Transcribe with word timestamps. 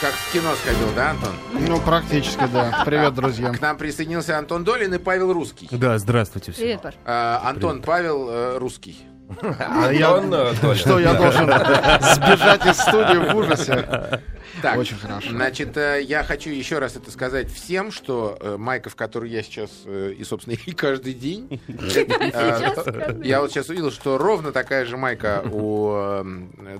как 0.00 0.14
в 0.14 0.32
кино 0.32 0.54
сходил, 0.54 0.88
да, 0.94 1.10
Антон? 1.10 1.34
Ну, 1.52 1.78
практически, 1.80 2.46
да. 2.52 2.82
Привет, 2.86 3.14
друзья. 3.14 3.50
К 3.50 3.60
нам 3.60 3.76
присоединился 3.76 4.38
Антон 4.38 4.64
Долин 4.64 4.94
и 4.94 4.98
Павел 4.98 5.32
Русский. 5.32 5.68
Да, 5.70 5.98
здравствуйте 5.98 6.52
все. 6.52 6.62
Привет, 6.62 6.82
Паш. 6.82 6.94
А, 7.04 7.42
Антон, 7.44 7.82
Павел 7.82 8.28
э, 8.30 8.58
Русский. 8.58 8.98
А 9.40 9.90
я- 9.92 10.74
Что, 10.74 10.98
я 10.98 11.14
должен 11.14 11.44
сбежать 11.46 12.66
из 12.66 12.76
студии 12.78 13.30
в 13.30 13.36
ужасе? 13.36 14.20
Так, 14.62 14.78
Очень 14.78 14.96
хорошо. 14.98 15.30
Значит, 15.30 15.76
э, 15.76 16.02
я 16.02 16.22
хочу 16.22 16.50
еще 16.50 16.78
раз 16.80 16.96
это 16.96 17.10
сказать 17.10 17.50
всем, 17.50 17.92
что 17.92 18.36
э, 18.40 18.56
майка, 18.58 18.90
в 18.90 18.96
которой 18.96 19.30
я 19.30 19.42
сейчас, 19.42 19.70
э, 19.86 20.12
и, 20.18 20.24
собственно, 20.24 20.54
и 20.66 20.72
каждый 20.72 21.14
день, 21.14 21.60
э, 21.68 23.20
я 23.22 23.40
вот 23.40 23.50
сейчас 23.50 23.68
увидел, 23.68 23.90
что 23.90 24.18
ровно 24.18 24.52
такая 24.52 24.84
же 24.84 24.96
майка 24.96 25.42
у 25.50 25.92
э, 25.94 26.22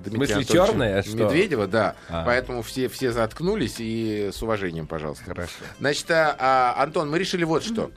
Дмитрия 0.04 0.42
что? 1.02 1.16
Медведева, 1.16 1.66
да. 1.66 1.94
А. 2.08 2.24
Поэтому 2.24 2.62
все, 2.62 2.88
все 2.88 3.12
заткнулись 3.12 3.76
и 3.78 4.30
с 4.32 4.42
уважением, 4.42 4.86
пожалуйста. 4.86 5.24
Хорошо. 5.26 5.52
Значит, 5.78 6.10
а, 6.10 6.36
а, 6.38 6.82
Антон, 6.82 7.10
мы 7.10 7.18
решили 7.18 7.44
вот 7.44 7.62
что. 7.64 7.90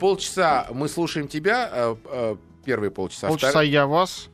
Полчаса 0.00 0.66
мы 0.72 0.88
слушаем 0.88 1.28
тебя, 1.28 1.96
первые 2.68 2.90
полчаса. 2.90 3.28
Полчаса 3.28 3.62
Втор- 3.62 3.66
я 3.66 3.86
вас. 3.86 4.28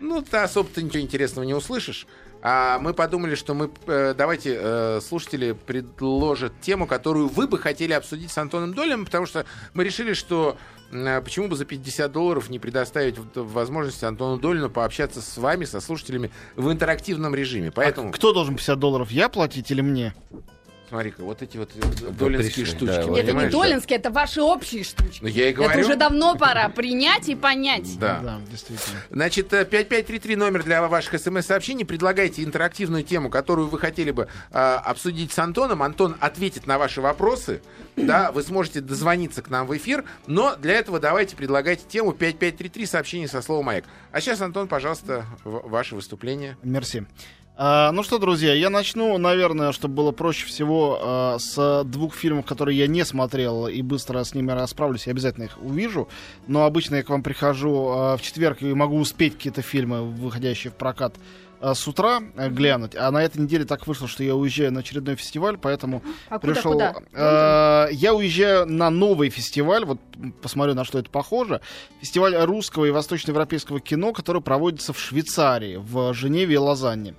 Ну, 0.00 0.22
ты 0.22 0.38
особо 0.38 0.66
ты 0.70 0.82
ничего 0.82 1.02
интересного 1.02 1.44
не 1.44 1.52
услышишь. 1.52 2.06
А 2.40 2.78
мы 2.78 2.94
подумали, 2.94 3.34
что 3.34 3.52
мы 3.52 3.70
э, 3.86 4.14
давайте 4.16 4.56
э, 4.58 5.00
слушатели 5.02 5.52
предложат 5.52 6.58
тему, 6.62 6.86
которую 6.86 7.28
вы 7.28 7.46
бы 7.46 7.58
хотели 7.58 7.92
обсудить 7.92 8.30
с 8.30 8.38
Антоном 8.38 8.72
Долем, 8.72 9.04
потому 9.04 9.26
что 9.26 9.44
мы 9.74 9.84
решили, 9.84 10.14
что 10.14 10.56
э, 10.90 11.20
почему 11.20 11.48
бы 11.48 11.56
за 11.56 11.66
50 11.66 12.10
долларов 12.10 12.48
не 12.48 12.58
предоставить 12.58 13.16
возможность 13.34 14.02
Антону 14.04 14.38
Долину 14.38 14.70
пообщаться 14.70 15.20
с 15.20 15.36
вами, 15.36 15.66
со 15.66 15.80
слушателями 15.80 16.30
в 16.54 16.70
интерактивном 16.72 17.34
режиме. 17.34 17.72
Поэтому, 17.72 18.10
Кто 18.10 18.32
должен 18.32 18.54
50 18.54 18.78
долларов, 18.78 19.10
я 19.10 19.28
платить 19.28 19.70
или 19.70 19.82
мне? 19.82 20.14
Смотри-ка, 20.96 21.22
вот 21.22 21.42
эти 21.42 21.58
вот 21.58 21.70
э, 21.74 22.10
долинские 22.18 22.64
пришли, 22.64 22.64
штучки. 22.64 22.96
да, 22.96 23.06
вот. 23.06 23.18
Это 23.18 23.32
не 23.32 23.46
долинские, 23.48 23.98
это 23.98 24.10
ваши 24.10 24.40
общие 24.40 24.82
штучки. 24.82 25.18
Ну, 25.20 25.28
я 25.28 25.48
и 25.48 25.52
Это 25.52 25.60
говорю. 25.62 25.80
уже 25.80 25.96
давно 25.96 26.36
пора 26.36 26.70
принять 26.70 27.28
и 27.28 27.34
понять. 27.34 27.98
Да. 27.98 28.20
Да, 28.22 28.40
действительно. 28.50 29.02
Значит, 29.10 29.52
э, 29.52 29.66
5533 29.66 30.36
номер 30.36 30.62
для 30.64 30.86
ваших 30.88 31.20
смс-сообщений. 31.20 31.84
Предлагайте 31.84 32.42
интерактивную 32.42 33.04
тему, 33.04 33.28
которую 33.28 33.68
вы 33.68 33.78
хотели 33.78 34.10
бы 34.10 34.28
э, 34.50 34.58
обсудить 34.58 35.32
с 35.32 35.38
Антоном. 35.38 35.82
Антон 35.82 36.16
ответит 36.18 36.66
на 36.66 36.78
ваши 36.78 37.02
вопросы. 37.02 37.60
Да, 37.96 38.32
вы 38.32 38.42
сможете 38.42 38.80
дозвониться 38.80 39.42
к 39.42 39.50
нам 39.50 39.66
в 39.66 39.76
эфир. 39.76 40.04
Но 40.26 40.56
для 40.56 40.74
этого 40.74 40.98
давайте 40.98 41.36
предлагайте 41.36 41.84
тему 41.86 42.12
5533 42.12 42.86
сообщение 42.86 43.28
со 43.28 43.42
словом 43.42 43.66
«Маяк». 43.66 43.84
А 44.12 44.20
сейчас, 44.22 44.40
Антон, 44.40 44.66
пожалуйста, 44.66 45.26
ваше 45.44 45.94
выступление. 45.94 46.56
Мерси. 46.62 47.04
А, 47.58 47.90
ну 47.92 48.02
что, 48.02 48.18
друзья, 48.18 48.52
я 48.52 48.68
начну, 48.68 49.16
наверное, 49.16 49.72
чтобы 49.72 49.94
было 49.94 50.12
проще 50.12 50.46
всего, 50.46 50.98
а, 51.00 51.38
с 51.38 51.84
двух 51.84 52.14
фильмов, 52.14 52.44
которые 52.44 52.76
я 52.76 52.86
не 52.86 53.02
смотрел, 53.04 53.66
и 53.66 53.80
быстро 53.80 54.22
с 54.22 54.34
ними 54.34 54.52
расправлюсь, 54.52 55.06
я 55.06 55.12
обязательно 55.12 55.44
их 55.44 55.58
увижу. 55.62 56.06
Но 56.46 56.64
обычно 56.66 56.96
я 56.96 57.02
к 57.02 57.08
вам 57.08 57.22
прихожу 57.22 57.88
а, 57.88 58.16
в 58.18 58.22
четверг 58.22 58.60
и 58.60 58.74
могу 58.74 58.98
успеть 58.98 59.36
какие-то 59.36 59.62
фильмы, 59.62 60.02
выходящие 60.02 60.70
в 60.70 60.74
прокат, 60.74 61.14
с 61.58 61.88
утра 61.88 62.20
глянуть. 62.50 62.94
А 62.94 63.10
на 63.10 63.22
этой 63.24 63.38
неделе 63.38 63.64
так 63.64 63.86
вышло, 63.86 64.06
что 64.06 64.22
я 64.22 64.34
уезжаю 64.34 64.70
на 64.72 64.80
очередной 64.80 65.16
фестиваль, 65.16 65.56
поэтому 65.56 66.02
А 66.28 66.38
куда, 66.38 66.52
пришел. 66.52 66.72
куда? 66.72 66.94
э, 67.14 67.88
я 67.94 68.12
уезжаю 68.14 68.66
на 68.66 68.90
новый 68.90 69.30
фестиваль. 69.30 69.86
Вот 69.86 69.98
посмотрю, 70.42 70.74
на 70.74 70.84
что 70.84 70.98
это 70.98 71.08
похоже. 71.08 71.62
Фестиваль 72.02 72.36
русского 72.36 72.84
и 72.84 72.90
восточноевропейского 72.90 73.80
кино, 73.80 74.12
который 74.12 74.42
проводится 74.42 74.92
в 74.92 75.00
Швейцарии, 75.00 75.76
в 75.76 76.12
Женеве 76.12 76.56
и 76.56 76.58
Лозанне. 76.58 77.14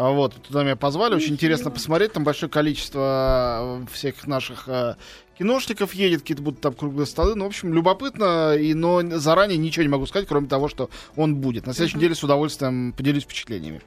А 0.00 0.12
Вот, 0.12 0.32
туда 0.36 0.62
меня 0.62 0.76
позвали, 0.76 1.14
очень 1.14 1.34
интересно 1.34 1.70
посмотреть, 1.70 2.14
там 2.14 2.24
большое 2.24 2.50
количество 2.50 3.82
э, 3.82 3.92
всех 3.92 4.26
наших 4.26 4.66
э, 4.66 4.94
киношников 5.38 5.92
едет, 5.92 6.22
какие-то 6.22 6.42
будут 6.42 6.62
там 6.62 6.72
круглые 6.72 7.06
столы, 7.06 7.34
ну, 7.34 7.44
в 7.44 7.48
общем, 7.48 7.74
любопытно, 7.74 8.56
и, 8.56 8.72
но 8.72 9.02
заранее 9.18 9.58
ничего 9.58 9.82
не 9.82 9.90
могу 9.90 10.06
сказать, 10.06 10.26
кроме 10.26 10.48
того, 10.48 10.68
что 10.68 10.88
он 11.16 11.36
будет. 11.36 11.66
На 11.66 11.74
следующей 11.74 11.98
неделе 11.98 12.14
с 12.14 12.24
удовольствием 12.24 12.94
поделюсь 12.96 13.24
впечатлениями. 13.24 13.82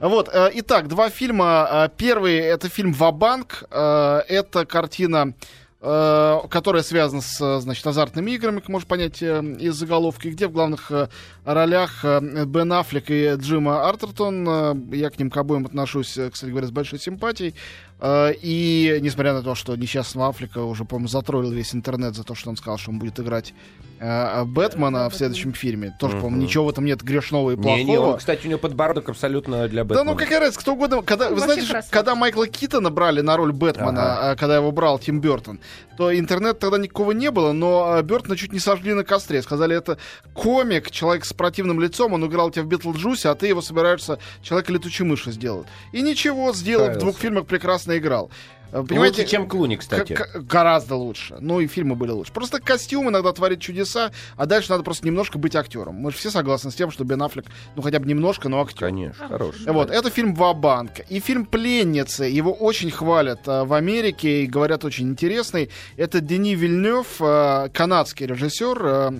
Вот, 0.00 0.30
э, 0.32 0.50
итак, 0.54 0.88
два 0.88 1.10
фильма. 1.10 1.68
Э, 1.70 1.88
Первый— 1.94 2.36
это 2.36 2.70
фильм 2.70 2.94
«Вабанк», 2.94 3.64
Э, 3.70 4.20
это 4.26 4.64
картина 4.64 5.34
которая 5.80 6.82
связана 6.82 7.22
с, 7.22 7.40
э, 7.40 7.60
значит, 7.60 7.86
азартными 7.86 8.32
играми, 8.32 8.58
как 8.58 8.68
можно 8.68 8.88
понять 8.88 9.22
э, 9.22 9.40
из 9.60 9.74
заголовки, 9.74 10.26
где 10.28 10.48
в 10.48 10.52
главных 10.52 10.90
э, 10.90 11.08
ролях 11.44 12.04
э, 12.04 12.44
Бен 12.46 12.72
Аффлек 12.72 13.04
и 13.10 13.34
Джима 13.36 13.88
Артертон. 13.88 14.48
Э, 14.48 14.74
Я 14.92 15.10
к 15.10 15.18
ним 15.20 15.30
к 15.30 15.36
обоим 15.36 15.66
отношусь, 15.66 16.18
э, 16.18 16.30
кстати 16.30 16.50
говоря, 16.50 16.66
с 16.66 16.72
большой 16.72 16.98
симпатией. 16.98 17.54
Э, 18.00 18.32
И 18.40 18.98
несмотря 19.00 19.32
на 19.32 19.42
то, 19.42 19.54
что 19.54 19.74
несчастного 19.76 20.28
Аффлека 20.28 20.58
уже, 20.62 20.84
по-моему, 20.84 21.08
затроллил 21.08 21.50
весь 21.50 21.74
интернет 21.74 22.14
за 22.14 22.24
то, 22.24 22.34
что 22.34 22.50
он 22.50 22.56
сказал, 22.56 22.78
что 22.78 22.90
он 22.90 22.98
будет 22.98 23.18
играть 23.20 23.54
э, 24.00 24.44
Бэтмена 24.44 25.10
в 25.10 25.14
следующем 25.14 25.52
фильме. 25.52 25.96
Тоже, 25.98 26.16
по-моему, 26.16 26.42
ничего 26.42 26.64
в 26.64 26.68
этом 26.68 26.84
нет 26.84 27.02
грешного 27.02 27.50
и 27.52 27.56
плохого. 27.56 27.76
Не, 27.76 27.84
не, 27.84 27.98
он, 27.98 28.16
кстати, 28.18 28.46
у 28.46 28.50
него 28.50 28.60
подбородок 28.60 29.08
абсолютно 29.08 29.66
для 29.68 29.82
Да 29.84 29.88
Бэтмена. 29.94 30.12
ну 30.12 30.16
какая 30.16 30.40
разница, 30.40 30.60
кто 30.60 30.72
угодно. 30.74 31.02
Когда, 31.02 31.26
вы 31.28 31.32
Вообще 31.34 31.44
знаете, 31.46 31.62
же, 31.66 31.72
красавец. 31.72 31.90
когда 31.92 32.14
Майкла 32.14 32.46
Китона 32.46 32.90
брали 32.90 33.20
на 33.20 33.36
роль 33.36 33.52
Бэтмена, 33.52 34.30
а, 34.30 34.36
когда 34.36 34.56
его 34.56 34.70
брал 34.70 34.98
Тим 34.98 35.20
Бертон, 35.20 35.58
то 35.96 36.16
интернет 36.16 36.60
тогда 36.60 36.78
никакого 36.78 37.10
не 37.10 37.30
было, 37.32 37.50
но 37.52 38.00
Бертона 38.02 38.36
чуть 38.36 38.52
не 38.52 38.60
сожгли 38.60 38.94
на 38.94 39.02
костре. 39.02 39.42
Сказали, 39.42 39.76
это 39.76 39.98
комик, 40.34 40.92
человек 40.92 41.24
с 41.24 41.32
противным 41.32 41.80
лицом, 41.80 42.12
он 42.12 42.24
играл 42.24 42.46
у 42.46 42.50
тебя 42.50 42.62
в 42.62 42.68
Битлджусе, 42.68 43.30
а 43.30 43.34
ты 43.34 43.48
его 43.48 43.60
собираешься 43.60 44.18
человека 44.42 44.72
летучей 44.72 45.04
мыши 45.04 45.32
сделать. 45.32 45.66
И 45.92 46.00
ничего, 46.02 46.52
сделал, 46.52 46.90
в 46.92 46.98
двух 46.98 47.18
фильмах 47.18 47.46
прекрасно 47.46 47.87
играл. 47.96 48.30
Э, 48.70 48.84
Понимаете, 48.86 49.22
Лучше, 49.22 49.30
чем 49.30 49.48
Клуни, 49.48 49.76
кстати. 49.76 50.12
к- 50.12 50.40
гораздо 50.42 50.94
лучше. 50.94 51.38
Ну 51.40 51.58
и 51.60 51.66
фильмы 51.66 51.94
были 51.94 52.10
лучше. 52.10 52.32
Просто 52.34 52.60
костюм 52.60 53.08
иногда 53.08 53.32
творит 53.32 53.60
чудеса, 53.60 54.10
а 54.36 54.44
дальше 54.44 54.70
надо 54.70 54.82
просто 54.84 55.06
немножко 55.06 55.38
быть 55.38 55.56
актером. 55.56 55.94
Мы 55.94 56.10
же 56.10 56.18
все 56.18 56.30
согласны 56.30 56.70
с 56.70 56.74
тем, 56.74 56.90
что 56.90 57.04
Бен 57.04 57.22
Аффлек, 57.22 57.46
ну 57.76 57.80
хотя 57.82 57.98
бы 57.98 58.06
немножко, 58.06 58.50
но 58.50 58.60
актер. 58.60 58.80
Конечно, 58.88 59.26
хороший. 59.26 59.72
Вот, 59.72 59.90
это 59.90 60.10
фильм 60.10 60.34
«Ва-банк». 60.34 60.90
И 61.08 61.18
фильм 61.20 61.46
«Пленницы». 61.46 62.24
Его 62.24 62.52
очень 62.52 62.90
хвалят 62.90 63.48
э, 63.48 63.64
в 63.64 63.72
Америке 63.72 64.42
и 64.42 64.46
говорят 64.46 64.84
очень 64.84 65.08
интересный. 65.08 65.70
Это 65.96 66.20
Дени 66.20 66.54
Вильнев, 66.54 67.06
э, 67.20 67.70
канадский 67.72 68.26
режиссер, 68.26 69.14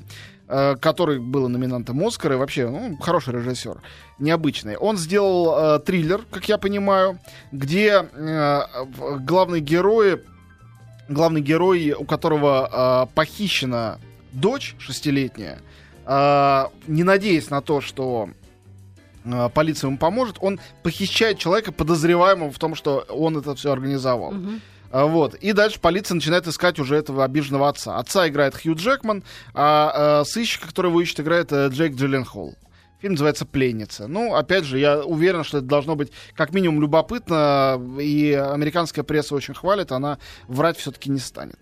который 0.49 1.19
был 1.19 1.49
номинантом 1.49 2.05
Оскара. 2.07 2.35
И 2.35 2.39
вообще, 2.39 2.69
ну, 2.69 2.97
хороший 2.97 3.35
режиссер. 3.35 3.83
Необычный. 4.19 4.77
Он 4.77 4.97
сделал 4.97 5.77
э, 5.77 5.81
триллер, 5.81 6.23
как 6.31 6.49
я 6.49 6.59
понимаю, 6.59 7.19
где 7.53 8.09
э, 8.11 8.61
главный 9.21 9.61
герой, 9.61 10.23
главный 11.09 11.41
герой, 11.41 11.93
у 11.93 12.05
которого 12.05 13.07
э, 13.11 13.15
похищена 13.15 13.99
дочь 14.33 14.75
шестилетняя, 14.79 15.59
э, 16.07 16.65
не 16.87 17.03
надеясь 17.03 17.51
на 17.51 17.61
то, 17.61 17.81
что 17.81 18.31
э, 19.25 19.49
полиция 19.53 19.89
ему 19.89 19.99
поможет, 19.99 20.37
он 20.41 20.61
похищает 20.83 21.39
человека, 21.39 21.73
подозреваемого 21.73 22.51
в 22.51 22.59
том, 22.59 22.75
что 22.75 23.05
он 23.09 23.37
это 23.37 23.55
все 23.55 23.73
организовал. 23.73 24.33
Мгм. 24.33 24.61
А, 24.91 25.07
Вот. 25.07 25.35
И 25.35 25.53
дальше 25.53 25.81
полиция 25.81 26.15
начинает 26.15 26.47
искать 26.47 26.79
уже 26.79 26.97
этого 26.97 27.25
обиженного 27.25 27.69
отца. 27.69 27.97
Отца 27.99 28.29
играет 28.29 28.57
Хью 28.57 28.75
Джекман, 28.75 29.23
а, 29.55 30.23
э, 30.23 30.25
сыщик, 30.25 30.67
которого 30.67 31.01
ищет, 31.01 31.21
играет 31.21 31.53
э, 31.53 31.69
Джейк 31.69 31.95
Джилленхол. 31.95 32.55
Фильм 33.01 33.13
называется 33.13 33.47
«Пленница». 33.47 34.09
Ну, 34.09 34.35
опять 34.35 34.65
же, 34.65 34.79
я 34.79 34.99
уверен, 34.99 35.45
что 35.45 35.59
это 35.59 35.67
должно 35.69 35.95
быть 35.95 36.11
как 36.35 36.53
минимум 36.53 36.81
любопытно, 36.81 37.81
и 38.01 38.33
американская 38.33 39.05
пресса 39.05 39.37
очень 39.37 39.55
хвалит, 39.55 39.93
она 39.93 40.19
врать 40.49 40.79
все-таки 40.79 41.09
не 41.09 41.21
станет. 41.21 41.59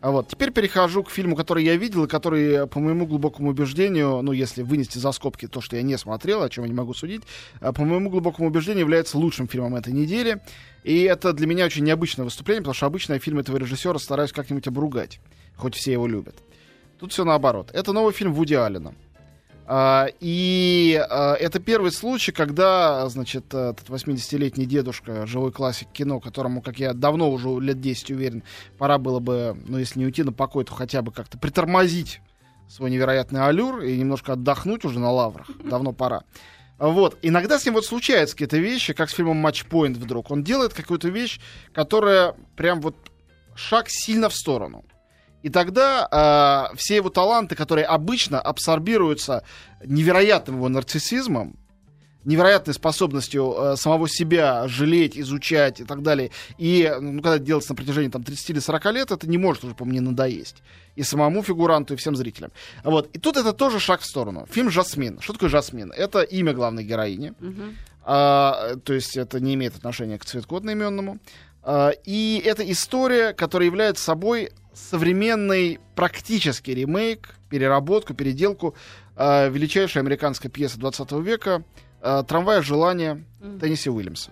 А 0.00 0.12
вот, 0.12 0.28
теперь 0.28 0.52
перехожу 0.52 1.02
к 1.02 1.10
фильму, 1.10 1.34
который 1.34 1.64
я 1.64 1.74
видел, 1.74 2.04
и 2.04 2.08
который, 2.08 2.68
по 2.68 2.78
моему 2.78 3.04
глубокому 3.04 3.50
убеждению, 3.50 4.22
ну, 4.22 4.30
если 4.30 4.62
вынести 4.62 4.98
за 4.98 5.10
скобки 5.10 5.48
то, 5.48 5.60
что 5.60 5.74
я 5.74 5.82
не 5.82 5.98
смотрел, 5.98 6.42
о 6.42 6.48
чем 6.48 6.64
я 6.64 6.70
не 6.70 6.76
могу 6.76 6.94
судить, 6.94 7.22
а, 7.60 7.72
по 7.72 7.84
моему 7.84 8.08
глубокому 8.08 8.48
убеждению, 8.48 8.82
является 8.82 9.18
лучшим 9.18 9.48
фильмом 9.48 9.74
этой 9.74 9.92
недели. 9.92 10.40
И 10.84 11.02
это 11.02 11.32
для 11.32 11.48
меня 11.48 11.64
очень 11.64 11.82
необычное 11.82 12.24
выступление, 12.24 12.62
потому 12.62 12.74
что 12.74 12.86
обычно 12.86 13.14
я 13.14 13.18
фильм 13.18 13.40
этого 13.40 13.56
режиссера 13.56 13.98
стараюсь 13.98 14.30
как-нибудь 14.30 14.68
обругать, 14.68 15.20
хоть 15.56 15.74
все 15.74 15.92
его 15.92 16.06
любят. 16.06 16.36
Тут 17.00 17.12
все 17.12 17.24
наоборот. 17.24 17.70
Это 17.72 17.92
новый 17.92 18.12
фильм 18.12 18.32
Вуди 18.34 18.54
Аллена. 18.54 18.94
А, 19.70 20.08
и 20.20 20.98
а, 21.10 21.34
это 21.34 21.60
первый 21.60 21.92
случай, 21.92 22.32
когда, 22.32 23.06
значит, 23.10 23.52
этот 23.52 23.86
80-летний 23.90 24.64
дедушка, 24.64 25.26
живой 25.26 25.52
классик 25.52 25.88
кино, 25.92 26.20
которому, 26.20 26.62
как 26.62 26.78
я 26.78 26.94
давно 26.94 27.30
уже 27.30 27.50
лет 27.60 27.78
10 27.78 28.12
уверен, 28.12 28.42
пора 28.78 28.96
было 28.96 29.20
бы, 29.20 29.58
ну, 29.66 29.76
если 29.76 29.98
не 29.98 30.06
уйти 30.06 30.22
на 30.22 30.32
покой, 30.32 30.64
то 30.64 30.72
хотя 30.72 31.02
бы 31.02 31.12
как-то 31.12 31.36
притормозить 31.36 32.22
свой 32.66 32.90
невероятный 32.90 33.44
аллюр 33.44 33.82
и 33.82 33.98
немножко 33.98 34.32
отдохнуть 34.32 34.86
уже 34.86 34.98
на 34.98 35.10
лаврах. 35.10 35.50
Давно 35.62 35.92
пора. 35.92 36.22
Вот. 36.78 37.18
Иногда 37.20 37.58
с 37.58 37.66
ним 37.66 37.74
вот 37.74 37.84
случаются 37.84 38.34
какие-то 38.34 38.56
вещи, 38.56 38.94
как 38.94 39.10
с 39.10 39.14
фильмом 39.14 39.36
«Матчпоинт» 39.36 39.98
вдруг. 39.98 40.30
Он 40.30 40.42
делает 40.42 40.72
какую-то 40.72 41.10
вещь, 41.10 41.40
которая 41.74 42.34
прям 42.56 42.80
вот 42.80 42.96
шаг 43.54 43.90
сильно 43.90 44.30
в 44.30 44.34
сторону. 44.34 44.82
И 45.42 45.50
тогда 45.50 46.68
э, 46.70 46.76
все 46.76 46.96
его 46.96 47.10
таланты, 47.10 47.54
которые 47.54 47.86
обычно 47.86 48.40
абсорбируются 48.40 49.44
невероятным 49.84 50.56
его 50.56 50.68
нарциссизмом, 50.68 51.56
невероятной 52.24 52.74
способностью 52.74 53.54
э, 53.56 53.76
самого 53.76 54.08
себя 54.08 54.66
жалеть, 54.68 55.16
изучать 55.18 55.80
и 55.80 55.84
так 55.84 56.02
далее. 56.02 56.30
И 56.58 56.92
ну, 57.00 57.22
когда 57.22 57.36
это 57.36 57.44
делается 57.44 57.72
на 57.72 57.76
протяжении 57.76 58.10
там, 58.10 58.22
30 58.22 58.50
или 58.50 58.58
40 58.58 58.84
лет, 58.92 59.10
это 59.10 59.28
не 59.28 59.38
может 59.38 59.64
уже, 59.64 59.74
по 59.74 59.84
мне, 59.84 60.00
надоесть. 60.00 60.62
И 60.96 61.02
самому 61.02 61.42
фигуранту, 61.42 61.94
и 61.94 61.96
всем 61.96 62.16
зрителям. 62.16 62.50
Вот. 62.82 63.08
И 63.14 63.18
тут 63.18 63.36
это 63.36 63.52
тоже 63.52 63.78
шаг 63.78 64.00
в 64.00 64.06
сторону. 64.06 64.46
Фильм 64.50 64.70
«Жасмин». 64.70 65.20
Что 65.20 65.32
такое 65.32 65.48
«Жасмин»? 65.48 65.92
Это 65.92 66.22
имя 66.22 66.52
главной 66.52 66.84
героини. 66.84 67.32
А, 68.10 68.76
то 68.84 68.94
есть 68.94 69.16
это 69.16 69.38
не 69.38 69.54
имеет 69.54 69.76
отношения 69.76 70.18
к 70.18 70.24
цветку 70.24 70.56
одноименному. 70.56 71.18
А, 71.70 71.90
и 72.06 72.42
это 72.46 72.68
история, 72.72 73.34
которая 73.34 73.66
является 73.66 74.02
собой 74.02 74.52
современный 74.72 75.80
практически 75.94 76.70
ремейк, 76.70 77.34
переработку, 77.50 78.14
переделку 78.14 78.74
а, 79.16 79.48
величайшей 79.48 80.00
американской 80.00 80.50
пьесы 80.50 80.78
20 80.78 81.12
века 81.20 81.62
а, 82.00 82.22
«Трамвай 82.22 82.62
желания» 82.62 83.22
Тенниси 83.60 83.90
Уильямса. 83.90 84.30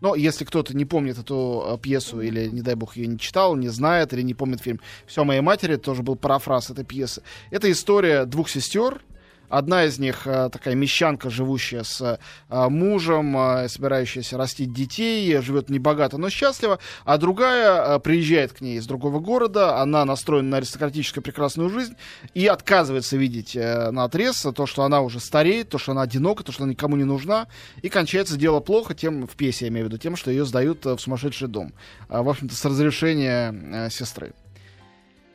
Но 0.00 0.16
если 0.16 0.44
кто-то 0.44 0.76
не 0.76 0.84
помнит 0.84 1.18
эту 1.18 1.78
пьесу 1.80 2.20
или, 2.20 2.48
не 2.48 2.62
дай 2.62 2.74
бог, 2.74 2.96
ее 2.96 3.06
не 3.06 3.20
читал, 3.20 3.54
не 3.54 3.68
знает 3.68 4.12
или 4.12 4.22
не 4.22 4.34
помнит 4.34 4.60
фильм 4.60 4.80
«Все 5.06 5.22
моей 5.22 5.42
матери», 5.42 5.76
тоже 5.76 6.02
был 6.02 6.16
парафраз 6.16 6.70
этой 6.70 6.84
пьесы. 6.84 7.22
Это 7.52 7.70
история 7.70 8.24
двух 8.24 8.48
сестер, 8.48 9.02
Одна 9.50 9.84
из 9.84 9.98
них 9.98 10.28
э, 10.28 10.48
такая 10.50 10.76
мещанка, 10.76 11.28
живущая 11.28 11.82
с 11.82 12.00
э, 12.00 12.68
мужем, 12.68 13.36
э, 13.36 13.68
собирающаяся 13.68 14.38
растить 14.38 14.72
детей, 14.72 15.36
живет 15.40 15.68
небогато, 15.68 16.18
но 16.18 16.30
счастливо, 16.30 16.78
а 17.04 17.18
другая 17.18 17.98
приезжает 17.98 18.52
к 18.52 18.60
ней 18.60 18.78
из 18.78 18.86
другого 18.86 19.18
города, 19.18 19.78
она 19.78 20.04
настроена 20.04 20.50
на 20.50 20.56
аристократическую 20.58 21.24
прекрасную 21.24 21.68
жизнь 21.68 21.96
и 22.32 22.46
отказывается 22.46 23.16
видеть 23.16 23.56
на 23.56 24.04
отрез 24.04 24.46
то, 24.54 24.66
что 24.66 24.84
она 24.84 25.00
уже 25.00 25.18
стареет, 25.18 25.68
то, 25.68 25.78
что 25.78 25.92
она 25.92 26.02
одинока, 26.02 26.44
то, 26.44 26.52
что 26.52 26.62
она 26.62 26.70
никому 26.72 26.94
не 26.94 27.04
нужна, 27.04 27.48
и 27.82 27.88
кончается 27.88 28.36
дело 28.36 28.60
плохо 28.60 28.94
тем, 28.94 29.26
в 29.26 29.34
пьесе 29.36 29.64
я 29.64 29.70
имею 29.70 29.86
в 29.86 29.88
виду, 29.88 29.98
тем, 29.98 30.14
что 30.14 30.30
ее 30.30 30.44
сдают 30.44 30.84
в 30.84 30.98
сумасшедший 30.98 31.48
дом, 31.48 31.72
в 32.08 32.28
общем-то, 32.28 32.54
с 32.54 32.64
разрешения 32.64 33.90
сестры. 33.90 34.32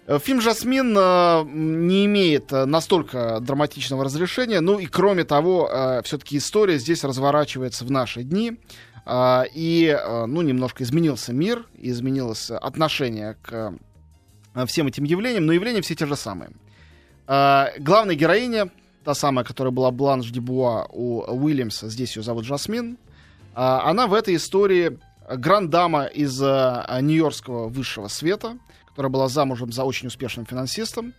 Э, 0.07 0.19
фильм 0.19 0.40
«Жасмин» 0.40 0.96
э, 0.98 1.44
не 1.48 2.06
имеет 2.06 2.54
э, 2.54 2.66
настолько 2.66 3.40
драматичного 3.40 4.06
разрешения, 4.06 4.62
ну 4.62 4.78
и 4.80 4.86
кроме 4.86 5.24
того, 5.24 5.69
все-таки 6.04 6.38
история 6.38 6.78
здесь 6.78 7.04
разворачивается 7.04 7.86
в 7.86 7.92
наши 7.92 8.24
дни, 8.24 8.57
и, 9.07 10.00
ну, 10.28 10.42
немножко 10.42 10.84
изменился 10.84 11.31
мир, 11.31 11.68
изменилось 11.78 12.50
отношение 12.50 13.38
к 13.44 13.75
всем 14.66 14.88
этим 14.88 15.04
явлениям, 15.04 15.46
но 15.46 15.54
явления 15.54 15.84
все 15.84 15.94
те 15.94 16.07
же 16.07 16.16
самые. 16.16 16.50
Главная 17.28 18.16
героиня, 18.16 18.72
та 19.04 19.13
самая, 19.13 19.46
которая 19.46 19.72
была 19.72 19.92
Бланш 19.92 20.31
Дебуа 20.31 20.88
у 20.90 21.22
Уильямса, 21.22 21.88
здесь 21.88 22.16
ее 22.16 22.24
зовут 22.24 22.46
Жасмин, 22.46 22.98
она 23.54 24.07
в 24.07 24.16
этой 24.16 24.38
истории 24.38 24.98
гранд-дама 25.30 26.06
из 26.06 26.40
нью-йоркского 26.42 27.68
высшего 27.68 28.07
света— 28.07 28.57
которая 28.95 29.12
была 29.12 29.27
замужем 29.27 29.74
за 29.74 29.83
очень 29.83 30.07
успешным 30.07 30.45
финансистом. 30.45 31.13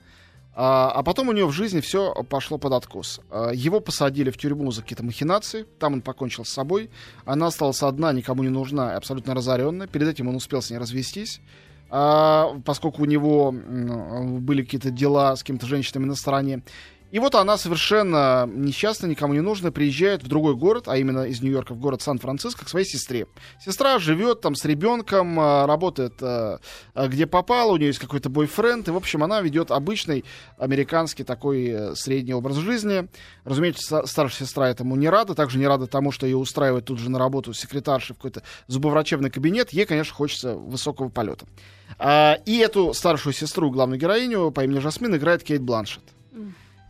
А, 0.54 0.90
а 0.90 1.02
потом 1.02 1.28
у 1.28 1.32
нее 1.32 1.44
в 1.44 1.52
жизни 1.52 1.80
все 1.80 2.14
пошло 2.24 2.56
под 2.56 2.72
откос. 2.72 3.20
А, 3.30 3.50
его 3.50 3.80
посадили 3.80 4.30
в 4.30 4.38
тюрьму 4.38 4.70
за 4.72 4.80
какие-то 4.80 5.04
махинации. 5.04 5.66
Там 5.78 5.92
он 5.92 6.00
покончил 6.00 6.46
с 6.46 6.48
собой. 6.48 6.88
Она 7.26 7.48
осталась 7.48 7.82
одна, 7.82 8.14
никому 8.14 8.42
не 8.42 8.48
нужна, 8.48 8.96
абсолютно 8.96 9.34
разоренная. 9.34 9.86
Перед 9.86 10.08
этим 10.08 10.28
он 10.28 10.36
успел 10.36 10.62
с 10.62 10.70
ней 10.70 10.78
развестись. 10.78 11.42
А, 11.90 12.58
поскольку 12.64 13.02
у 13.02 13.04
него 13.04 13.52
были 13.52 14.64
какие-то 14.64 14.90
дела 14.90 15.36
с 15.36 15.40
какими-то 15.40 15.66
женщинами 15.66 16.06
на 16.06 16.14
стороне. 16.14 16.62
И 17.12 17.20
вот 17.20 17.36
она 17.36 17.56
совершенно 17.56 18.48
несчастная, 18.52 19.08
никому 19.08 19.32
не 19.32 19.40
нужна, 19.40 19.70
приезжает 19.70 20.24
в 20.24 20.28
другой 20.28 20.56
город, 20.56 20.88
а 20.88 20.96
именно 20.96 21.22
из 21.22 21.40
Нью-Йорка 21.40 21.72
в 21.72 21.78
город 21.78 22.02
Сан-Франциско, 22.02 22.64
к 22.64 22.68
своей 22.68 22.84
сестре. 22.84 23.26
Сестра 23.64 23.98
живет 24.00 24.40
там 24.40 24.56
с 24.56 24.64
ребенком, 24.64 25.38
а, 25.38 25.66
работает 25.66 26.14
а, 26.20 26.58
а, 26.94 27.06
где 27.06 27.26
попало, 27.26 27.72
у 27.72 27.76
нее 27.76 27.88
есть 27.88 28.00
какой-то 28.00 28.28
бойфренд, 28.28 28.88
и, 28.88 28.90
в 28.90 28.96
общем, 28.96 29.22
она 29.22 29.40
ведет 29.40 29.70
обычный 29.70 30.24
американский 30.58 31.22
такой 31.22 31.68
э, 31.68 31.94
средний 31.94 32.34
образ 32.34 32.56
жизни. 32.56 33.08
Разумеется, 33.44 34.04
старшая 34.06 34.46
сестра 34.46 34.68
этому 34.68 34.96
не 34.96 35.08
рада, 35.08 35.34
также 35.34 35.58
не 35.58 35.66
рада 35.66 35.86
тому, 35.86 36.10
что 36.10 36.26
ее 36.26 36.36
устраивает 36.36 36.86
тут 36.86 36.98
же 36.98 37.08
на 37.08 37.20
работу 37.20 37.52
секретарши 37.52 38.14
в 38.14 38.16
какой-то 38.16 38.42
зубоврачебный 38.66 39.30
кабинет. 39.30 39.70
Ей, 39.70 39.86
конечно, 39.86 40.12
хочется 40.12 40.56
высокого 40.56 41.08
полета. 41.08 41.46
И 42.46 42.58
эту 42.58 42.92
старшую 42.94 43.32
сестру, 43.32 43.70
главную 43.70 44.00
героиню 44.00 44.50
по 44.50 44.64
имени 44.64 44.80
Жасмин, 44.80 45.14
играет 45.14 45.44
Кейт 45.44 45.62
Бланшетт. 45.62 46.02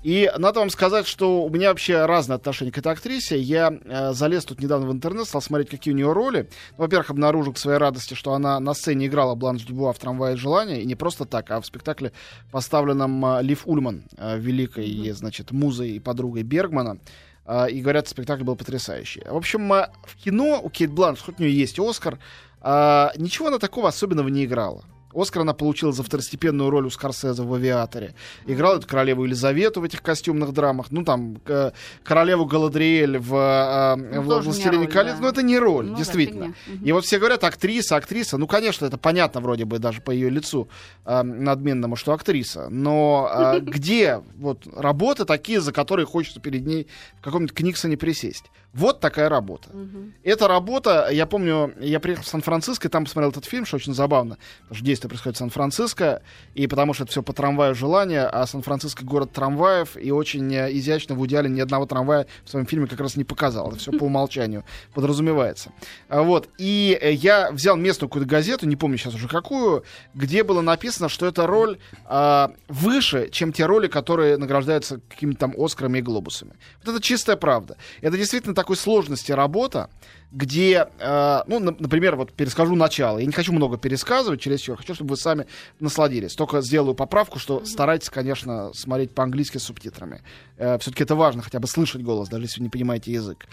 И 0.07 0.31
надо 0.39 0.61
вам 0.61 0.71
сказать, 0.71 1.05
что 1.09 1.43
у 1.43 1.51
меня 1.51 1.71
вообще 1.71 2.07
разное 2.07 2.37
отношение 2.37 2.73
к 2.73 2.79
этой 2.79 2.93
актрисе. 2.93 3.41
Я 3.41 3.77
э, 3.85 4.13
залез 4.13 4.45
тут 4.45 4.61
недавно 4.61 4.87
в 4.87 4.93
интернет, 4.93 5.27
стал 5.27 5.43
смотреть, 5.43 5.69
какие 5.69 5.93
у 5.93 5.97
нее 5.97 6.13
роли. 6.13 6.49
Ну, 6.79 6.85
во-первых, 6.85 7.11
обнаружил 7.11 7.53
к 7.53 7.59
своей 7.59 7.79
радости, 7.79 8.15
что 8.15 8.33
она 8.33 8.61
на 8.61 8.73
сцене 8.73 9.07
играла 9.07 9.35
Бланш 9.35 9.65
Дюбуа 9.65 9.93
в 9.93 9.99
«Трамвае 9.99 10.37
желания», 10.37 10.81
и 10.81 10.87
не 10.87 10.95
просто 10.95 11.25
так, 11.25 11.51
а 11.51 11.61
в 11.61 11.67
спектакле, 11.67 12.13
поставленном 12.53 13.27
э, 13.27 13.43
Лив 13.43 13.63
Ульман, 13.67 14.05
э, 14.17 14.39
великой, 14.39 14.89
mm-hmm. 14.89 15.13
значит, 15.13 15.51
музой 15.51 15.97
и 15.97 15.99
подругой 15.99 16.45
Бергмана. 16.45 17.01
Э, 17.45 17.69
и 17.69 17.81
говорят, 17.81 18.07
спектакль 18.07 18.45
был 18.45 18.55
потрясающий. 18.55 19.25
В 19.29 19.37
общем, 19.37 19.73
э, 19.73 19.89
в 20.05 20.15
кино 20.23 20.61
у 20.63 20.71
Кейт 20.71 20.93
Бланш, 20.93 21.19
хоть 21.19 21.41
у 21.41 21.43
нее 21.43 21.53
есть 21.53 21.81
Оскар, 21.81 22.21
э, 22.63 23.09
ничего 23.17 23.49
она 23.49 23.59
такого 23.59 23.89
особенного 23.89 24.29
не 24.29 24.45
играла. 24.45 24.85
Оскар 25.17 25.43
она 25.43 25.55
получила 25.55 25.93
за 25.93 26.03
второстепенную 26.03 26.71
роль 26.71 26.87
у 26.87 26.91
Скорсезе 26.91 27.43
в 27.43 27.53
«Авиаторе». 27.55 28.15
Играла 28.47 28.77
эту 28.77 28.87
королеву 28.87 29.25
Елизавету 29.25 29.81
в 29.81 29.85
этих 29.85 30.03
костюмных 30.03 30.53
драмах. 30.53 30.91
Ну, 30.91 31.05
там, 31.05 31.39
э, 31.47 31.71
королеву 32.05 32.45
Галадриэль 32.45 33.19
в, 33.19 33.35
э, 33.35 33.97
ну, 33.97 34.23
в 34.23 34.43
«Властелине 34.43 34.87
колец». 34.87 35.15
Да. 35.15 35.23
Ну, 35.23 35.29
это 35.29 35.43
не 35.43 35.59
роль, 35.59 35.87
ну, 35.87 35.97
действительно. 35.97 36.55
Да, 36.67 36.73
И 36.85 36.93
вот 36.93 37.05
все 37.05 37.19
говорят, 37.19 37.45
актриса, 37.45 37.97
актриса. 37.97 38.37
Ну, 38.37 38.47
конечно, 38.47 38.85
это 38.85 38.99
понятно 38.99 39.41
вроде 39.41 39.65
бы 39.65 39.79
даже 39.79 40.01
по 40.01 40.11
ее 40.11 40.29
лицу 40.29 40.69
э, 41.05 41.23
надменному, 41.23 41.97
что 41.97 42.13
актриса. 42.13 42.69
Но 42.69 43.31
э, 43.33 43.61
где 43.63 44.23
вот 44.37 44.67
работы 44.77 45.25
такие, 45.25 45.61
за 45.61 45.73
которые 45.73 46.07
хочется 46.07 46.41
перед 46.41 46.67
ней 46.67 46.87
в 47.19 47.23
каком-нибудь 47.23 47.55
Книксоне 47.55 47.97
присесть? 47.97 48.45
Вот 48.77 49.01
такая 49.01 49.31
работа. 49.31 49.71
Угу. 49.71 50.13
Эта 50.23 50.49
работа, 50.49 51.09
я 51.11 51.25
помню, 51.25 51.73
я 51.81 51.99
приехал 51.99 52.25
в 52.25 52.29
Сан-Франциско, 52.29 52.89
и 52.89 52.91
там 52.91 53.05
посмотрел 53.05 53.31
этот 53.31 53.47
фильм, 53.47 53.65
что 53.65 53.77
очень 53.77 53.95
забавно, 53.95 54.37
потому 54.63 54.77
что 54.77 54.85
действие 54.85 55.06
происходит 55.09 55.37
в 55.37 55.39
Сан-Франциско, 55.39 56.23
и 56.55 56.67
потому 56.67 56.93
что 56.93 57.05
это 57.05 57.13
все 57.13 57.23
по 57.23 57.33
трамваю 57.33 57.75
желания, 57.75 58.27
а 58.27 58.47
Сан-Франциско 58.47 59.05
город 59.05 59.33
трамваев, 59.33 59.97
и 59.97 60.11
очень 60.11 60.55
э, 60.55 60.71
изящно 60.73 61.15
в 61.15 61.27
идеале 61.27 61.49
ни 61.49 61.61
одного 61.61 61.87
трамвая 61.87 62.27
в 62.45 62.51
своем 62.51 62.67
фильме 62.67 62.87
как 62.87 63.01
раз 63.01 63.17
не 63.17 63.25
показал. 63.25 63.71
Это 63.71 63.79
все 63.79 63.93
по 63.93 64.05
умолчанию 64.05 64.65
подразумевается. 64.93 65.73
А 66.09 66.23
вот. 66.23 66.51
И 66.59 66.99
э, 67.01 67.13
я 67.13 67.51
взял 67.51 67.77
местную 67.77 68.11
какую-то 68.11 68.29
газету, 68.29 68.67
не 68.67 68.77
помню 68.77 68.99
сейчас 68.99 69.15
уже 69.15 69.29
какую, 69.29 69.85
где 70.15 70.45
было 70.45 70.61
написано, 70.61 71.09
что 71.09 71.27
эта 71.27 71.47
роль 71.47 71.79
а, 72.05 72.53
выше, 72.69 73.31
чем 73.31 73.53
те 73.53 73.67
роли, 73.67 73.89
которые 73.89 74.37
награждаются 74.37 75.01
какими-то 75.09 75.41
там 75.41 75.55
Оскарами 75.57 75.99
и 75.99 76.03
Глобусами. 76.03 76.53
Вот 76.85 76.95
это 76.95 77.03
чистая 77.03 77.37
правда. 77.37 77.77
Это 78.03 78.17
действительно 78.17 78.55
так 78.55 78.67
такой 78.67 78.77
сложности 78.77 79.31
работа, 79.31 79.89
где, 80.33 80.89
э, 80.99 81.43
ну, 81.47 81.59
на, 81.61 81.75
например, 81.79 82.17
вот 82.17 82.33
перескажу 82.33 82.75
начало. 82.75 83.19
Я 83.19 83.27
не 83.27 83.33
хочу 83.33 83.53
много 83.53 83.79
пересказывать 83.79 84.41
через 84.41 84.61
чересчур, 84.61 84.77
хочу, 84.77 84.95
чтобы 84.95 85.11
вы 85.11 85.17
сами 85.17 85.47
насладились. 85.81 86.35
Только 86.35 86.61
сделаю 86.61 86.95
поправку, 86.95 87.39
что 87.39 87.65
старайтесь, 87.65 88.11
конечно, 88.11 88.73
смотреть 88.75 89.15
по-английски 89.15 89.59
с 89.59 89.65
субтитрами. 89.65 90.23
Э, 90.57 90.79
все-таки 90.79 91.05
это 91.05 91.15
важно, 91.15 91.43
хотя 91.43 91.61
бы 91.61 91.67
слышать 91.67 92.03
голос, 92.03 92.29
даже 92.29 92.45
если 92.45 92.61
вы 92.61 92.65
не 92.65 92.71
понимаете 92.71 93.13
язык. 93.13 93.47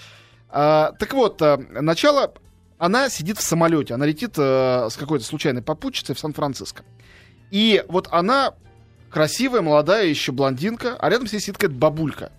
Э, 0.49 0.91
так 0.97 1.13
вот, 1.13 1.41
э, 1.41 1.57
начало. 1.57 2.33
Она 2.79 3.09
сидит 3.09 3.37
в 3.37 3.41
самолете, 3.41 3.93
она 3.93 4.05
летит 4.05 4.33
э, 4.37 4.89
с 4.89 4.97
какой-то 4.97 5.23
случайной 5.23 5.61
попутчицей 5.61 6.15
в 6.15 6.19
Сан-Франциско. 6.19 6.83
И 7.49 7.83
вот 7.87 8.09
она 8.11 8.55
красивая, 9.09 9.61
молодая 9.61 10.07
еще 10.07 10.31
блондинка, 10.31 10.97
а 10.99 11.09
рядом 11.09 11.27
с 11.27 11.31
ней 11.31 11.39
сидит 11.39 11.57
какая-то 11.57 11.79
бабулька 11.79 12.31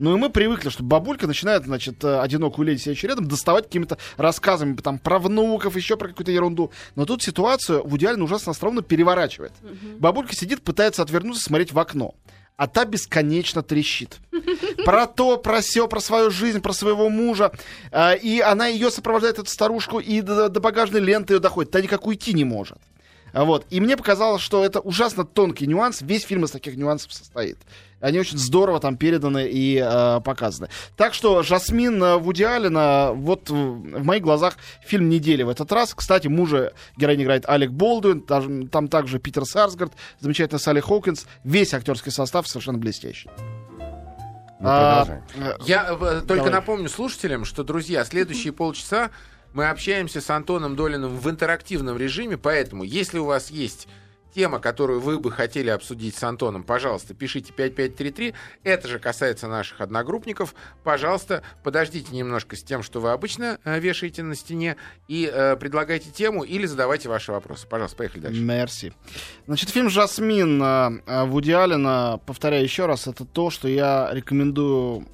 ну 0.00 0.16
и 0.16 0.18
мы 0.18 0.30
привыкли, 0.30 0.70
что 0.70 0.82
бабулька 0.82 1.26
начинает, 1.26 1.64
значит, 1.64 2.02
э, 2.02 2.20
одинокую 2.20 2.66
леди 2.66 2.80
сидящую 2.80 3.10
рядом, 3.10 3.28
доставать 3.28 3.66
какими-то 3.66 3.98
рассказами 4.16 4.74
там, 4.76 4.98
про 4.98 5.18
внуков, 5.18 5.76
еще 5.76 5.96
про 5.96 6.08
какую-то 6.08 6.32
ерунду. 6.32 6.72
Но 6.96 7.04
тут 7.04 7.22
ситуацию 7.22 7.86
в 7.86 7.96
идеально 7.98 8.24
ужасно 8.24 8.52
остроумно 8.52 8.80
переворачивает. 8.82 9.52
Угу. 9.62 9.98
Бабулька 9.98 10.34
сидит, 10.34 10.62
пытается 10.62 11.02
отвернуться, 11.02 11.44
смотреть 11.44 11.72
в 11.72 11.78
окно 11.78 12.14
а 12.56 12.66
та 12.66 12.84
бесконечно 12.84 13.62
трещит. 13.62 14.18
Про 14.84 15.06
то, 15.06 15.38
про 15.38 15.62
все, 15.62 15.88
про 15.88 15.98
свою 15.98 16.30
жизнь, 16.30 16.60
про 16.60 16.74
своего 16.74 17.08
мужа. 17.08 17.52
Э, 17.90 18.18
и 18.18 18.40
она 18.40 18.66
ее 18.66 18.90
сопровождает, 18.90 19.38
эту 19.38 19.48
старушку, 19.48 19.98
и 19.98 20.20
до 20.20 20.50
багажной 20.60 21.00
ленты 21.00 21.34
ее 21.34 21.40
доходит. 21.40 21.70
Та 21.70 21.80
никак 21.80 22.06
уйти 22.06 22.34
не 22.34 22.44
может. 22.44 22.76
Вот. 23.32 23.66
И 23.70 23.80
мне 23.80 23.96
показалось, 23.96 24.42
что 24.42 24.64
это 24.64 24.80
ужасно 24.80 25.24
тонкий 25.24 25.66
нюанс. 25.66 26.02
Весь 26.02 26.24
фильм 26.24 26.44
из 26.44 26.50
таких 26.50 26.76
нюансов 26.76 27.12
состоит. 27.12 27.58
Они 28.00 28.18
очень 28.18 28.38
здорово 28.38 28.80
там 28.80 28.96
переданы 28.96 29.46
и 29.46 29.76
э, 29.76 30.20
показаны. 30.22 30.68
Так 30.96 31.12
что 31.12 31.42
«Жасмин» 31.42 32.02
э, 32.02 32.16
Вуди 32.16 32.42
Аллена, 32.44 33.12
вот 33.12 33.50
в 33.50 34.02
моих 34.04 34.22
глазах 34.22 34.56
фильм 34.82 35.10
недели 35.10 35.42
в 35.42 35.50
этот 35.50 35.70
раз. 35.70 35.92
Кстати, 35.94 36.26
мужа 36.26 36.72
героинь 36.96 37.22
играет 37.22 37.44
Алек 37.46 37.70
Болдуин, 37.70 38.22
там, 38.22 38.68
там 38.68 38.88
также 38.88 39.18
Питер 39.18 39.44
Сарсгард, 39.44 39.92
замечательно 40.18 40.58
Салли 40.58 40.80
Хоукинс. 40.80 41.26
Весь 41.44 41.74
актерский 41.74 42.10
состав 42.10 42.48
совершенно 42.48 42.78
блестящий. 42.78 43.28
Ну, 44.60 44.68
А, 44.68 45.20
э, 45.36 45.56
Я 45.66 45.88
э, 45.90 46.20
только 46.20 46.44
Давай. 46.44 46.52
напомню 46.52 46.88
слушателям, 46.88 47.44
что, 47.44 47.64
друзья, 47.64 48.04
следующие 48.04 48.52
полчаса 48.54 49.10
мы 49.52 49.68
общаемся 49.68 50.20
с 50.20 50.30
Антоном 50.30 50.76
Долиным 50.76 51.16
в 51.16 51.28
интерактивном 51.28 51.96
режиме, 51.96 52.36
поэтому, 52.36 52.84
если 52.84 53.18
у 53.18 53.24
вас 53.24 53.50
есть 53.50 53.88
тема, 54.34 54.58
которую 54.60 55.00
вы 55.00 55.18
бы 55.18 55.30
хотели 55.30 55.70
обсудить 55.70 56.16
с 56.16 56.22
Антоном, 56.22 56.62
пожалуйста, 56.62 57.14
пишите 57.14 57.52
5533. 57.52 58.34
Это 58.64 58.88
же 58.88 58.98
касается 58.98 59.48
наших 59.48 59.80
одногруппников. 59.80 60.54
Пожалуйста, 60.84 61.42
подождите 61.62 62.14
немножко 62.14 62.56
с 62.56 62.62
тем, 62.62 62.82
что 62.82 63.00
вы 63.00 63.10
обычно 63.10 63.58
э, 63.64 63.78
вешаете 63.80 64.22
на 64.22 64.34
стене, 64.34 64.76
и 65.08 65.30
э, 65.32 65.56
предлагайте 65.56 66.10
тему 66.10 66.44
или 66.44 66.66
задавайте 66.66 67.08
ваши 67.08 67.32
вопросы. 67.32 67.66
Пожалуйста, 67.66 67.96
поехали 67.96 68.20
дальше. 68.20 68.40
Мерси. 68.40 68.92
Значит, 69.46 69.70
фильм 69.70 69.90
«Жасмин» 69.90 70.62
э, 70.62 71.02
э, 71.06 71.24
Вуди 71.24 71.52
Аллена, 71.52 72.20
повторяю 72.26 72.62
еще 72.62 72.86
раз, 72.86 73.06
это 73.06 73.24
то, 73.24 73.50
что 73.50 73.68
я 73.68 74.10
рекомендую 74.12 75.06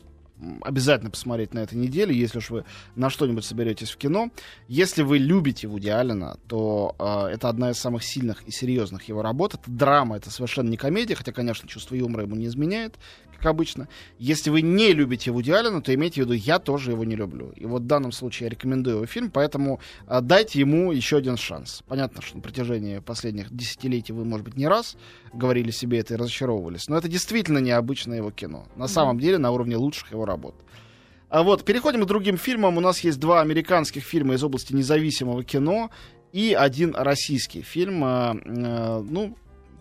обязательно 0.62 1.10
посмотреть 1.10 1.54
на 1.54 1.60
этой 1.60 1.74
неделе, 1.74 2.14
если 2.14 2.38
уж 2.38 2.50
вы 2.50 2.64
на 2.94 3.10
что-нибудь 3.10 3.44
соберетесь 3.44 3.90
в 3.90 3.96
кино. 3.96 4.30
Если 4.68 5.02
вы 5.02 5.18
любите 5.18 5.66
Вуди 5.66 5.88
Аллена, 5.88 6.36
то 6.46 6.94
э, 6.98 7.34
это 7.34 7.48
одна 7.48 7.70
из 7.70 7.78
самых 7.78 8.04
сильных 8.04 8.42
и 8.46 8.50
серьезных 8.50 9.04
его 9.04 9.22
работ. 9.22 9.54
Это 9.54 9.70
драма, 9.70 10.16
это 10.16 10.30
совершенно 10.30 10.68
не 10.68 10.76
комедия, 10.76 11.14
хотя, 11.14 11.32
конечно, 11.32 11.68
чувство 11.68 11.94
юмора 11.94 12.24
ему 12.24 12.36
не 12.36 12.46
изменяет, 12.46 12.96
как 13.36 13.46
обычно. 13.46 13.88
Если 14.18 14.50
вы 14.50 14.62
не 14.62 14.92
любите 14.92 15.30
Вуди 15.30 15.50
Аллена, 15.50 15.80
то 15.80 15.94
имейте 15.94 16.22
в 16.22 16.24
виду, 16.24 16.32
я 16.34 16.58
тоже 16.58 16.92
его 16.92 17.04
не 17.04 17.16
люблю. 17.16 17.52
И 17.56 17.66
вот 17.66 17.82
в 17.82 17.86
данном 17.86 18.12
случае 18.12 18.46
я 18.46 18.50
рекомендую 18.50 18.96
его 18.96 19.06
фильм, 19.06 19.30
поэтому 19.30 19.80
а, 20.06 20.20
дайте 20.20 20.60
ему 20.60 20.92
еще 20.92 21.18
один 21.18 21.36
шанс. 21.36 21.82
Понятно, 21.86 22.22
что 22.22 22.36
на 22.36 22.42
протяжении 22.42 22.98
последних 22.98 23.54
десятилетий 23.54 24.12
вы, 24.12 24.24
может 24.24 24.44
быть, 24.44 24.56
не 24.56 24.68
раз 24.68 24.96
говорили 25.32 25.70
себе 25.70 25.98
это 25.98 26.14
и 26.14 26.16
разочаровывались, 26.16 26.88
но 26.88 26.96
это 26.96 27.08
действительно 27.08 27.58
необычное 27.58 28.18
его 28.18 28.30
кино. 28.30 28.66
На 28.76 28.88
самом 28.88 29.20
деле 29.20 29.38
на 29.38 29.50
уровне 29.50 29.76
лучших 29.76 30.12
его 30.12 30.24
работ. 30.24 30.54
А 31.28 31.42
вот, 31.42 31.64
переходим 31.64 32.02
к 32.02 32.06
другим 32.06 32.38
фильмам. 32.38 32.76
У 32.76 32.80
нас 32.80 33.00
есть 33.00 33.18
два 33.18 33.40
американских 33.40 34.04
фильма 34.04 34.34
из 34.34 34.44
области 34.44 34.72
независимого 34.72 35.42
кино 35.42 35.90
и 36.32 36.54
один 36.54 36.94
российский 36.94 37.62
фильм. 37.62 38.02
А, 38.04 38.34
э, 38.34 39.02
ну, 39.08 39.36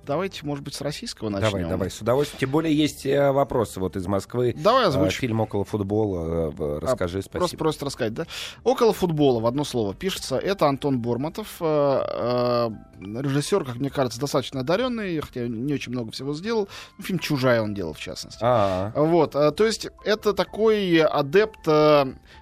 давайте, 0.06 0.46
может 0.46 0.64
быть, 0.64 0.74
с 0.76 0.82
российского 0.82 1.30
начнем. 1.30 1.52
Давай, 1.52 1.64
давай, 1.70 1.92
с 1.92 2.00
удовольствием. 2.02 2.40
Тем 2.40 2.50
более 2.52 2.76
есть 2.76 3.06
э, 3.06 3.32
вопросы 3.32 3.80
вот 3.80 3.96
из 3.96 4.06
Москвы. 4.08 4.54
Давай 4.58 4.86
Э, 4.86 4.88
озвучу. 4.88 5.20
Фильм 5.20 5.42
«Около 5.42 5.66
футбола». 5.66 6.52
э, 6.58 6.80
Расскажи, 6.82 7.20
Просто 7.22 7.40
спасибо. 7.40 7.60
просят 7.60 7.84
рассказать, 7.84 8.14
да? 8.14 8.26
Около 8.64 8.94
футбола, 8.94 9.40
в 9.40 9.46
одно 9.46 9.64
слово, 9.64 9.94
пишется. 9.94 10.38
Это 10.38 10.68
Антон 10.68 11.00
Борматов, 11.00 11.56
э, 11.60 12.70
режиссер, 13.00 13.64
как 13.66 13.76
мне 13.76 13.90
кажется, 13.90 14.20
достаточно 14.20 14.62
одаренный, 14.62 15.20
хотя 15.20 15.48
не 15.48 15.74
очень 15.74 15.92
много 15.92 16.12
всего 16.12 16.34
сделал. 16.34 16.70
Ну, 16.98 17.04
Фильм 17.04 17.20
«Чужая» 17.20 17.62
он 17.62 17.74
делал, 17.74 17.94
в 17.94 18.00
частности. 18.00 18.40
А, 18.42 18.92
Вот, 18.96 19.32
то 19.32 19.66
есть 19.66 19.88
это 20.04 20.34
такой 20.34 21.00
адепт 21.00 21.68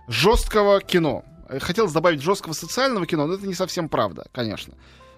жесткого 0.08 0.82
кино. 0.82 1.24
Хотелось 1.60 1.92
добавить 1.92 2.22
жесткого 2.22 2.54
социального 2.54 3.06
кино, 3.06 3.28
но 3.28 3.36
это 3.36 3.46
не 3.48 3.54
совсем 3.54 3.90
правда, 3.90 4.26
конечно. 4.32 4.74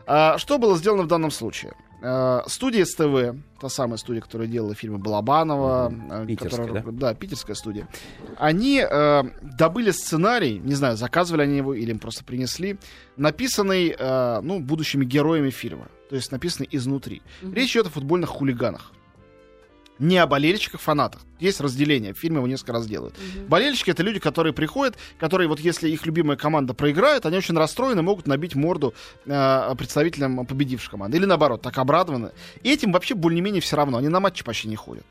А 0.07 0.37
что 0.37 0.57
было 0.57 0.77
сделано 0.77 1.03
в 1.03 1.07
данном 1.07 1.31
случае? 1.31 1.73
Э, 2.07 2.41
Студия 2.47 2.85
СТВ, 2.85 3.35
та 3.59 3.69
самая 3.69 3.97
студия, 3.97 4.21
которая 4.21 4.47
делала 4.47 4.75
фильмы 4.75 4.99
Балабанова, 4.99 5.91
э, 6.11 6.25
Питерская, 6.27 6.67
которая- 6.67 6.99
да, 6.99 7.13
питерская 7.15 7.55
студия, 7.55 7.87
они 8.37 8.85
э, 8.87 9.23
добыли 9.41 9.91
сценарий, 9.91 10.59
не 10.59 10.75
знаю, 10.75 10.97
заказывали 10.97 11.41
они 11.43 11.57
его 11.57 11.73
или 11.73 11.89
им 11.91 11.99
просто 11.99 12.23
принесли, 12.23 12.77
написанный, 13.17 13.95
э, 13.97 14.39
ну, 14.41 14.59
будущими 14.59 15.03
героями 15.05 15.49
фильма, 15.49 15.87
то 16.09 16.15
есть 16.15 16.31
написанный 16.31 16.69
изнутри. 16.71 17.21
Речь 17.41 17.71
идет 17.75 17.87
о 17.87 17.89
футбольных 17.89 18.29
хулиганах. 18.29 18.91
Не 19.97 20.17
о 20.17 20.27
болельщиках, 20.27 20.81
фанатах. 20.81 21.21
Есть 21.39 21.61
разделение. 21.61 22.13
В 22.13 22.17
фильме 22.17 22.37
его 22.37 22.47
несколько 22.47 22.73
раз 22.73 22.85
делают. 22.85 23.15
Болельщики 23.47 23.91
это 23.91 24.03
люди, 24.03 24.19
которые 24.19 24.51
приходят, 24.51 24.97
которые 25.19 25.47
вот 25.47 25.59
если 25.59 25.89
их 25.89 26.05
любимая 26.05 26.35
команда 26.37 26.73
проиграет, 26.73 27.25
они 27.25 27.37
очень 27.37 27.55
расстроены, 27.57 28.01
могут 28.01 28.27
набить 28.27 28.55
морду 28.55 28.93
э, 29.25 29.75
представителям 29.77 30.45
победившей 30.45 30.91
команды. 30.91 31.17
Или 31.17 31.25
наоборот, 31.25 31.61
так 31.61 31.77
обрадованы. 31.77 32.31
И 32.63 32.71
этим 32.71 32.91
вообще 32.91 33.15
более-менее 33.15 33.61
все 33.61 33.77
равно. 33.77 33.97
Они 33.97 34.09
на 34.09 34.19
матчи 34.19 34.43
почти 34.43 34.67
не 34.67 34.75
ходят. 34.75 35.05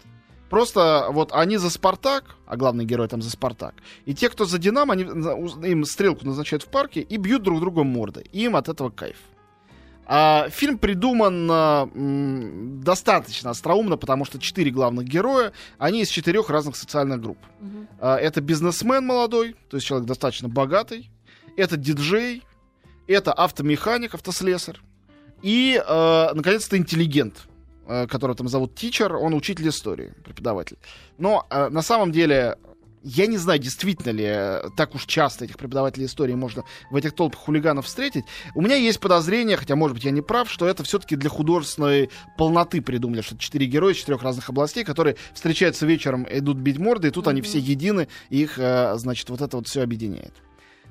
Просто 0.50 1.06
вот 1.10 1.32
они 1.32 1.56
за 1.56 1.70
Спартак, 1.70 2.36
а 2.46 2.56
главный 2.56 2.84
герой 2.84 3.08
там 3.08 3.22
за 3.22 3.30
Спартак. 3.30 3.74
И 4.04 4.14
те, 4.14 4.28
кто 4.28 4.44
за 4.44 4.58
Динамо, 4.58 4.92
они 4.92 5.04
у- 5.04 5.62
им 5.64 5.84
стрелку 5.84 6.26
назначают 6.26 6.62
в 6.62 6.68
парке 6.68 7.00
и 7.00 7.16
бьют 7.16 7.42
друг 7.42 7.60
друга 7.60 7.82
мордой. 7.84 8.26
Им 8.32 8.54
от 8.54 8.68
этого 8.68 8.90
кайф. 8.90 9.16
А, 10.06 10.49
фильм 10.50 10.78
придуман 10.78 11.49
а, 11.50 11.88
м, 11.94 12.80
достаточно 12.82 13.50
остроумно, 13.50 13.96
потому 13.96 14.25
что 14.25 14.38
четыре 14.38 14.70
главных 14.70 15.06
героя, 15.06 15.52
они 15.78 16.02
из 16.02 16.08
четырех 16.08 16.50
разных 16.50 16.76
социальных 16.76 17.20
групп. 17.20 17.38
А, 17.99 18.16
это 18.16 18.40
бизнесмен 18.40 19.06
молодой, 19.06 19.56
то 19.70 19.76
есть 19.76 19.87
человек 19.87 20.06
достаточно 20.06 20.49
богатый, 20.49 21.11
это 21.56 21.76
диджей, 21.76 22.42
это 23.06 23.32
автомеханик, 23.32 24.14
автослесарь, 24.14 24.78
и, 25.42 25.82
э, 25.87 26.28
наконец-то, 26.32 26.78
интеллигент, 26.78 27.46
э, 27.87 28.06
которого 28.06 28.34
там 28.34 28.49
зовут 28.49 28.75
Тичер, 28.75 29.14
он 29.14 29.34
учитель 29.34 29.68
истории, 29.68 30.14
преподаватель. 30.25 30.78
Но 31.18 31.46
э, 31.50 31.68
на 31.68 31.82
самом 31.82 32.12
деле 32.12 32.56
я 33.04 33.26
не 33.26 33.37
знаю, 33.37 33.58
действительно 33.58 34.11
ли 34.11 34.25
э, 34.26 34.70
так 34.76 34.94
уж 34.94 35.04
часто 35.04 35.44
этих 35.44 35.58
преподавателей 35.58 36.06
истории 36.06 36.34
можно 36.34 36.64
в 36.90 36.96
этих 36.96 37.14
толпах 37.14 37.38
хулиганов 37.38 37.84
встретить. 37.84 38.25
У 38.54 38.62
меня 38.62 38.76
есть 38.76 38.99
подозрение, 38.99 39.58
хотя, 39.58 39.76
может 39.76 39.94
быть, 39.94 40.04
я 40.04 40.11
не 40.11 40.23
прав, 40.23 40.50
что 40.50 40.66
это 40.66 40.82
все-таки 40.84 41.14
для 41.14 41.28
художественной 41.28 42.08
полноты 42.38 42.80
придумали, 42.80 43.20
что 43.20 43.37
четыре 43.37 43.66
героя 43.66 43.92
из 43.92 43.99
четырех 43.99 44.23
разных 44.23 44.49
областей, 44.49 44.84
которые 44.84 45.16
встречаются 45.34 45.84
вечером, 45.84 46.26
идут 46.30 46.56
бить 46.56 46.78
морды, 46.78 47.08
и 47.08 47.11
тут 47.11 47.28
они 47.28 47.42
все 47.42 47.58
едины, 47.58 48.08
и 48.30 48.42
их, 48.42 48.58
э, 48.58 48.94
значит, 48.96 49.28
вот 49.28 49.42
это 49.42 49.58
вот 49.58 49.68
все 49.68 49.82
объединяет. 49.82 50.32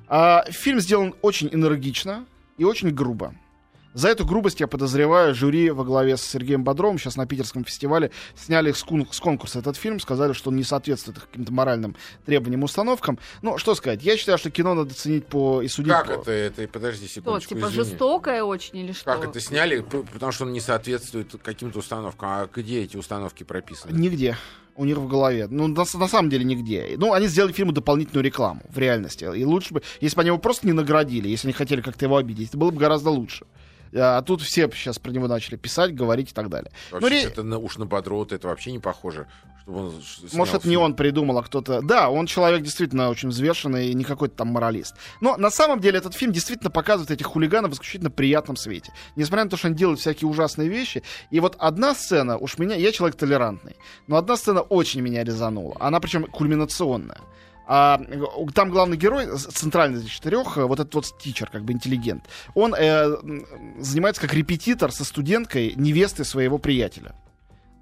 А, 0.06 0.44
фильм 0.50 0.80
сделан 0.80 1.14
очень 1.20 1.48
энергично 1.52 2.26
и 2.58 2.64
очень 2.64 2.90
грубо. 2.90 3.34
За 3.94 4.08
эту 4.08 4.26
грубость, 4.26 4.58
я 4.58 4.66
подозреваю, 4.66 5.36
жюри 5.36 5.70
во 5.70 5.84
главе 5.84 6.16
с 6.16 6.22
Сергеем 6.22 6.64
Бодровым 6.64 6.98
сейчас 6.98 7.14
на 7.16 7.26
питерском 7.26 7.64
фестивале 7.64 8.10
сняли 8.36 8.72
с, 8.72 8.82
кон- 8.82 9.06
с 9.08 9.20
конкурса 9.20 9.60
этот 9.60 9.76
фильм, 9.76 10.00
сказали, 10.00 10.32
что 10.32 10.50
он 10.50 10.56
не 10.56 10.64
соответствует 10.64 11.18
их 11.18 11.28
каким-то 11.28 11.52
моральным 11.52 11.94
требованиям, 12.26 12.64
установкам. 12.64 13.20
Ну, 13.42 13.56
что 13.56 13.76
сказать, 13.76 14.02
я 14.02 14.16
считаю, 14.16 14.36
что 14.36 14.50
кино 14.50 14.74
надо 14.74 14.94
ценить 14.94 15.26
по 15.26 15.62
и 15.62 15.68
судить 15.68 15.92
Как 15.92 16.06
по- 16.08 16.10
это, 16.22 16.30
это? 16.32 16.66
Подожди 16.66 17.06
Что, 17.06 17.14
секундочку, 17.20 17.54
типа 17.54 17.66
извини. 17.68 17.84
жестокое 17.84 18.42
очень 18.42 18.78
или 18.78 18.90
что? 18.90 19.04
Как 19.14 19.28
это 19.28 19.38
сняли? 19.40 19.78
Потому 20.12 20.32
что 20.32 20.44
он 20.44 20.52
не 20.52 20.60
соответствует 20.60 21.32
каким-то 21.40 21.78
установкам. 21.78 22.28
А 22.28 22.48
где 22.52 22.82
эти 22.82 22.96
установки 22.96 23.44
прописаны? 23.44 23.96
Нигде. 23.96 24.36
У 24.74 24.84
них 24.86 24.96
в 24.96 25.06
голове. 25.06 25.46
Ну, 25.48 25.68
на, 25.68 25.84
на 25.94 26.08
самом 26.08 26.30
деле, 26.30 26.42
нигде. 26.44 26.94
Ну, 26.96 27.12
они 27.12 27.28
сделали 27.28 27.52
фильму 27.52 27.70
дополнительную 27.70 28.24
рекламу 28.24 28.60
в 28.68 28.76
реальности. 28.76 29.24
И 29.36 29.44
лучше 29.44 29.72
бы, 29.74 29.82
если 30.00 30.16
бы 30.16 30.22
они 30.22 30.28
его 30.30 30.38
просто 30.38 30.66
не 30.66 30.72
наградили, 30.72 31.28
если 31.28 31.46
они 31.46 31.52
хотели 31.52 31.80
как-то 31.80 32.06
его 32.06 32.16
обидеть, 32.16 32.48
это 32.48 32.58
было 32.58 32.72
бы 32.72 32.78
гораздо 32.80 33.10
лучше. 33.10 33.46
А 33.96 34.20
тут 34.22 34.42
все 34.42 34.68
сейчас 34.72 34.98
про 34.98 35.10
него 35.12 35.28
начали 35.28 35.56
писать, 35.56 35.94
говорить 35.94 36.30
и 36.30 36.34
так 36.34 36.48
далее. 36.48 36.70
Вообще, 36.90 37.06
Ну, 37.06 37.08
ре- 37.10 37.22
это 37.22 37.42
на, 37.42 37.58
уж 37.58 37.78
на 37.78 37.86
Бодрова 37.86 38.26
это 38.30 38.48
вообще 38.48 38.72
не 38.72 38.78
похоже. 38.80 39.26
Чтобы 39.62 39.78
он 39.86 40.02
Может, 40.32 40.54
это 40.56 40.68
не 40.68 40.76
он 40.76 40.94
придумал, 40.94 41.38
а 41.38 41.42
кто-то... 41.42 41.80
Да, 41.80 42.10
он 42.10 42.26
человек 42.26 42.62
действительно 42.62 43.08
очень 43.08 43.30
взвешенный 43.30 43.88
и 43.88 43.94
не 43.94 44.04
какой-то 44.04 44.36
там 44.36 44.48
моралист. 44.48 44.94
Но 45.22 45.36
на 45.38 45.50
самом 45.50 45.80
деле 45.80 45.98
этот 45.98 46.14
фильм 46.14 46.32
действительно 46.32 46.70
показывает 46.70 47.10
этих 47.10 47.26
хулиганов 47.26 47.70
в 47.70 47.74
исключительно 47.74 48.10
приятном 48.10 48.56
свете. 48.56 48.92
Несмотря 49.16 49.44
на 49.44 49.50
то, 49.50 49.56
что 49.56 49.68
они 49.68 49.76
делают 49.76 50.00
всякие 50.00 50.28
ужасные 50.28 50.68
вещи. 50.68 51.02
И 51.30 51.40
вот 51.40 51.56
одна 51.58 51.94
сцена, 51.94 52.36
уж 52.36 52.58
меня... 52.58 52.74
Я 52.76 52.92
человек 52.92 53.16
толерантный, 53.16 53.76
но 54.06 54.16
одна 54.16 54.36
сцена 54.36 54.60
очень 54.60 55.00
меня 55.00 55.24
резанула. 55.24 55.76
Она 55.80 55.98
причем 55.98 56.24
кульминационная. 56.26 57.20
А, 57.66 58.00
э, 58.06 58.20
там 58.54 58.70
главный 58.70 58.96
герой, 58.96 59.26
центральный 59.36 60.00
из 60.00 60.06
четырех, 60.06 60.58
э, 60.58 60.64
вот 60.64 60.80
этот 60.80 60.94
вот 60.94 61.18
тичер, 61.18 61.48
как 61.50 61.64
бы 61.64 61.72
интеллигент, 61.72 62.24
он 62.54 62.74
э, 62.74 63.16
занимается 63.78 64.20
как 64.20 64.34
репетитор 64.34 64.92
со 64.92 65.04
студенткой 65.04 65.72
невесты 65.76 66.24
своего 66.24 66.58
приятеля. 66.58 67.14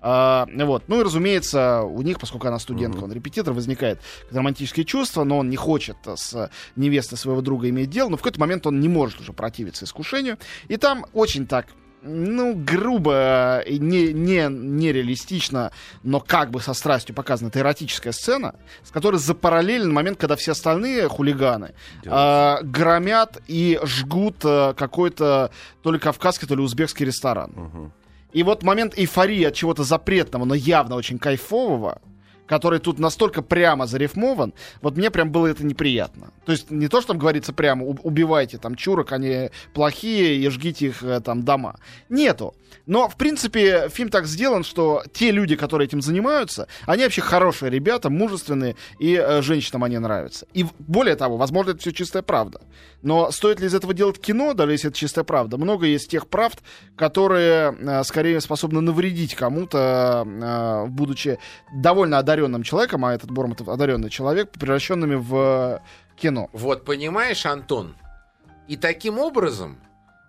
А, 0.05 0.49
вот. 0.53 0.85
Ну 0.89 1.01
и, 1.01 1.05
разумеется, 1.05 1.83
у 1.83 2.03
них, 2.03 2.19
поскольку 2.19 2.49
она 2.49 2.59
студентка, 2.59 3.05
он 3.05 3.13
репетитор, 3.13 3.55
возникает 3.55 4.01
романтические 4.33 4.85
чувства, 4.85 5.23
но 5.23 5.39
он 5.39 5.49
не 5.49 5.57
хочет 5.57 5.97
с 6.05 6.51
невестой 6.75 7.17
своего 7.17 7.41
друга 7.41 7.69
иметь 7.69 7.91
дело, 7.91 8.09
но 8.09 8.17
в 8.17 8.21
какой-то 8.21 8.41
момент 8.41 8.67
он 8.67 8.81
не 8.81 8.89
может 8.89 9.21
уже 9.21 9.33
противиться 9.33 9.85
искушению. 9.85 10.39
И 10.67 10.77
там 10.77 11.07
очень 11.13 11.47
так 11.47 11.67
ну, 12.03 12.55
грубо 12.55 13.63
не, 13.67 14.13
не, 14.13 14.49
нереалистично, 14.49 15.73
но 16.03 16.21
как 16.21 16.51
бы 16.51 16.61
со 16.61 16.75
страстью 16.75 17.15
показана 17.15 17.49
эта 17.49 17.61
эротическая 17.61 18.13
сцена, 18.13 18.55
с 18.83 18.91
которой 18.91 19.17
запараллелен 19.17 19.93
момент, 19.93 20.19
когда 20.19 20.37
все 20.37 20.53
остальные 20.53 21.09
хулиганы 21.09 21.75
а, 22.07 22.61
громят 22.63 23.41
и 23.47 23.79
жгут 23.85 24.37
а, 24.45 24.75
какой-то 24.75 25.51
то 25.83 25.93
ли 25.93 25.99
кавказский, 25.99 26.49
то 26.49 26.55
ли 26.55 26.63
узбекский 26.63 27.07
ресторан. 27.07 27.93
И 28.33 28.43
вот 28.43 28.63
момент 28.63 28.99
эйфории 28.99 29.45
от 29.45 29.55
чего-то 29.55 29.85
запретного, 29.85 30.45
но 30.45 30.55
явно 30.55 30.97
очень 30.97 31.19
кайфового, 31.19 32.01
который 32.47 32.79
тут 32.79 32.99
настолько 32.99 33.43
прямо 33.43 33.87
зарифмован, 33.87 34.53
вот 34.81 34.97
мне 34.97 35.11
прям 35.11 35.31
было 35.31 35.47
это 35.47 35.65
неприятно. 35.65 36.33
То 36.45 36.53
есть 36.53 36.71
не 36.71 36.89
то, 36.89 37.01
что 37.01 37.09
там 37.13 37.19
говорится 37.19 37.53
прямо, 37.53 37.85
«У- 37.85 37.97
убивайте 38.03 38.59
там 38.59 38.75
чурок, 38.75 39.13
они 39.13 39.51
плохие, 39.75 40.37
и 40.37 40.49
жгите 40.49 40.87
их 40.87 41.03
э, 41.03 41.21
там 41.21 41.43
дома. 41.43 41.77
Нету. 42.09 42.55
Но, 42.87 43.09
в 43.09 43.17
принципе, 43.17 43.89
фильм 43.91 44.09
так 44.09 44.27
сделан, 44.27 44.65
что 44.65 45.03
те 45.13 45.31
люди, 45.31 45.57
которые 45.57 45.87
этим 45.87 46.03
занимаются, 46.03 46.67
они 46.87 47.05
вообще 47.05 47.21
хорошие 47.21 47.71
ребята, 47.71 48.11
мужественные, 48.11 48.77
и 48.99 49.15
э, 49.15 49.41
женщинам 49.43 49.85
они 49.85 49.99
нравятся. 49.99 50.47
И 50.53 50.67
более 50.79 51.15
того, 51.17 51.37
возможно, 51.37 51.71
это 51.71 51.81
все 51.81 51.93
чистая 51.93 52.23
правда. 52.23 52.61
Но 53.03 53.31
стоит 53.33 53.61
ли 53.61 53.67
из 53.67 53.75
этого 53.75 53.95
делать 53.95 54.21
кино, 54.21 54.55
даже 54.55 54.73
если 54.73 54.89
это 54.89 54.99
чистая 54.99 55.25
правда? 55.25 55.59
Много 55.59 55.87
есть 55.87 56.09
тех 56.09 56.29
правд, 56.29 56.61
которые 56.97 57.77
э, 57.79 58.05
скорее 58.05 58.41
способны 58.41 58.81
навредить 58.81 59.35
кому-то, 59.35 60.25
э, 60.27 60.87
будучи 60.89 61.39
довольно 61.75 62.19
одаренным 62.19 62.63
человеком, 62.63 63.05
а 63.05 63.15
этот 63.15 63.31
Бормутов 63.31 63.69
одаренный 63.69 64.09
человек, 64.11 64.51
превращенными 64.53 65.17
в 65.17 65.35
э, 65.35 65.79
кино. 66.17 66.49
Вот, 66.53 66.85
понимаешь, 66.85 67.45
Антон? 67.45 67.97
И 68.69 68.77
таким 68.77 69.19
образом 69.19 69.79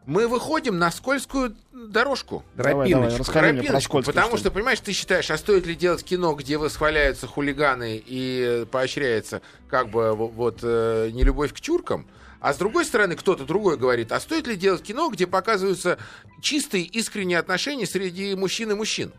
мы 0.06 0.28
выходим 0.28 0.80
на 0.80 0.92
скользкую 0.92 1.56
дорожку. 1.72 2.44
Давай, 2.56 2.74
давай, 2.74 2.90
Тропиночку. 2.90 3.32
про 3.32 3.40
Тропиночку, 3.40 3.82
скользкую 3.82 4.16
потому 4.16 4.38
что, 4.38 4.52
понимаешь, 4.52 4.80
ты 4.80 4.92
считаешь, 4.92 5.30
а 5.32 5.38
стоит 5.38 5.66
ли 5.66 5.76
делать 5.76 6.04
кино, 6.04 6.34
где 6.34 6.58
восхваляются 6.58 7.28
хулиганы 7.28 8.02
и 8.06 8.66
поощряется 8.72 9.42
как 9.70 9.90
бы 9.90 10.14
во- 10.16 10.28
вот 10.28 10.60
э, 10.64 11.10
нелюбовь 11.14 11.54
к 11.54 11.62
чуркам, 11.62 12.08
а 12.44 12.54
с 12.54 12.58
другой 12.58 12.84
стороны 12.84 13.16
кто-то 13.16 13.46
другой 13.46 13.78
говорит, 13.78 14.12
а 14.12 14.20
стоит 14.20 14.48
ли 14.48 14.58
делать 14.58 14.84
кино, 14.84 15.08
где 15.08 15.26
показываются 15.26 15.98
чистые 16.42 16.84
искренние 16.84 17.40
отношения 17.40 17.86
среди 17.86 18.36
мужчин 18.36 18.70
и 18.72 18.76
мужчин? 18.76 19.14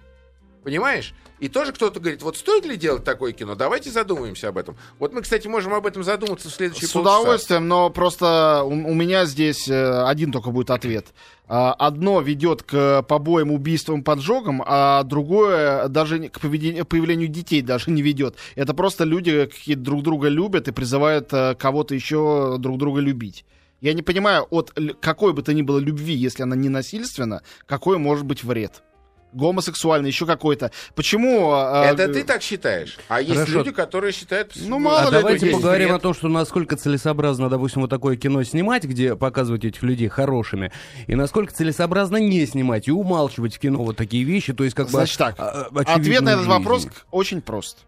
Понимаешь? 0.64 1.12
И 1.40 1.49
тоже 1.49 1.73
кто-то 1.73 2.00
говорит, 2.00 2.23
вот 2.23 2.38
стоит 2.38 2.64
ли 2.64 2.76
делать 2.76 3.04
такое 3.04 3.33
кино? 3.33 3.54
Давайте 3.54 3.90
задумаемся 3.90 4.49
об 4.49 4.56
этом. 4.56 4.76
Вот 4.99 5.12
мы, 5.12 5.21
кстати, 5.21 5.47
можем 5.47 5.75
об 5.75 5.87
этом 5.87 6.02
задуматься 6.02 6.49
в 6.49 6.52
следующий 6.52 6.87
С 6.87 6.97
удовольствием, 6.97 7.68
но 7.68 7.90
просто 7.90 8.62
у, 8.64 8.71
у 8.71 8.94
меня 8.94 9.26
здесь 9.26 9.68
э, 9.68 10.04
один 10.06 10.33
только 10.33 10.50
будет 10.50 10.71
ответ. 10.71 11.09
А, 11.47 11.75
Одно 11.75 12.23
ведет 12.23 12.62
к 12.62 13.02
побоям, 13.02 13.50
убийствам, 13.50 14.02
поджогам, 14.02 14.62
а 14.64 15.02
другое 15.02 15.88
даже 15.88 16.30
к 16.30 16.40
появлению 16.40 17.28
детей 17.28 17.61
даже 17.61 17.90
не 17.90 18.00
ведет. 18.00 18.37
Это 18.54 18.73
просто 18.73 19.04
люди 19.04 19.44
какие 19.44 19.75
друг 19.75 20.02
друга 20.02 20.28
любят 20.28 20.68
и 20.68 20.73
призывают 20.73 21.30
э, 21.33 21.54
кого-то 21.56 21.94
еще 21.94 22.56
друг 22.59 22.78
друга 22.78 23.00
любить. 23.00 23.44
Я 23.83 23.92
не 23.92 24.02
понимаю, 24.02 24.47
от 24.49 24.73
какой 25.00 25.35
бы 25.35 25.42
то 25.42 25.52
ни 25.52 25.61
было 25.61 25.78
любви, 25.78 26.14
если 26.14 26.42
она 26.42 26.56
не 26.56 26.71
насильственна, 26.71 27.42
какой 27.66 27.99
может 27.99 28.25
быть 28.25 28.42
вред? 28.42 28.83
Гомосексуальный, 29.35 30.09
еще 30.09 30.26
какой-то. 30.26 30.71
Почему... 30.95 31.53
э, 31.55 31.85
Это 31.93 32.09
ты 32.09 32.25
так 32.25 32.41
считаешь? 32.43 32.99
А 33.09 33.21
есть 33.21 33.35
Хорошо. 33.35 33.59
люди, 33.59 33.73
которые 33.73 34.12
считают... 34.12 34.53
Ну, 34.57 34.79
мало 34.79 35.00
А 35.00 35.05
ли, 35.07 35.11
давайте 35.11 35.47
поговорим 35.50 35.88
вред. 35.88 35.97
о 35.97 36.00
том, 36.00 36.14
что 36.14 36.29
насколько 36.29 36.76
целесообразно, 36.76 37.49
допустим, 37.50 37.83
вот 37.83 37.91
такое 37.91 38.17
кино 38.17 38.43
снимать, 38.45 38.85
где 38.85 39.17
показывать 39.17 39.64
этих 39.64 39.83
людей 39.83 40.09
хорошими, 40.09 40.73
и 41.07 41.14
насколько 41.14 41.53
целесообразно 41.53 42.17
не 42.19 42.47
снимать 42.47 42.88
и 42.88 42.93
умалчивать 42.93 43.57
в 43.57 43.59
кино 43.59 43.83
вот 43.83 43.97
такие 43.97 44.25
вещи, 44.25 44.53
то 44.53 44.64
есть 44.64 44.76
как 44.76 44.87
бы... 44.87 44.93
Значит 44.93 45.19
так, 45.19 45.35
а, 45.38 45.69
а, 45.75 45.81
Ответ 45.95 46.23
на 46.23 46.31
этот 46.31 46.47
вопрос 46.47 46.83
жизнь. 46.83 46.95
к- 46.95 47.05
очень 47.11 47.43
прост. 47.43 47.79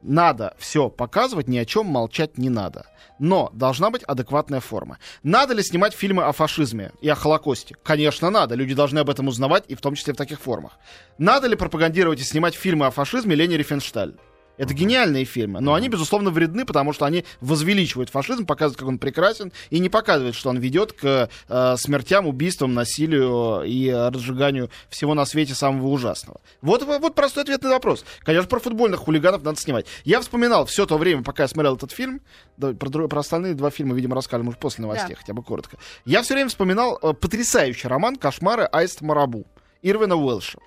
Надо 0.00 0.54
все 0.58 0.88
показывать, 0.88 1.48
ни 1.48 1.58
о 1.58 1.64
чем 1.64 1.86
молчать 1.86 2.38
не 2.38 2.50
надо. 2.50 2.86
Но 3.18 3.50
должна 3.52 3.90
быть 3.90 4.04
адекватная 4.04 4.60
форма. 4.60 4.98
Надо 5.24 5.54
ли 5.54 5.62
снимать 5.62 5.92
фильмы 5.92 6.24
о 6.24 6.32
фашизме 6.32 6.92
и 7.00 7.08
о 7.08 7.16
Холокосте? 7.16 7.74
Конечно, 7.82 8.30
надо. 8.30 8.54
Люди 8.54 8.74
должны 8.74 9.00
об 9.00 9.10
этом 9.10 9.26
узнавать, 9.26 9.64
и 9.66 9.74
в 9.74 9.80
том 9.80 9.96
числе 9.96 10.14
в 10.14 10.16
таких 10.16 10.40
формах. 10.40 10.78
Надо 11.18 11.48
ли 11.48 11.56
пропагандировать 11.56 12.20
и 12.20 12.24
снимать 12.24 12.54
фильмы 12.54 12.86
о 12.86 12.90
фашизме 12.90 13.34
Лени 13.34 13.54
Рифеншталь? 13.54 14.14
Это 14.58 14.74
гениальные 14.74 15.24
фильмы, 15.24 15.60
но 15.60 15.74
они, 15.74 15.88
безусловно, 15.88 16.30
вредны, 16.30 16.64
потому 16.66 16.92
что 16.92 17.06
они 17.06 17.24
возвеличивают 17.40 18.10
фашизм, 18.10 18.44
показывают, 18.44 18.78
как 18.78 18.88
он 18.88 18.98
прекрасен, 18.98 19.52
и 19.70 19.78
не 19.78 19.88
показывают, 19.88 20.36
что 20.36 20.50
он 20.50 20.58
ведет 20.58 20.92
к 20.92 21.30
э, 21.48 21.76
смертям, 21.78 22.26
убийствам, 22.26 22.74
насилию 22.74 23.62
и 23.64 23.88
э, 23.88 24.08
разжиганию 24.10 24.70
всего 24.88 25.14
на 25.14 25.24
свете 25.24 25.54
самого 25.54 25.86
ужасного. 25.88 26.40
Вот, 26.60 26.82
вот 26.82 27.14
простой 27.14 27.44
ответ 27.44 27.62
на 27.62 27.70
вопрос. 27.70 28.04
Конечно, 28.20 28.48
про 28.48 28.58
футбольных 28.58 29.00
хулиганов 29.00 29.42
надо 29.42 29.60
снимать. 29.60 29.86
Я 30.04 30.20
вспоминал 30.20 30.66
все 30.66 30.84
то 30.86 30.98
время, 30.98 31.22
пока 31.22 31.44
я 31.44 31.48
смотрел 31.48 31.76
этот 31.76 31.92
фильм, 31.92 32.20
да, 32.56 32.72
про, 32.72 33.08
про 33.08 33.20
остальные 33.20 33.54
два 33.54 33.70
фильма, 33.70 33.94
видимо, 33.94 34.14
расскажем 34.16 34.48
уже 34.48 34.58
после 34.58 34.82
новостей, 34.82 35.14
Да. 35.14 35.20
хотя 35.20 35.32
бы 35.32 35.42
коротко. 35.42 35.78
Я 36.04 36.22
все 36.22 36.34
время 36.34 36.50
вспоминал 36.50 36.98
э, 37.00 37.12
потрясающий 37.12 37.88
роман 37.88 38.16
«Кошмары 38.16 38.64
Аист 38.64 39.00
Марабу» 39.02 39.46
Ирвина 39.82 40.16
Уэлша. 40.16 40.58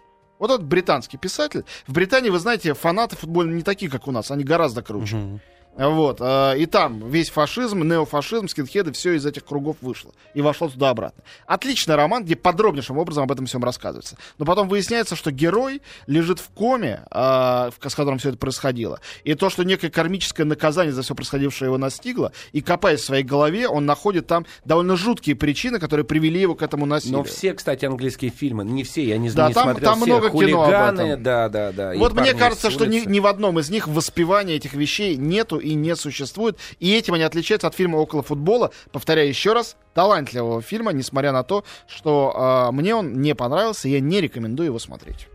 Вот 0.41 0.49
этот 0.49 0.65
британский 0.65 1.17
писатель. 1.17 1.65
В 1.85 1.93
Британии, 1.93 2.31
вы 2.31 2.39
знаете, 2.39 2.73
фанаты 2.73 3.15
футбольные 3.15 3.57
не 3.57 3.61
такие, 3.61 3.91
как 3.91 4.07
у 4.07 4.11
нас. 4.11 4.31
Они 4.31 4.43
гораздо 4.43 4.81
круче. 4.81 5.39
Вот. 5.77 6.17
э, 6.19 6.55
И 6.59 6.65
там 6.65 7.09
весь 7.09 7.29
фашизм, 7.29 7.83
неофашизм, 7.87 8.47
скинхеды, 8.47 8.91
все 8.91 9.13
из 9.13 9.25
этих 9.25 9.45
кругов 9.45 9.77
вышло. 9.81 10.11
И 10.33 10.41
вошло 10.41 10.67
туда-обратно. 10.69 11.23
Отличный 11.47 11.95
роман, 11.95 12.23
где 12.23 12.35
подробнейшим 12.35 12.97
образом 12.97 13.23
об 13.23 13.31
этом 13.31 13.45
всем 13.45 13.63
рассказывается. 13.63 14.17
Но 14.37 14.45
потом 14.45 14.67
выясняется, 14.67 15.15
что 15.15 15.31
герой 15.31 15.81
лежит 16.07 16.39
в 16.39 16.49
коме, 16.49 17.03
в- 17.09 17.71
с 17.81 17.95
которым 17.95 18.17
все 18.19 18.29
это 18.29 18.37
происходило. 18.37 18.99
И 19.23 19.33
то, 19.33 19.49
что 19.49 19.63
некое 19.63 19.89
кармическое 19.89 20.45
наказание 20.45 20.93
за 20.93 21.01
все 21.03 21.15
происходившее 21.15 21.67
его 21.67 21.77
настигло, 21.77 22.31
и 22.51 22.61
копаясь 22.61 22.99
в 22.99 23.05
своей 23.05 23.23
голове, 23.23 23.67
он 23.67 23.85
находит 23.85 24.27
там 24.27 24.45
довольно 24.65 24.95
жуткие 24.97 25.35
причины, 25.35 25.79
которые 25.79 26.05
привели 26.05 26.39
его 26.41 26.53
к 26.55 26.61
этому 26.61 26.85
насилию. 26.85 27.19
Но 27.19 27.23
все, 27.23 27.53
кстати, 27.53 27.85
английские 27.85 28.29
фильмы, 28.31 28.63
не 28.65 28.83
все, 28.83 29.03
я 29.05 29.17
не, 29.17 29.29
Да, 29.31 29.47
не 29.47 29.53
там- 29.53 29.63
смотрел 29.63 29.89
там 29.91 30.01
все. 30.01 30.05
много 30.05 30.29
кино 30.29 30.35
об 30.63 30.65
Хулиганы, 30.65 31.01
этом. 31.01 31.23
да, 31.23 31.49
да, 31.49 31.71
да. 31.71 31.93
Вот 31.95 32.13
мне 32.13 32.33
кажется, 32.33 32.69
что 32.69 32.85
ни, 32.85 32.99
ни 33.07 33.19
в 33.19 33.27
одном 33.27 33.57
из 33.59 33.69
них 33.69 33.87
воспевания 33.87 34.55
этих 34.55 34.73
вещей 34.73 35.15
нету 35.15 35.59
и 35.61 35.73
не 35.73 35.95
существует. 35.95 36.57
И 36.79 36.93
этим 36.95 37.13
они 37.13 37.23
отличаются 37.23 37.67
от 37.67 37.75
фильма 37.75 37.97
«Около 37.97 38.23
футбола». 38.23 38.71
Повторяю 38.91 39.29
еще 39.29 39.53
раз, 39.53 39.77
талантливого 39.93 40.61
фильма, 40.61 40.91
несмотря 40.91 41.31
на 41.31 41.43
то, 41.43 41.63
что 41.87 42.33
а, 42.35 42.71
мне 42.71 42.95
он 42.95 43.21
не 43.21 43.35
понравился, 43.35 43.87
я 43.87 43.99
не 43.99 44.21
рекомендую 44.21 44.67
его 44.67 44.79
смотреть. 44.79 45.27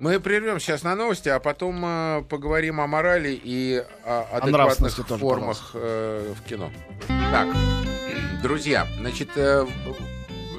Мы 0.00 0.18
прервем 0.18 0.60
сейчас 0.60 0.82
на 0.82 0.96
новости, 0.96 1.28
а 1.28 1.38
потом 1.40 1.84
э, 1.84 2.22
поговорим 2.26 2.80
о 2.80 2.86
морали 2.86 3.38
и 3.42 3.84
о 4.02 4.38
адекватных 4.38 4.96
тоже, 5.06 5.20
формах 5.20 5.72
э, 5.74 6.32
в 6.34 6.48
кино. 6.48 6.70
Так, 7.30 7.48
друзья, 8.42 8.86
значит, 8.98 9.28
э, 9.36 9.66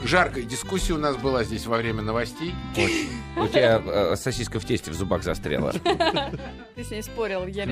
жаркая 0.03 0.43
дискуссия 0.43 0.93
у 0.93 0.97
нас 0.97 1.15
была 1.17 1.43
здесь 1.43 1.65
во 1.65 1.77
время 1.77 2.01
новостей. 2.01 2.53
У 3.37 3.47
тебя 3.47 3.81
э, 3.83 4.15
сосиска 4.15 4.59
в 4.59 4.65
тесте 4.65 4.91
в 4.91 4.93
зубах 4.93 5.23
застряла. 5.23 5.71
Ты 6.75 6.83
с 6.83 6.91
ней 6.91 7.03
спорил, 7.03 7.45
я 7.47 7.65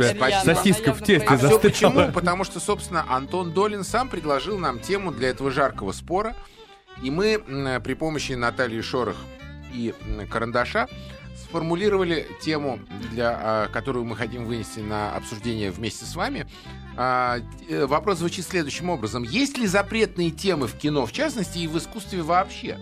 сосиска 0.44 0.94
в 0.94 1.00
тесте 1.00 1.26
А 1.26 1.28
проиграла. 1.28 1.38
все 1.38 1.70
застряла. 1.70 1.94
почему? 1.94 2.12
Потому 2.14 2.44
что, 2.44 2.60
собственно, 2.60 3.06
Антон 3.10 3.52
Долин 3.52 3.84
сам 3.84 4.10
предложил 4.10 4.58
нам 4.58 4.80
тему 4.80 5.12
для 5.12 5.30
этого 5.30 5.52
жаркого 5.52 5.92
спора. 5.92 6.36
И 7.02 7.12
мы 7.12 7.40
при 7.84 7.94
помощи 7.94 8.34
Натальи 8.34 8.82
Шорох 8.82 9.16
и 9.74 9.94
Карандаша 10.30 10.88
сформулировали 11.50 12.28
тему, 12.42 12.80
для, 13.12 13.38
а, 13.42 13.68
которую 13.70 14.06
мы 14.06 14.16
хотим 14.16 14.46
вынести 14.46 14.80
на 14.80 15.16
обсуждение 15.16 15.72
вместе 15.72 16.06
с 16.06 16.16
вами. 16.16 16.48
А, 17.02 17.40
э, 17.70 17.86
Вопрос 17.86 18.18
звучит 18.18 18.46
следующим 18.46 18.90
образом. 18.90 19.24
Есть 19.24 19.58
ли 19.58 19.68
запретные 19.68 20.32
темы 20.32 20.68
в 20.68 20.76
кино, 20.76 21.06
в 21.06 21.14
частности, 21.14 21.60
и 21.60 21.68
в 21.68 21.78
искусстве 21.78 22.22
вообще? 22.22 22.78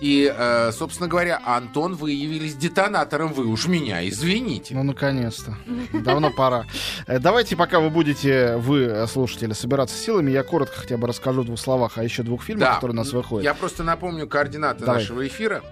И, 0.00 0.32
э, 0.34 0.70
собственно 0.72 1.08
говоря, 1.08 1.40
Антон, 1.44 1.94
вы 1.94 2.12
явились 2.12 2.54
детонатором, 2.54 3.32
вы 3.32 3.46
уж 3.46 3.66
меня 3.66 4.06
извините. 4.08 4.74
Ну, 4.74 4.84
наконец-то. 4.84 5.56
Давно 5.92 6.30
пора. 6.30 6.66
Э, 7.06 7.18
Давайте, 7.18 7.56
пока 7.56 7.80
вы 7.80 7.90
будете, 7.90 8.56
вы, 8.56 8.82
э, 8.82 9.06
слушатели, 9.08 9.52
собираться 9.52 9.96
силами, 9.96 10.30
я 10.30 10.42
коротко 10.44 10.76
хотя 10.76 10.96
бы 10.96 11.08
расскажу 11.08 11.42
в 11.42 11.46
двух 11.46 11.58
словах 11.58 11.98
о 11.98 12.04
еще 12.04 12.22
двух 12.22 12.44
фильмах, 12.44 12.76
которые 12.76 12.94
у 12.94 12.98
нас 12.98 13.12
выходят. 13.12 13.44
Я 13.44 13.54
просто 13.54 13.82
напомню 13.82 14.28
координаты 14.28 14.84
Давай. 14.84 15.00
нашего 15.00 15.26
эфира. 15.26 15.62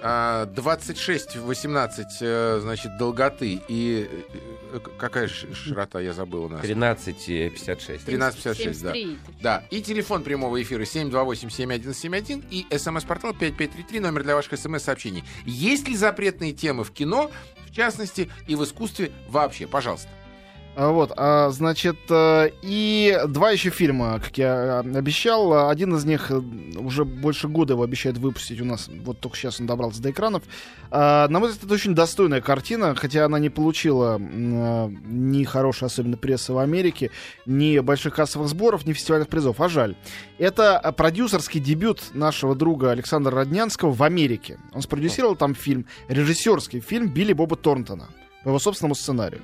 А, 0.00 0.46
26, 0.46 1.36
18, 1.36 2.18
э, 2.20 2.58
значит, 2.62 2.96
долготы 2.98 3.60
и 3.68 4.08
какая 4.98 5.28
широта, 5.28 6.00
я 6.00 6.12
забыл 6.12 6.44
у 6.44 6.48
нас. 6.48 6.62
13,56. 6.64 8.04
1356, 8.04 8.82
да. 8.82 8.92
73. 8.92 9.18
Да, 9.40 9.64
и 9.70 9.82
телефон 9.82 10.22
прямого 10.22 10.60
эфира 10.62 10.82
728-7171 10.82 12.44
и 12.50 12.66
смс-портал 12.78 13.34
5533, 13.72 14.00
номер 14.00 14.22
для 14.22 14.34
ваших 14.34 14.58
смс-сообщений. 14.58 15.24
Есть 15.44 15.88
ли 15.88 15.96
запретные 15.96 16.52
темы 16.52 16.84
в 16.84 16.92
кино, 16.92 17.30
в 17.66 17.74
частности, 17.74 18.30
и 18.46 18.54
в 18.54 18.64
искусстве 18.64 19.12
вообще? 19.28 19.66
Пожалуйста. 19.66 20.08
А, 20.74 20.90
Вот, 20.90 21.12
а, 21.16 21.50
значит, 21.50 21.98
э, 22.08 22.50
и 22.62 23.18
два 23.28 23.50
еще 23.50 23.68
фильма, 23.68 24.18
как 24.20 24.38
я 24.38 24.82
э, 24.82 24.96
обещал. 24.96 25.68
Один 25.68 25.94
из 25.96 26.06
них 26.06 26.30
э, 26.30 26.38
уже 26.78 27.04
больше 27.04 27.48
года 27.48 27.74
его 27.74 27.82
обещают 27.82 28.16
выпустить 28.16 28.58
у 28.62 28.64
нас. 28.64 28.88
Вот 29.04 29.20
только 29.20 29.36
сейчас 29.36 29.60
он 29.60 29.66
добрался 29.66 30.00
до 30.00 30.10
экранов. 30.10 30.42
А, 30.90 31.28
На 31.28 31.40
мой 31.40 31.50
взгляд, 31.50 31.66
это 31.66 31.74
очень 31.74 31.94
достойная 31.94 32.40
картина, 32.40 32.94
хотя 32.94 33.26
она 33.26 33.38
не 33.38 33.50
получила 33.50 34.18
э, 34.18 34.88
ни 35.04 35.44
хорошей, 35.44 35.84
особенно 35.88 36.16
прессы 36.16 36.54
в 36.54 36.58
Америке, 36.58 37.10
ни 37.44 37.78
больших 37.80 38.14
кассовых 38.14 38.48
сборов, 38.48 38.86
ни 38.86 38.94
фестивальных 38.94 39.28
призов. 39.28 39.60
А 39.60 39.68
жаль. 39.68 39.94
Это 40.38 40.94
продюсерский 40.96 41.60
дебют 41.60 42.00
нашего 42.14 42.54
друга 42.54 42.92
Александра 42.92 43.36
Роднянского 43.36 43.92
в 43.92 44.02
Америке. 44.02 44.58
Он 44.72 44.80
спродюсировал 44.80 45.36
там 45.36 45.54
фильм, 45.54 45.84
режиссерский 46.08 46.80
фильм 46.80 47.08
Билли 47.08 47.34
Боба 47.34 47.56
Торнтона. 47.56 48.08
по 48.42 48.48
его 48.48 48.58
собственному 48.58 48.94
сценарию. 48.94 49.42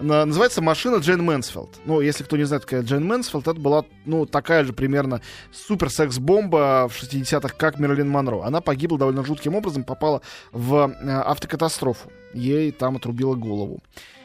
На- 0.00 0.24
называется 0.24 0.60
«Машина 0.60 0.96
Джейн 0.96 1.22
Мэнсфилд». 1.22 1.70
Ну, 1.84 2.00
если 2.00 2.24
кто 2.24 2.36
не 2.36 2.44
знает, 2.44 2.64
какая 2.64 2.82
Джейн 2.82 3.04
Мэнсфилд, 3.06 3.46
это 3.46 3.60
была, 3.60 3.84
ну, 4.04 4.26
такая 4.26 4.64
же 4.64 4.72
примерно 4.72 5.20
супер-секс-бомба 5.52 6.88
в 6.88 7.00
60-х, 7.00 7.54
как 7.56 7.78
Мэрилин 7.78 8.08
Монро. 8.08 8.42
Она 8.44 8.60
погибла 8.60 8.98
довольно 8.98 9.24
жутким 9.24 9.54
образом, 9.54 9.84
попала 9.84 10.20
в 10.52 10.74
э, 11.00 11.10
автокатастрофу. 11.10 12.10
Ей 12.32 12.72
там 12.72 12.96
отрубило 12.96 13.34
голову. 13.34 13.78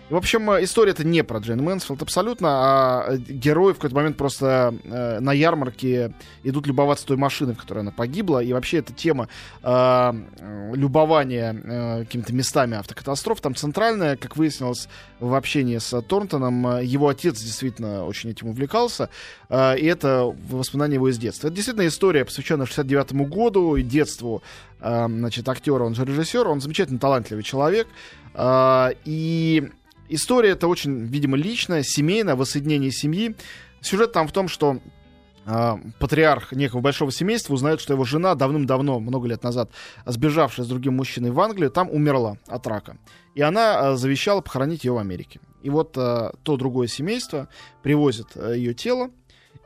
В 0.09 0.15
общем, 0.15 0.49
э, 0.49 0.63
история 0.63 0.91
это 0.91 1.03
не 1.03 1.23
про 1.23 1.37
Джейн 1.37 1.61
Мэнсфилд 1.61 2.01
абсолютно, 2.01 2.49
а 2.49 3.05
э, 3.09 3.17
герои 3.17 3.73
в 3.73 3.75
какой-то 3.75 3.95
момент 3.95 4.17
просто 4.17 4.73
э, 4.83 5.19
на 5.19 5.33
ярмарке 5.33 6.13
идут 6.43 6.65
любоваться 6.65 7.05
той 7.05 7.15
машиной, 7.15 7.53
в 7.53 7.59
которой 7.59 7.79
она 7.79 7.91
погибла. 7.91 8.39
И 8.39 8.51
вообще 8.51 8.79
эта 8.79 8.91
тема 8.91 9.27
э, 9.61 9.67
э, 9.67 10.71
любования 10.73 11.53
э, 11.53 11.99
какими-то 12.05 12.33
местами 12.33 12.75
автокатастроф 12.75 13.39
там 13.39 13.53
центральная, 13.53 14.17
как 14.17 14.35
выяснилось 14.35 14.89
в 15.19 15.35
общении 15.35 15.77
с 15.77 16.01
Торнтоном. 16.01 16.79
Его 16.81 17.09
отец 17.09 17.39
действительно 17.39 18.05
очень 18.05 18.31
этим 18.31 18.47
увлекался, 18.47 19.11
э, 19.49 19.77
и 19.77 19.85
это 19.85 20.35
воспоминания 20.49 20.95
его 20.95 21.09
из 21.09 21.19
детства. 21.19 21.47
Это 21.47 21.55
действительно 21.55 21.85
история, 21.85 22.25
посвященная 22.25 22.65
69 22.65 23.11
году 23.29 23.75
и 23.75 23.83
детству 23.83 24.41
э, 24.79 25.05
значит, 25.07 25.47
актера, 25.47 25.83
он 25.83 25.93
же 25.93 26.03
режиссер, 26.03 26.47
он 26.47 26.61
замечательно 26.61 26.97
талантливый 26.97 27.43
человек. 27.43 27.87
Э, 28.33 28.89
и 29.05 29.69
история 30.09 30.51
это 30.51 30.67
очень, 30.67 31.05
видимо, 31.05 31.37
личная, 31.37 31.83
семейная, 31.83 32.35
воссоединение 32.35 32.91
семьи. 32.91 33.35
Сюжет 33.81 34.11
там 34.11 34.27
в 34.27 34.31
том, 34.31 34.47
что 34.47 34.79
э, 35.45 35.75
патриарх 35.99 36.51
некого 36.51 36.81
большого 36.81 37.11
семейства 37.11 37.53
узнает, 37.53 37.79
что 37.79 37.93
его 37.93 38.03
жена 38.03 38.35
давным-давно, 38.35 38.99
много 38.99 39.27
лет 39.27 39.43
назад, 39.43 39.71
сбежавшая 40.05 40.65
с 40.65 40.69
другим 40.69 40.95
мужчиной 40.95 41.31
в 41.31 41.39
Англию, 41.39 41.71
там 41.71 41.89
умерла 41.89 42.37
от 42.47 42.67
рака. 42.67 42.97
И 43.35 43.41
она 43.41 43.79
э, 43.79 43.95
завещала 43.95 44.41
похоронить 44.41 44.83
ее 44.83 44.93
в 44.93 44.97
Америке. 44.97 45.39
И 45.61 45.69
вот 45.69 45.97
э, 45.97 46.31
то 46.43 46.57
другое 46.57 46.87
семейство 46.87 47.47
привозит 47.81 48.35
ее 48.35 48.73
тело, 48.73 49.11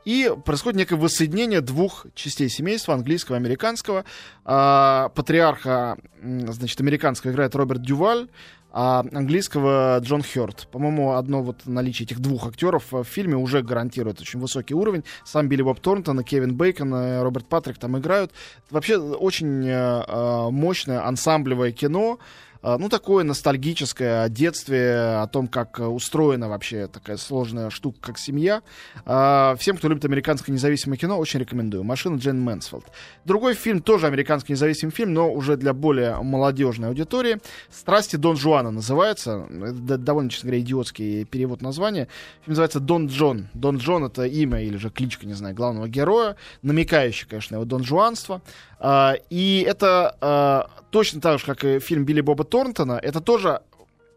и 0.04 0.30
происходит 0.44 0.78
некое 0.78 0.96
воссоединение 0.96 1.60
двух 1.60 2.06
частей 2.14 2.48
семейства, 2.48 2.94
английского 2.94 3.36
и 3.36 3.38
американского. 3.38 4.04
А, 4.44 5.08
патриарха, 5.14 5.98
значит, 6.22 6.78
американского 6.80 7.30
играет 7.30 7.54
Роберт 7.54 7.82
Дюваль, 7.82 8.28
а 8.76 9.04
английского 9.12 10.00
Джон 10.02 10.22
Хёрт. 10.22 10.66
По-моему, 10.72 11.12
одно 11.12 11.42
вот 11.42 11.58
наличие 11.64 12.06
этих 12.06 12.18
двух 12.18 12.48
актеров 12.48 12.90
в 12.90 13.04
фильме 13.04 13.36
уже 13.36 13.62
гарантирует 13.62 14.20
очень 14.20 14.40
высокий 14.40 14.74
уровень. 14.74 15.04
Сам 15.24 15.48
Билли 15.48 15.62
Боб 15.62 15.78
Торнтон, 15.78 16.24
Кевин 16.24 16.56
Бейкон, 16.56 16.92
и 16.92 17.18
Роберт 17.22 17.46
Патрик 17.46 17.78
там 17.78 17.96
играют. 17.96 18.32
Вообще 18.70 18.96
очень 18.96 19.64
э, 19.64 19.70
э, 19.70 20.48
мощное 20.50 21.06
ансамблевое 21.06 21.70
кино. 21.70 22.18
Э, 22.64 22.76
Ну, 22.78 22.88
такое 22.88 23.24
ностальгическое 23.24 24.22
о 24.22 24.28
детстве, 24.28 24.94
о 25.22 25.26
том, 25.26 25.48
как 25.48 25.78
э, 25.78 25.84
устроена 25.84 26.48
вообще 26.48 26.86
такая 26.86 27.18
сложная 27.18 27.70
штука, 27.70 27.98
как 28.00 28.18
семья. 28.18 28.62
А, 29.04 29.54
Всем, 29.58 29.76
кто 29.76 29.88
любит 29.88 30.04
американское 30.04 30.52
независимое 30.52 30.96
кино, 30.96 31.18
очень 31.18 31.40
рекомендую. 31.40 31.84
«Машина 31.84 32.16
Джейн 32.16 32.40
Мэнсфилд». 32.40 32.86
Другой 33.24 33.54
фильм, 33.54 33.82
тоже 33.82 34.06
американский 34.06 34.52
независимый 34.52 34.92
фильм, 34.92 35.12
но 35.12 35.30
уже 35.30 35.56
для 35.56 35.74
более 35.74 36.16
молодежной 36.22 36.88
аудитории. 36.88 37.38
«Страсти 37.70 38.16
Дон 38.16 38.36
Жуана» 38.36 38.70
называется. 38.70 39.46
Это 39.50 39.98
довольно, 39.98 40.30
честно 40.30 40.48
говоря, 40.48 40.62
идиотский 40.62 41.24
перевод 41.26 41.60
названия. 41.60 42.08
Фильм 42.44 42.52
называется 42.52 42.80
«Дон 42.80 43.06
Джон». 43.08 43.48
Дон 43.52 43.76
Джон— 43.76 44.04
это 44.06 44.24
имя 44.24 44.62
или 44.62 44.78
же 44.78 44.88
кличка, 44.88 45.26
не 45.26 45.34
знаю, 45.34 45.54
главного 45.54 45.88
героя, 45.88 46.36
намекающий, 46.62 47.26
конечно, 47.28 47.56
его 47.56 47.64
Дон 47.66 47.84
Жуанство. 47.84 48.40
А, 48.86 49.14
И 49.30 49.64
это 49.66 50.14
а, 50.20 50.68
точно 50.90 51.18
так 51.22 51.40
же, 51.40 51.46
как 51.46 51.64
и 51.64 51.78
фильм 51.78 52.04
Билли 52.04 52.20
Боба 52.20 52.44
Торнтона, 52.44 53.00
это 53.02 53.22
тоже 53.22 53.62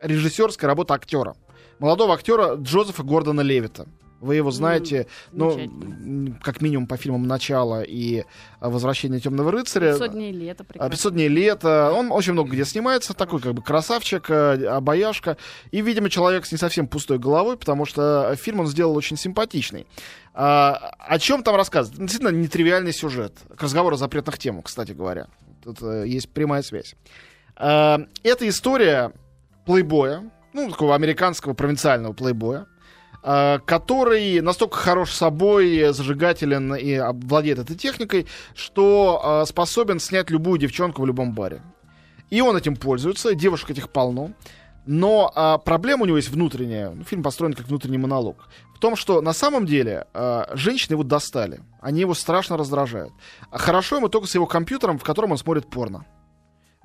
режиссерская 0.01 0.67
работа 0.67 0.93
актера. 0.93 1.37
Молодого 1.79 2.13
актера 2.13 2.55
Джозефа 2.55 3.03
Гордона 3.03 3.39
Левита. 3.39 3.87
Вы 4.19 4.35
его 4.35 4.49
знаете, 4.51 5.07
ну, 5.31 6.35
как 6.41 6.61
минимум 6.61 6.87
по 6.87 6.97
фильмам 6.97 7.23
«Начало» 7.23 7.83
и 7.83 8.23
а, 8.59 8.69
«Возвращение 8.69 9.19
темного 9.19 9.51
рыцаря». 9.51 9.91
500 9.93 10.11
дней 10.11 10.31
лета 10.31 10.63
А, 10.63 10.65
прекрасно. 10.65 10.91
500 10.91 11.13
дней 11.13 11.27
лета. 11.27 11.91
Он 11.93 12.11
очень 12.11 12.33
много 12.33 12.51
где 12.51 12.65
снимается. 12.65 13.13
Такой 13.13 13.39
как 13.39 13.53
бы 13.53 13.61
красавчик, 13.61 14.29
э, 14.29 14.65
обаяшка. 14.65 15.37
И, 15.71 15.81
видимо, 15.81 16.09
человек 16.09 16.45
с 16.45 16.51
не 16.51 16.57
совсем 16.57 16.87
пустой 16.87 17.19
головой, 17.19 17.57
потому 17.57 17.85
что 17.85 18.35
фильм 18.37 18.61
он 18.61 18.67
сделал 18.67 18.95
очень 18.95 19.17
симпатичный. 19.17 19.85
А, 20.33 20.93
о 20.99 21.19
чем 21.19 21.43
там 21.43 21.55
рассказывает? 21.55 21.99
Действительно, 21.99 22.29
нетривиальный 22.29 22.93
сюжет. 22.93 23.33
К 23.55 23.63
разговору 23.63 23.95
о 23.95 23.97
запретных 23.97 24.37
темах, 24.37 24.65
кстати 24.65 24.93
говоря. 24.93 25.27
Тут 25.63 25.81
э, 25.81 26.05
есть 26.07 26.29
прямая 26.29 26.63
связь. 26.63 26.95
А, 27.55 27.99
это 28.23 28.47
история 28.47 29.11
плейбоя, 29.65 30.31
ну, 30.53 30.69
такого 30.71 30.95
американского 30.95 31.53
провинциального 31.53 32.13
плейбоя, 32.13 32.67
который 33.21 34.39
настолько 34.41 34.77
хорош 34.77 35.11
собой, 35.11 35.91
зажигателен 35.91 36.75
и 36.75 36.99
владеет 37.25 37.59
этой 37.59 37.75
техникой, 37.75 38.25
что 38.55 39.21
а, 39.23 39.45
способен 39.45 39.99
снять 39.99 40.29
любую 40.29 40.59
девчонку 40.59 41.01
в 41.01 41.05
любом 41.05 41.33
баре. 41.33 41.61
И 42.29 42.41
он 42.41 42.55
этим 42.55 42.75
пользуется, 42.75 43.35
девушек 43.35 43.71
этих 43.71 43.89
полно. 43.89 44.31
Но 44.85 45.31
а, 45.35 45.57
проблема 45.57 46.03
у 46.03 46.05
него 46.05 46.17
есть 46.17 46.29
внутренняя. 46.29 46.89
Ну, 46.89 47.03
фильм 47.03 47.21
построен 47.21 47.53
как 47.53 47.67
внутренний 47.67 47.97
монолог. 47.97 48.47
В 48.73 48.79
том, 48.79 48.95
что 48.95 49.21
на 49.21 49.33
самом 49.33 49.65
деле 49.65 50.07
а, 50.13 50.49
женщины 50.53 50.93
его 50.93 51.03
достали. 51.03 51.61
Они 51.81 52.01
его 52.01 52.13
страшно 52.13 52.57
раздражают. 52.57 53.13
А 53.51 53.57
хорошо 53.57 53.97
ему 53.97 54.07
только 54.07 54.27
с 54.27 54.35
его 54.35 54.45
компьютером, 54.45 54.97
в 54.97 55.03
котором 55.03 55.31
он 55.31 55.37
смотрит 55.37 55.69
порно. 55.69 56.05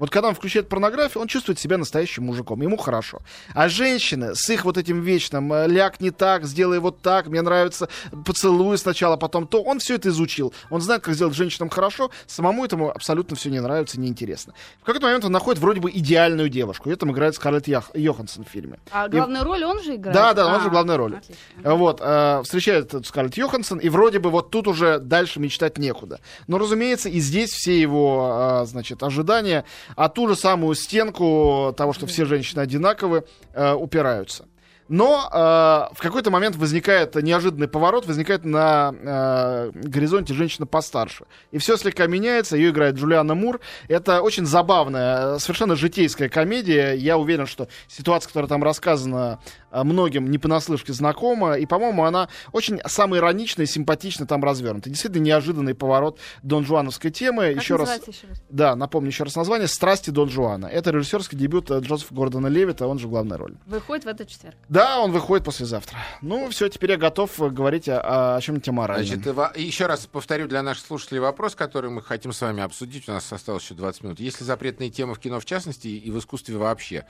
Вот 0.03 0.11
когда 0.11 0.31
он 0.31 0.35
включает 0.35 0.69
порнографию, 0.69 1.23
он 1.23 1.29
чувствует 1.29 1.61
себя 1.61 1.79
настоящим 1.79 2.25
мужиком, 2.25 2.61
ему 2.61 2.77
хорошо. 2.77 3.21
А 3.55 3.69
женщины 3.69 4.35
с 4.35 4.51
их 4.51 4.65
вот 4.65 4.77
этим 4.77 5.01
вечным 5.01 5.53
э, 5.53 5.69
«ляг 5.69 6.01
не 6.01 6.11
так, 6.11 6.45
сделай 6.45 6.81
вот 6.81 7.01
так, 7.03 7.29
мне 7.29 7.41
нравится 7.41 7.89
поцелуй 8.25 8.79
сначала, 8.79 9.17
потом 9.17 9.47
то», 9.47 9.63
он 9.63 9.79
все 9.79 9.95
это 9.95 10.09
изучил. 10.09 10.53
Он 10.71 10.81
знает, 10.81 11.03
как 11.05 11.15
сделать 11.15 11.37
женщинам 11.37 11.69
хорошо, 11.69 12.11
самому 12.27 12.65
этому 12.65 12.91
абсолютно 12.91 13.37
все 13.37 13.49
не 13.49 13.61
нравится, 13.61 14.01
неинтересно. 14.01 14.55
В 14.81 14.87
какой-то 14.87 15.07
момент 15.07 15.25
он 15.25 15.31
находит 15.31 15.63
вроде 15.63 15.81
бы 15.81 15.89
идеальную 15.93 16.49
девушку, 16.49 16.91
и 16.91 16.97
там 16.97 17.13
играет 17.13 17.37
Скарлетт 17.37 17.69
Ях- 17.69 17.95
Йоханссон 17.95 18.45
в 18.45 18.49
фильме. 18.49 18.81
А 18.91 19.07
главную 19.07 19.45
роль 19.45 19.63
он 19.63 19.81
же 19.85 19.95
играет? 19.95 20.17
Да, 20.17 20.33
да, 20.35 20.49
он 20.49 20.57
А, 20.57 20.61
же 20.65 20.69
главная 20.71 20.97
роль. 20.97 21.15
отлично. 21.19 21.77
Вот, 21.77 22.01
э, 22.03 22.41
встречает 22.43 22.93
Скарлетт 23.07 23.37
Йоханссон, 23.37 23.79
и 23.79 23.89
вроде 23.89 24.19
бы 24.19 24.31
вот 24.31 24.51
тут 24.51 24.67
уже 24.67 24.99
дальше 24.99 25.39
мечтать 25.39 25.79
некуда. 25.79 26.19
Но, 26.49 26.59
разумеется, 26.59 27.09
и 27.09 27.21
здесь 27.21 27.51
все 27.51 27.81
его, 27.81 28.63
э, 28.65 28.67
значит, 28.67 29.01
ожидания, 29.05 29.65
а 29.97 30.09
ту 30.09 30.29
же 30.29 30.37
самую 30.37 30.75
стенку 30.75 31.75
того, 31.77 31.93
что 31.93 32.07
все 32.07 32.25
женщины 32.25 32.61
одинаковы, 32.61 33.25
э, 33.55 33.73
упираются. 33.73 34.47
Но 34.93 35.27
э, 35.33 35.95
в 35.95 36.01
какой-то 36.01 36.31
момент 36.31 36.57
возникает 36.57 37.15
неожиданный 37.15 37.67
поворот, 37.67 38.07
возникает 38.07 38.45
на 38.45 38.93
э, 38.93 39.71
горизонте 39.73 40.35
женщина 40.35 40.67
постарше. 40.67 41.25
И 41.51 41.57
все 41.57 41.79
слегка 41.79 42.07
меняется, 42.07 42.59
ее 42.59 42.71
играет 42.71 42.97
Джулиана 42.97 43.35
Мур. 43.35 43.61
Это 43.89 44.21
очень 44.21 44.45
забавная, 44.45 45.37
э, 45.37 45.39
совершенно 45.39 45.77
житейская 45.77 46.29
комедия. 46.29 46.93
Я 46.93 47.17
уверен, 47.17 47.47
что 47.47 47.69
ситуация, 47.89 48.29
которая 48.29 48.49
там 48.49 48.63
рассказана, 48.63 49.39
многим 49.73 50.31
не 50.31 50.39
понаслышке 50.39 50.93
знакома. 50.93 51.55
И, 51.55 51.67
по-моему, 51.67 52.05
она 52.05 52.29
очень 52.53 52.81
самоироничная 52.87 53.67
и 53.67 53.69
симпатично 53.69 54.27
там 54.27 54.45
развернута. 54.45 54.91
Действительно 54.91 55.23
неожиданный 55.23 55.75
поворот 55.75 56.19
Дон 56.43 56.65
Жуановской 56.65 57.11
темы. 57.11 57.55
Как 57.55 57.63
еще 57.63 57.77
раз, 57.77 58.07
еще 58.07 58.27
раз? 58.29 58.43
да, 58.51 58.77
напомню 58.77 59.09
еще 59.09 59.25
раз 59.25 59.37
название 59.37 59.69
«Страсти 59.69 60.11
Дон 60.11 60.29
Жуана». 60.29 60.67
Это 60.67 60.91
режиссерский 60.91 61.39
дебют 61.39 61.71
э, 61.71 61.81
Джозефа 61.81 62.15
Гордона 62.15 62.47
Левита, 62.47 62.87
он 62.87 62.99
же 62.99 63.09
главная 63.09 63.39
роль. 63.39 63.57
Выходит 63.67 64.05
в 64.05 64.09
этот 64.09 64.29
четверг. 64.29 64.57
Да, 64.69 65.01
он 65.01 65.13
выходит 65.13 65.45
послезавтра. 65.45 65.99
Ну, 66.21 66.49
все, 66.51 66.69
теперь 66.69 66.93
я 66.93 66.97
готов 66.97 67.41
э, 67.41 67.49
говорить 67.49 67.89
о, 67.89 68.37
о 68.37 68.41
чем-нибудь 68.41 68.69
моральном. 68.69 69.07
Значит, 69.07 69.57
еще 69.57 69.87
раз 69.87 70.07
повторю 70.07 70.49
для 70.49 70.63
наших 70.63 70.87
слушателей 70.87 71.21
вопрос, 71.21 71.55
который 71.55 71.91
мы 71.91 72.03
хотим 72.03 72.33
с 72.33 72.41
вами 72.41 72.63
обсудить. 72.63 73.09
У 73.09 73.13
нас 73.13 73.33
осталось 73.33 73.65
еще 73.65 73.75
20 73.75 74.05
минут. 74.05 74.21
Есть 74.21 74.41
ли 74.41 74.47
запретные 74.47 74.91
темы 74.91 75.15
в 75.15 75.19
кино 75.19 75.41
в 75.41 75.45
частности 75.45 75.89
и 75.89 76.11
в 76.11 76.19
искусстве 76.19 76.57
вообще? 76.57 77.07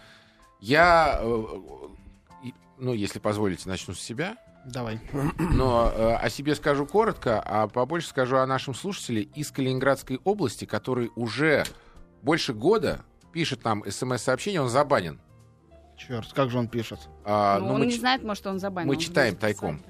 Я, 0.61 1.19
э, 1.21 1.45
ну, 2.83 2.93
если 2.93 3.19
позволите, 3.21 3.69
начну 3.69 3.95
с 3.95 4.01
себя. 4.01 4.37
Давай. 4.65 5.01
Но 5.39 5.93
э, 5.95 6.15
о 6.17 6.29
себе 6.31 6.55
скажу 6.55 6.85
коротко, 6.87 7.41
а 7.41 7.69
побольше 7.69 8.09
скажу 8.09 8.37
о 8.37 8.47
нашем 8.47 8.75
слушателе 8.75 9.23
из 9.23 9.51
Калининградской 9.51 10.21
области, 10.25 10.65
который 10.65 11.11
уже 11.17 11.65
больше 12.23 12.53
года 12.53 13.01
пишет 13.33 13.65
нам 13.65 13.83
смс-сообщение, 13.89 14.61
он 14.61 14.69
забанен. 14.69 15.21
Черт, 15.97 16.33
как 16.33 16.51
же 16.51 16.59
он 16.59 16.69
пишет. 16.69 16.99
А, 17.25 17.59
Ну, 17.61 17.67
ну, 17.69 17.75
он 17.75 17.81
мы 17.81 17.87
не 17.87 17.93
ч- 17.93 18.01
знает, 18.01 18.25
может, 18.25 18.47
он 18.47 18.59
забанил. 18.59 18.89
мы 18.89 18.95
Он 18.95 19.01
читаем 19.01 19.37
тайком. 19.37 19.81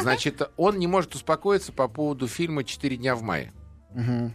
Значит, 0.00 0.50
он 0.56 0.78
не 0.78 0.86
может 0.86 1.14
успокоиться 1.14 1.72
по 1.72 1.88
поводу 1.88 2.28
фильма 2.28 2.64
«Четыре 2.64 2.96
дня 2.96 3.14
в 3.14 3.22
мае». 3.22 3.52
Мгм. 3.94 4.32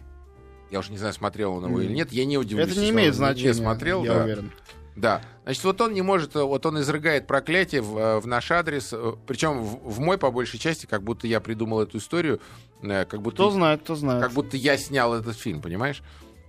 Я 0.70 0.78
уж 0.78 0.88
не 0.90 0.98
знаю, 0.98 1.12
смотрел 1.14 1.52
он 1.54 1.66
его 1.66 1.80
или 1.80 1.92
нет. 1.92 2.12
Я 2.12 2.24
не 2.24 2.38
удивлюсь. 2.38 2.70
Это 2.70 2.80
не 2.80 2.90
имеет 2.90 3.14
значения. 3.14 3.48
Не 3.48 3.54
смотрел, 3.54 4.04
я 4.04 4.14
да. 4.14 4.24
уверен. 4.24 4.52
Да. 4.96 5.22
Значит, 5.44 5.64
вот 5.64 5.80
он 5.80 5.94
не 5.94 6.02
может, 6.02 6.36
э, 6.36 6.42
вот 6.42 6.66
он 6.66 6.80
изрыгает 6.80 7.26
проклятие 7.26 7.80
в, 7.80 7.96
э, 7.96 8.20
в 8.20 8.26
наш 8.26 8.50
адрес, 8.50 8.90
э, 8.92 9.12
причем 9.26 9.62
в, 9.62 9.94
в 9.94 10.00
мой, 10.00 10.18
по 10.18 10.30
большей 10.30 10.58
части, 10.58 10.86
как 10.86 11.02
будто 11.02 11.26
я 11.26 11.40
придумал 11.40 11.80
эту 11.80 11.98
историю, 11.98 12.40
как 12.82 13.22
будто, 13.22 13.36
Кто 13.36 13.50
знает, 13.50 13.82
кто 13.82 13.94
знает. 13.94 14.22
как 14.22 14.32
будто 14.32 14.56
я 14.56 14.76
снял 14.76 15.14
этот 15.14 15.36
фильм, 15.36 15.62
понимаешь? 15.62 16.02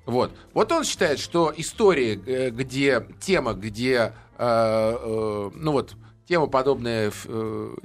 Вот. 0.05 0.35
Вот 0.53 0.71
он 0.71 0.83
считает, 0.83 1.19
что 1.19 1.53
истории, 1.55 2.21
э, 2.25 2.49
где 2.49 3.07
тема, 3.21 3.53
где 3.53 4.13
э, 4.37 4.93
э, 5.01 5.51
ну 5.53 5.71
вот, 5.71 5.95
тема 6.27 6.47
подобная, 6.47 7.11
э, 7.25 7.75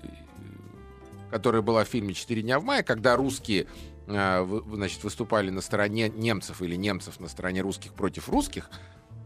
которая 1.31 1.63
была 1.63 1.85
в 1.85 1.89
фильме 1.89 2.15
«Четыре 2.15 2.43
дня 2.43 2.59
в 2.59 2.65
мае», 2.65 2.83
когда 2.83 3.17
русские 3.17 3.67
значит, 4.07 5.05
выступали 5.05 5.51
на 5.51 5.61
стороне 5.61 6.09
немцев 6.09 6.63
или 6.63 6.77
немцев 6.77 7.21
на 7.21 7.29
стороне 7.29 7.61
русских 7.61 7.93
против 7.93 8.31
русских, 8.31 8.71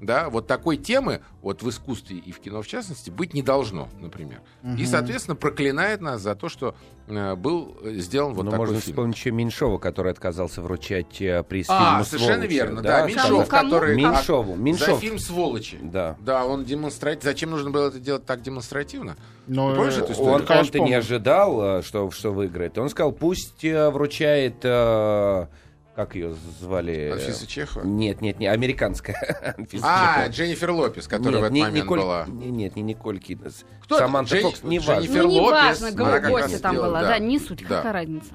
да, 0.03 0.29
вот 0.29 0.49
такой 0.49 0.77
темы 0.77 1.21
вот 1.43 1.63
в 1.63 1.69
искусстве 1.71 2.19
и 2.19 2.33
в 2.33 2.41
кино 2.41 2.61
в 2.61 2.67
частности 2.67 3.09
быть 3.09 3.35
не 3.35 3.43
должно, 3.43 3.89
например. 4.01 4.41
И, 4.77 4.85
соответственно, 4.85 5.37
проклинает 5.37 6.01
нас 6.01 6.21
за 6.21 6.35
то, 6.35 6.49
что 6.49 6.75
э, 7.07 7.35
был 7.37 7.77
сделан 7.85 8.35
вот 8.35 8.45
Ну, 8.45 8.51
такой 8.51 8.67
можно 8.67 8.81
фильм. 8.81 8.95
вспомнить 8.95 9.17
еще 9.17 9.31
Меньшова, 9.31 9.79
который 9.79 10.11
отказался 10.11 10.61
вручать 10.61 11.23
э, 11.23 11.45
приз 11.45 11.67
А, 11.71 11.79
фильму 11.91 12.05
совершенно 12.05 12.35
«Сволочи», 12.35 12.53
верно, 12.53 12.83
да, 12.83 13.01
да, 13.01 13.07
Меньшов, 13.07 13.49
Кому- 13.49 13.71
который... 13.71 13.95
Меньшову, 13.97 14.53
а, 14.55 14.57
Меньшов. 14.57 14.89
За 14.89 14.97
фильм 14.97 15.19
«Сволочи». 15.19 15.79
Да. 15.81 16.17
Да, 16.21 16.47
он 16.47 16.65
демонстративно... 16.65 17.31
Зачем 17.31 17.51
нужно 17.51 17.71
было 17.71 17.89
это 17.89 18.01
делать 18.01 18.27
так 18.27 18.43
демонстративно? 18.43 19.17
Ну, 19.47 19.71
Ты 19.71 19.77
помнишь 19.77 19.95
э, 19.95 20.01
эту 20.01 20.13
историю? 20.13 20.35
Он, 20.35 20.45
конечно, 20.47 20.81
он-то 20.81 20.91
не 20.91 20.95
ожидал, 20.95 21.79
э, 21.79 21.83
что, 21.83 22.11
что 22.11 22.33
выиграет. 22.33 22.77
Он 22.77 22.89
сказал, 22.89 23.13
пусть 23.13 23.65
э, 23.65 23.89
вручает... 23.91 24.57
э, 24.65 25.47
как 25.95 26.15
ее 26.15 26.35
звали? 26.61 27.11
Анфиса 27.13 27.47
Чехова? 27.47 27.85
Нет, 27.85 28.21
нет, 28.21 28.39
не 28.39 28.47
американская. 28.47 29.55
Анфиса 29.59 29.85
А, 29.87 30.15
Чехова. 30.17 30.33
Дженнифер 30.33 30.71
Лопес, 30.71 31.09
которая 31.09 31.31
в 31.31 31.35
Нет, 31.35 31.43
этот 31.43 31.53
не- 31.55 31.63
момент 31.63 31.85
Николь- 31.85 32.01
была. 32.01 32.25
не- 32.29 32.51
Нет, 32.51 32.77
не 32.77 32.83
Николь 32.83 33.19
Киднес. 33.19 33.65
Кто? 33.83 33.99
Саманта 33.99 34.35
Дженни- 34.37 34.43
Фокс, 34.43 34.63
не 34.63 34.79
важно. 34.79 35.03
Дженнифер 35.03 35.23
Ну, 35.25 35.31
не 35.31 35.41
Лопес, 35.41 35.81
важно, 35.81 35.89
она 36.07 36.21
гостья 36.31 36.59
там 36.59 36.73
сделала, 36.75 36.89
была. 36.91 37.01
да. 37.03 37.09
Да, 37.09 37.19
не 37.19 37.39
суть, 37.39 37.63
Да. 37.69 37.77
какая 37.77 37.93
разница. 37.93 38.35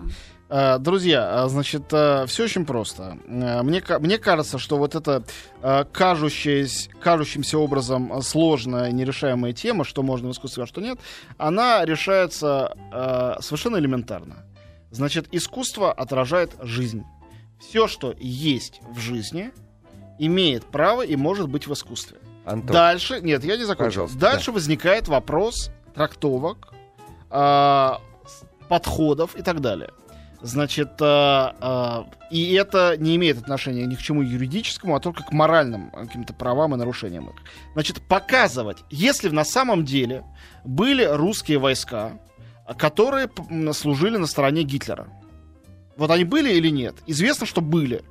Э, 0.50 0.78
Друзья, 0.80 1.44
а, 1.44 1.50
значит, 1.50 1.88
все 1.88 2.44
очень 2.44 2.66
просто. 2.66 3.18
Э, 3.28 3.62
Мне, 3.64 3.84
мне 4.00 4.18
кажется, 4.18 4.60
что 4.60 4.78
вот 4.78 4.96
эта 4.96 5.24
э, 5.62 5.84
кажущаяся, 5.92 6.90
кажущимся 7.02 7.58
образом 7.58 8.14
э, 8.14 8.22
сложная, 8.22 8.92
нерешаемая 8.92 9.52
тема, 9.54 9.84
что 9.84 10.04
можно 10.04 10.30
в 10.30 10.32
искусстве, 10.32 10.64
а 10.64 10.68
что 10.68 10.80
нет, 10.80 11.00
она 11.38 11.84
решается 11.84 12.76
э, 12.94 13.42
совершенно 13.42 13.78
элементарно. 13.78 14.46
Значит, 14.92 15.28
искусство 15.34 15.92
отражает 15.92 16.52
жизнь. 16.62 17.04
Все, 17.60 17.88
что 17.88 18.14
есть 18.20 18.82
в 18.90 19.00
жизни, 19.00 19.52
имеет 20.20 20.66
право 20.66 21.02
и 21.04 21.16
может 21.16 21.50
быть 21.50 21.68
в 21.68 21.74
искусстве. 21.74 22.18
Антон, 22.46 22.72
Дальше, 22.74 23.20
нет, 23.22 23.44
я 23.44 23.58
не 23.58 23.66
закончил. 23.66 24.04
Пожалуйста, 24.04 24.18
Дальше 24.20 24.52
возникает 24.52 25.08
вопрос 25.08 25.70
трактовок, 25.94 26.74
с- 27.30 28.44
подходов 28.70 29.36
и 29.36 29.42
так 29.42 29.60
далее. 29.62 29.90
Значит, 30.42 30.92
а, 31.02 31.56
а, 31.60 32.08
и 32.30 32.54
это 32.54 32.96
не 32.98 33.16
имеет 33.16 33.40
отношения 33.40 33.86
ни 33.86 33.96
к 33.96 34.00
чему 34.00 34.22
юридическому, 34.22 34.96
а 34.96 35.00
только 35.00 35.24
к 35.24 35.32
моральным 35.32 35.90
каким-то 35.90 36.34
правам 36.34 36.76
и 36.76 36.78
нарушениям 36.78 37.30
их. 37.30 37.36
Значит, 37.74 38.02
показывать, 38.08 38.78
если 38.92 39.30
на 39.30 39.44
самом 39.44 39.84
деле 39.84 40.24
были 40.64 41.04
русские 41.04 41.58
войска, 41.58 42.20
которые 42.78 43.30
служили 43.74 44.18
на 44.18 44.28
стороне 44.28 44.62
Гитлера. 44.64 45.08
Вот 45.98 46.12
они 46.12 46.24
были 46.24 46.54
или 46.54 46.70
нет? 46.70 46.96
Известно, 47.08 47.46
что 47.46 47.62
были. 47.62 48.04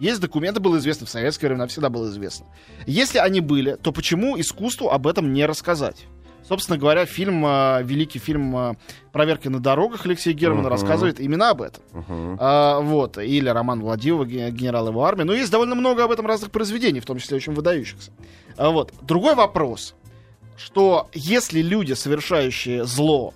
Есть 0.00 0.20
документы, 0.20 0.60
было 0.60 0.78
известно 0.78 1.06
в 1.06 1.10
советское 1.10 1.46
время, 1.48 1.66
всегда 1.68 1.88
было 1.88 2.08
известно. 2.08 2.46
Если 2.86 3.18
они 3.18 3.40
были, 3.40 3.74
то 3.76 3.92
почему 3.92 4.38
искусству 4.40 4.90
об 4.90 5.06
этом 5.06 5.32
не 5.32 5.46
рассказать? 5.46 6.06
Собственно 6.46 6.76
говоря, 6.76 7.06
фильм, 7.06 7.42
а, 7.46 7.80
великий 7.82 8.18
фильм 8.18 8.54
а, 8.54 8.76
«Проверки 9.12 9.48
на 9.48 9.60
дорогах» 9.60 10.04
Алексея 10.04 10.34
Германа 10.34 10.62
Мгм. 10.64 10.70
рассказывает 10.72 11.18
именно 11.20 11.48
об 11.50 11.62
этом. 11.62 11.82
Мгм. 11.92 12.36
А, 12.38 12.80
вот. 12.80 13.16
Или 13.16 13.48
роман 13.48 13.80
Владимира, 13.80 14.24
ге- 14.26 14.50
генерал 14.50 14.88
его 14.88 15.04
армии. 15.04 15.22
Но 15.22 15.32
есть 15.32 15.50
довольно 15.50 15.74
много 15.74 16.04
об 16.04 16.10
этом 16.10 16.26
разных 16.26 16.50
произведений, 16.50 17.00
в 17.00 17.06
том 17.06 17.18
числе 17.18 17.36
очень 17.38 17.54
выдающихся. 17.54 18.10
А, 18.58 18.68
вот. 18.70 18.92
Другой 19.00 19.34
вопрос, 19.34 19.94
что 20.58 21.08
если 21.14 21.62
люди, 21.62 21.94
совершающие 21.94 22.84
зло, 22.84 23.32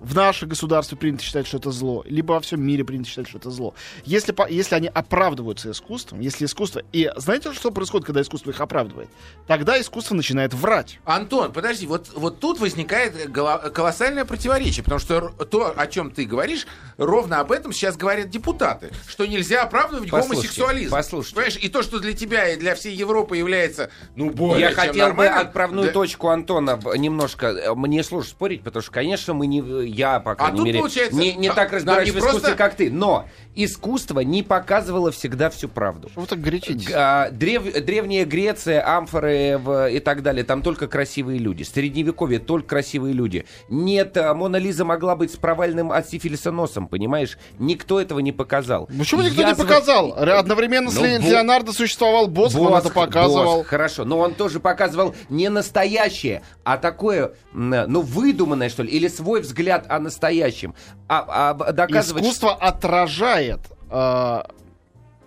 в 0.00 0.14
нашем 0.14 0.48
государстве 0.48 0.96
принято 0.96 1.22
считать, 1.24 1.46
что 1.46 1.56
это 1.58 1.70
зло, 1.70 2.04
либо 2.06 2.32
во 2.32 2.40
всем 2.40 2.62
мире 2.62 2.84
принято 2.84 3.08
считать, 3.08 3.28
что 3.28 3.38
это 3.38 3.50
зло. 3.50 3.74
Если, 4.04 4.34
если 4.52 4.74
они 4.76 4.88
оправдываются 4.88 5.70
искусством, 5.70 6.20
если 6.20 6.44
искусство... 6.46 6.82
И 6.92 7.10
знаете, 7.16 7.52
что 7.52 7.70
происходит, 7.70 8.06
когда 8.06 8.20
искусство 8.22 8.50
их 8.50 8.60
оправдывает? 8.60 9.08
Тогда 9.46 9.80
искусство 9.80 10.14
начинает 10.14 10.54
врать. 10.54 11.00
Антон, 11.04 11.52
подожди, 11.52 11.86
вот, 11.86 12.10
вот 12.14 12.38
тут 12.40 12.60
возникает 12.60 13.14
колоссальное 13.32 14.24
противоречие, 14.24 14.84
потому 14.84 15.00
что 15.00 15.30
то, 15.30 15.72
о 15.76 15.86
чем 15.86 16.10
ты 16.10 16.24
говоришь, 16.24 16.66
ровно 16.96 17.40
об 17.40 17.50
этом 17.52 17.72
сейчас 17.72 17.96
говорят 17.96 18.30
депутаты, 18.30 18.90
что 19.08 19.26
нельзя 19.26 19.62
оправдывать 19.62 20.10
Послушайте, 20.10 20.34
гомосексуализм. 20.48 20.90
послушайте. 20.92 21.34
Понимаешь, 21.34 21.56
и 21.60 21.68
то, 21.68 21.82
что 21.82 21.98
для 21.98 22.12
тебя 22.12 22.48
и 22.48 22.56
для 22.56 22.74
всей 22.74 22.94
Европы 22.94 23.36
является, 23.36 23.90
ну, 24.16 24.30
более 24.30 24.60
Я 24.60 24.68
чем 24.68 24.76
хотел 24.76 24.92
бы 24.92 24.98
нормальным, 25.00 25.38
отправную 25.38 25.82
для- 25.84 25.92
точку 25.92 26.28
Антона 26.28 26.78
немножко. 26.96 27.46
э, 27.48 27.74
Мне 27.74 28.02
сложно 28.04 28.30
спорить, 28.30 28.62
потому 28.62 28.82
что, 28.82 28.92
конечно, 28.92 29.34
мы 29.34 29.46
не, 29.46 29.60
я, 29.88 30.20
по 30.20 30.34
крайней 30.34 30.56
тут 30.56 30.66
мере, 30.66 30.78
получается, 30.78 31.16
не, 31.18 31.34
не 31.34 31.48
а, 31.48 31.54
так 31.54 31.72
не 31.72 31.78
в 31.78 31.82
искусстве, 31.84 32.30
просто- 32.30 32.54
как 32.54 32.74
ты. 32.74 32.90
Но 32.90 33.26
искусство 33.54 34.20
не 34.20 34.42
показывало 34.42 35.10
всегда 35.10 35.50
всю 35.50 35.68
правду. 35.68 36.08
Что 36.10 36.20
вы 36.20 36.26
так 36.26 36.40
горячитесь? 36.40 36.88
А, 36.94 37.30
древ- 37.30 37.80
древняя 37.84 38.24
Греция, 38.24 38.86
амфоры 38.86 39.58
в- 39.58 39.88
и 39.90 39.98
так 40.00 40.22
далее, 40.22 40.44
там 40.44 40.62
только 40.62 40.86
красивые 40.86 41.38
люди. 41.38 41.62
Средневековье 41.64 42.38
только 42.38 42.68
красивые 42.68 43.14
люди. 43.14 43.46
Нет, 43.68 44.16
а, 44.16 44.34
Мона 44.34 44.56
Лиза 44.56 44.84
могла 44.84 45.16
быть 45.16 45.32
с 45.32 45.36
провальным 45.36 45.90
от 45.92 46.08
сифилиса 46.08 46.50
носом, 46.52 46.86
понимаешь? 46.88 47.38
Никто 47.58 48.00
этого 48.00 48.20
не 48.20 48.32
показал. 48.32 48.88
Почему 48.98 49.22
никто 49.22 49.42
Язва- 49.42 49.48
не 49.48 49.54
показал? 49.54 50.14
Ре- 50.16 50.34
Одновременно 50.34 50.90
с 50.90 50.94
Ну, 50.96 51.04
Ле- 51.04 51.18
Бо- 51.18 51.28
Леонардо 51.28 51.72
существовал 51.72 52.28
Босх, 52.28 52.56
он 52.58 52.72
это 52.74 52.82
Босх, 52.84 52.94
показывал. 52.94 53.56
Босх, 53.58 53.66
хорошо, 53.68 54.04
но 54.04 54.18
он 54.18 54.34
тоже 54.34 54.60
показывал 54.60 55.14
не 55.28 55.48
настоящее, 55.48 56.42
а 56.64 56.76
такое, 56.78 57.32
ну, 57.52 58.00
выдуманное, 58.02 58.68
что 58.68 58.82
ли, 58.82 58.90
или 58.90 59.08
свой 59.08 59.40
взгляд 59.40 59.77
о 59.88 59.98
настоящем. 59.98 60.74
А, 61.08 61.52
а 61.52 61.72
доказывать... 61.72 62.22
Искусство 62.24 62.54
отражает 62.54 63.60
э, 63.90 64.42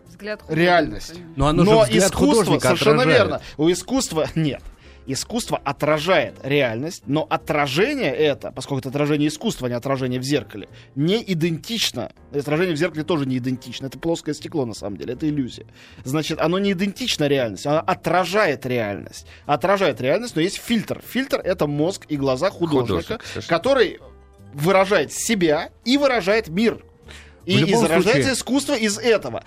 Взгляд 0.08 0.44
реальность. 0.50 1.14
Но 1.36 1.48
оно 1.48 1.64
же 1.64 1.72
Но 1.72 1.82
взгляд 1.82 2.12
искусство, 2.12 2.60
совершенно 2.60 3.02
отражает. 3.02 3.18
верно. 3.18 3.42
У 3.58 3.72
искусства 3.72 4.28
нет. 4.36 4.62
Искусство 5.08 5.60
отражает 5.64 6.36
реальность, 6.44 7.04
но 7.08 7.26
отражение 7.28 8.14
это, 8.14 8.52
поскольку 8.52 8.82
это 8.82 8.90
отражение 8.90 9.30
искусства, 9.30 9.66
а 9.66 9.70
не 9.70 9.76
отражение 9.76 10.20
в 10.20 10.24
зеркале, 10.24 10.70
не 10.94 11.24
идентично. 11.24 12.12
Отражение 12.32 12.76
в 12.76 12.78
зеркале 12.78 13.04
тоже 13.04 13.26
не 13.26 13.40
идентично. 13.40 13.88
Это 13.88 13.98
плоское 13.98 14.36
стекло, 14.36 14.66
на 14.66 14.76
самом 14.76 14.98
деле, 14.98 15.14
это 15.14 15.28
иллюзия. 15.28 15.66
Значит, 16.04 16.40
оно 16.40 16.60
не 16.60 16.74
идентично 16.74 17.28
реальности, 17.28 17.68
оно 17.68 17.80
отражает 17.80 18.66
реальность. 18.68 19.26
Отражает 19.48 20.00
реальность, 20.02 20.36
но 20.36 20.42
есть 20.42 20.58
фильтр. 20.58 21.02
Фильтр— 21.06 21.42
это 21.44 21.66
мозг 21.66 22.06
и 22.08 22.16
глаза 22.16 22.52
художника, 22.52 23.20
Художник, 23.20 23.48
который 23.48 24.00
выражает 24.54 25.12
себя 25.12 25.70
и 25.86 25.98
выражает 25.98 26.48
мир. 26.50 26.84
И 27.46 27.58
любом 27.58 27.74
изображается 27.86 28.12
случае- 28.12 28.34
искусство 28.34 28.74
из 28.76 28.98
этого. 29.00 29.44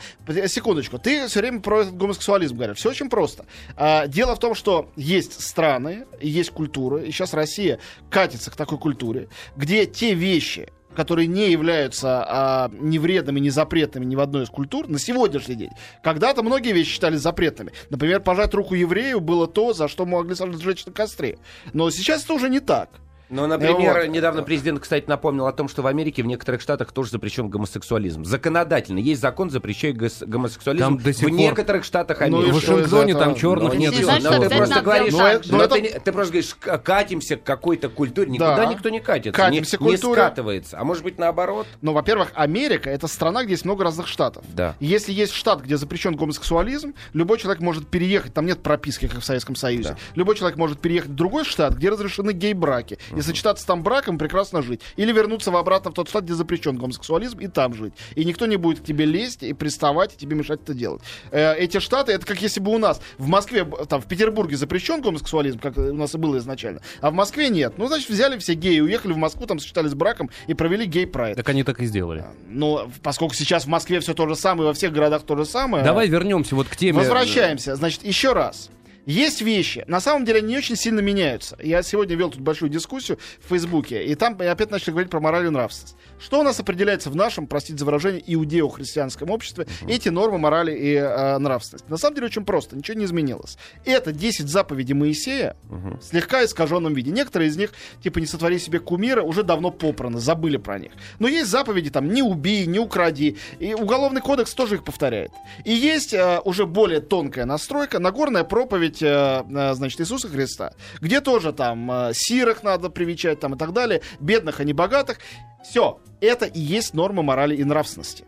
Секундочку, 0.49 0.99
ты 0.99 1.29
все 1.29 1.41
время 1.41 1.61
про 1.61 1.83
этот 1.83 1.97
гомосексуализм 1.97 2.57
говоришь. 2.57 2.79
Все 2.79 2.91
очень 2.91 3.09
просто. 3.09 3.47
А, 3.77 4.09
дело 4.09 4.35
в 4.35 4.41
том, 4.41 4.55
что 4.55 4.91
есть 4.97 5.41
страны, 5.41 6.05
и 6.21 6.29
есть 6.29 6.51
культуры, 6.51 7.07
и 7.07 7.13
сейчас 7.13 7.35
Россия 7.35 7.79
катится 8.11 8.51
к 8.51 8.57
такой 8.57 8.79
культуре, 8.79 9.29
где 9.57 9.87
те 9.87 10.15
вещи, 10.15 10.69
которые 10.97 11.29
не 11.29 11.51
являются 11.51 12.25
а, 12.27 12.71
ни 12.73 12.99
вредными, 12.99 13.39
ни 13.39 13.49
запретными 13.49 14.05
ни 14.05 14.17
в 14.17 14.21
одной 14.21 14.43
из 14.45 14.49
культур, 14.51 14.89
на 14.89 14.99
сегодняшний 14.99 15.55
день. 15.55 15.71
Когда-то 16.03 16.43
многие 16.43 16.73
вещи 16.73 16.91
считались 16.91 17.21
запретными. 17.21 17.73
Например, 17.91 18.21
пожать 18.21 18.55
руку 18.55 18.75
еврею 18.75 19.21
было 19.21 19.47
то, 19.47 19.73
за 19.73 19.87
что 19.87 20.05
могли 20.05 20.35
сжечь 20.35 20.85
на 20.85 20.93
костре. 20.93 21.39
Но 21.73 21.91
сейчас 21.91 22.25
это 22.25 22.35
уже 22.35 22.49
не 22.49 22.59
так. 22.61 22.91
Ну, 23.31 23.47
например, 23.47 23.95
Вот. 24.01 24.09
недавно 24.09 24.43
президент, 24.43 24.81
кстати, 24.81 25.05
напомнил 25.09 25.47
о 25.47 25.53
том, 25.53 25.69
что 25.69 25.83
в 25.83 25.87
Америке 25.87 26.23
в 26.23 26.27
некоторых 26.27 26.61
штатах 26.61 26.93
тоже 26.93 27.11
запрещен 27.11 27.49
гомосексуализм. 27.49 28.25
Законодательно. 28.25 28.99
Есть 28.99 29.21
закон, 29.21 29.51
запрещающий 29.51 30.25
гомосексуализм 30.27 30.85
Там 30.85 30.99
до 30.99 31.13
сих 31.13 31.23
в 31.27 31.31
пор- 31.31 31.39
некоторых 31.39 31.85
штатах 31.85 32.21
Ну 32.21 32.27
Америки. 32.39 32.51
В 32.53 32.61
что 32.61 32.75
из 32.79 32.93
Вашингтоне 32.93 33.15
там 33.15 33.35
черных 33.35 33.73
Ну, 33.75 33.79
нет. 33.81 33.95
что 33.95 34.39
ты 34.41 34.51
просто 34.51 34.81
говоришь, 34.83 35.13
но 35.13 35.67
ты, 35.67 35.83
Ну, 35.95 36.01
ты 36.05 36.13
просто 36.13 36.79
катимся 36.79 37.37
к 37.37 37.43
какой-то 37.43 37.89
культуре. 37.89 38.31
Никуда 38.31 38.57
Да. 38.57 38.67
никто 38.67 38.89
не 38.91 39.01
катится. 39.01 39.33
Катимся 39.41 39.79
не, 39.81 39.91
не 39.91 39.97
скатывается. 39.97 40.79
А 40.79 40.85
может 40.85 41.03
быть 41.03 41.19
наоборот? 41.19 41.67
Но, 41.83 41.93
во-первых, 41.93 42.31
Америка 42.35 42.91
это 42.91 43.07
страна, 43.09 43.45
где 43.45 43.53
есть 43.53 43.65
много 43.65 43.85
разных 43.85 44.07
штатов. 44.07 44.45
Да. 44.53 44.75
Если 44.81 45.13
есть 45.13 45.33
штат, 45.33 45.63
где 45.63 45.77
запрещен 45.77 46.15
гомосексуализм, 46.15 46.95
любой 47.13 47.39
человек 47.39 47.61
может 47.63 47.89
переехать, 47.89 48.35
там 48.35 48.47
нет 48.47 48.63
прописки, 48.63 49.07
как 49.09 49.21
в 49.21 49.25
Советском 49.25 49.57
Союзе. 49.57 49.91
Да. 49.91 49.97
Любой 50.15 50.37
человек 50.37 50.59
может 50.59 50.79
переехать 50.81 51.11
в 51.11 51.15
другой 51.15 51.45
штат, 51.45 51.75
где 51.75 51.89
разрешены 51.89 52.33
гей-браки, 52.33 52.99
и 53.17 53.23
сочетаться 53.23 53.67
там 53.67 53.83
браком 53.83 54.19
прекрасно 54.19 54.63
жить. 54.63 54.81
Или 54.97 55.13
вернуться 55.13 55.51
в 55.51 55.57
обратно 55.57 55.91
в 55.91 55.95
тот 55.95 56.09
штат, 56.09 56.25
где 56.25 56.35
запрещен 56.35 56.77
гомосексуализм, 56.77 57.39
и 57.39 57.49
там 57.49 57.75
жить. 57.75 57.95
И 58.15 58.25
никто 58.25 58.47
не 58.47 58.57
будет 58.57 58.81
к 58.81 58.85
тебе 58.85 59.05
лезть 59.05 59.43
и 59.43 59.53
приставать, 59.53 60.15
и 60.15 60.17
тебе 60.17 60.37
мешать 60.37 60.61
это 60.63 60.75
делать. 60.75 61.03
Э, 61.31 61.55
эти 61.57 61.79
штаты, 61.81 62.13
это 62.13 62.27
как 62.27 62.41
если 62.43 62.61
бы 62.61 62.73
у 62.73 62.79
нас 62.79 63.01
в 63.19 63.27
Москве, 63.27 63.65
там, 63.89 64.01
в 64.01 64.07
Петербурге 64.07 64.57
запрещен 64.57 65.01
гомосексуализм, 65.01 65.59
как 65.59 65.77
у 65.77 65.93
нас 65.95 66.15
и 66.15 66.19
было 66.19 66.39
изначально, 66.39 66.81
а 67.01 67.11
в 67.11 67.15
Москве 67.15 67.49
нет. 67.49 67.75
Ну, 67.77 67.87
значит, 67.87 68.09
взяли 68.09 68.39
все 68.39 68.55
геи, 68.55 68.81
уехали 68.81 69.13
в 69.13 69.17
Москву, 69.17 69.47
там 69.47 69.59
сочетались 69.59 69.95
браком 69.95 70.31
и 70.47 70.55
провели 70.55 70.87
гей-прайд. 70.87 71.37
Так 71.37 71.49
они 71.49 71.65
так 71.65 71.81
и 71.81 71.87
сделали. 71.87 72.25
Но 72.49 72.91
поскольку 73.03 73.35
сейчас 73.35 73.65
в 73.65 73.69
Москве 73.69 74.01
все 74.01 74.15
то 74.15 74.29
же 74.29 74.37
самое, 74.37 74.69
во 74.69 74.75
всех 74.75 74.93
городах 74.93 75.23
то 75.23 75.37
же 75.37 75.45
самое. 75.45 75.85
Давай 75.85 76.09
вернемся 76.09 76.55
вот 76.55 76.69
к 76.69 76.77
теме. 76.77 76.99
Возвращаемся. 76.99 77.77
Значит, 77.77 78.05
еще 78.05 78.33
раз. 78.33 78.71
Есть 79.07 79.43
вещи, 79.43 79.85
на 79.87 80.01
самом 80.01 80.25
деле 80.25 80.39
они 80.39 80.49
не 80.49 80.59
очень 80.59 80.77
сильно 80.77 81.01
меняются. 81.01 81.57
Я 81.63 81.83
сегодня 81.83 82.17
вел 82.17 82.31
тут 82.31 82.41
большую 82.41 82.71
дискуссию 82.71 83.19
в 83.41 83.49
Фейсбуке, 83.49 84.05
и 84.05 84.15
там 84.15 84.39
опять 84.41 84.71
начали 84.71 84.93
говорить 84.93 85.11
про 85.11 85.21
мораль 85.21 85.47
и 85.47 85.51
нравственность. 85.51 85.97
Что 86.19 86.41
у 86.41 86.43
нас 86.43 86.59
определяется 86.59 87.11
в 87.11 87.17
нашем, 87.17 87.47
простите 87.47 87.79
за 87.79 87.85
выражение, 87.85 88.23
иудео-христианском 88.27 89.31
обществе, 89.31 89.67
эти 89.87 90.09
нормы 90.09 90.39
морали 90.39 90.75
и 90.75 90.95
э, 90.95 91.39
нравственности? 91.39 91.91
На 91.91 91.99
самом 91.99 92.15
деле 92.15 92.29
очень 92.29 92.45
просто, 92.45 92.77
ничего 92.77 92.99
не 92.99 93.05
изменилось. 93.05 93.59
Это 93.85 94.13
10 94.13 94.49
заповедей 94.49 94.95
Моисея 94.95 95.57
в 95.65 96.01
слегка 96.03 96.45
искаженном 96.45 96.95
виде. 96.95 97.11
Некоторые 97.11 97.51
из 97.51 97.57
них, 97.57 97.73
типа 98.03 98.21
не 98.21 98.27
сотвори 98.27 98.59
себе 98.59 98.79
кумира, 98.79 99.23
уже 99.23 99.43
давно 99.43 99.71
попраны, 99.71 100.19
забыли 100.19 100.57
про 100.57 100.79
них. 100.79 100.93
Но 101.19 101.29
есть 101.29 101.51
заповеди 101.51 101.91
там 101.91 102.09
не 102.09 102.23
убей, 102.23 102.65
не 102.67 102.79
укради. 102.79 103.37
И 103.59 103.75
уголовный 103.75 104.23
кодекс 104.23 104.55
тоже 104.55 104.77
их 104.77 104.85
повторяет. 104.85 105.33
И 105.65 105.73
есть 105.73 106.15
э, 106.15 106.41
уже 106.45 106.65
более 106.65 107.01
тонкая 107.01 107.45
настройка, 107.45 107.99
Нагорная 107.99 108.45
проповедь, 108.45 108.94
э, 109.03 109.45
э, 109.49 109.75
значит, 109.75 110.01
Иисуса 110.01 110.29
Христа, 110.29 110.73
где 111.01 111.21
тоже 111.21 111.53
там 111.53 111.91
э, 111.91 112.13
сирых 112.15 112.63
надо 112.63 112.91
привечать 112.91 113.41
там 113.41 113.55
и 113.55 113.59
так 113.59 113.73
далее, 113.73 114.03
бедных, 114.21 114.61
а 114.61 114.65
не 114.65 114.73
богатых. 114.73 115.19
Все, 115.63 116.01
это 116.21 116.47
и 116.47 116.61
есть 116.61 116.95
норма 116.95 117.23
морали 117.23 117.57
и 117.57 117.65
нравственности. 117.65 118.25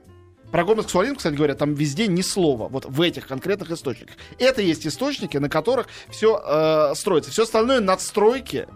Про 0.51 0.65
гомосексуализм, 0.65 1.17
кстати 1.17 1.35
говоря, 1.35 1.55
там 1.55 1.75
везде 1.75 2.07
ни 2.07 2.23
слова, 2.23 2.69
вот 2.69 2.87
в 2.87 3.01
этих 3.01 3.27
конкретных 3.27 3.71
источниках. 3.71 4.17
Это 4.39 4.63
есть 4.63 4.87
источники, 4.87 5.37
на 5.37 5.49
которых 5.49 5.89
все 6.09 6.41
э, 6.43 6.95
строится. 6.95 7.31
Все 7.31 7.43
остальное 7.43 7.81
надстройки, 7.81 8.67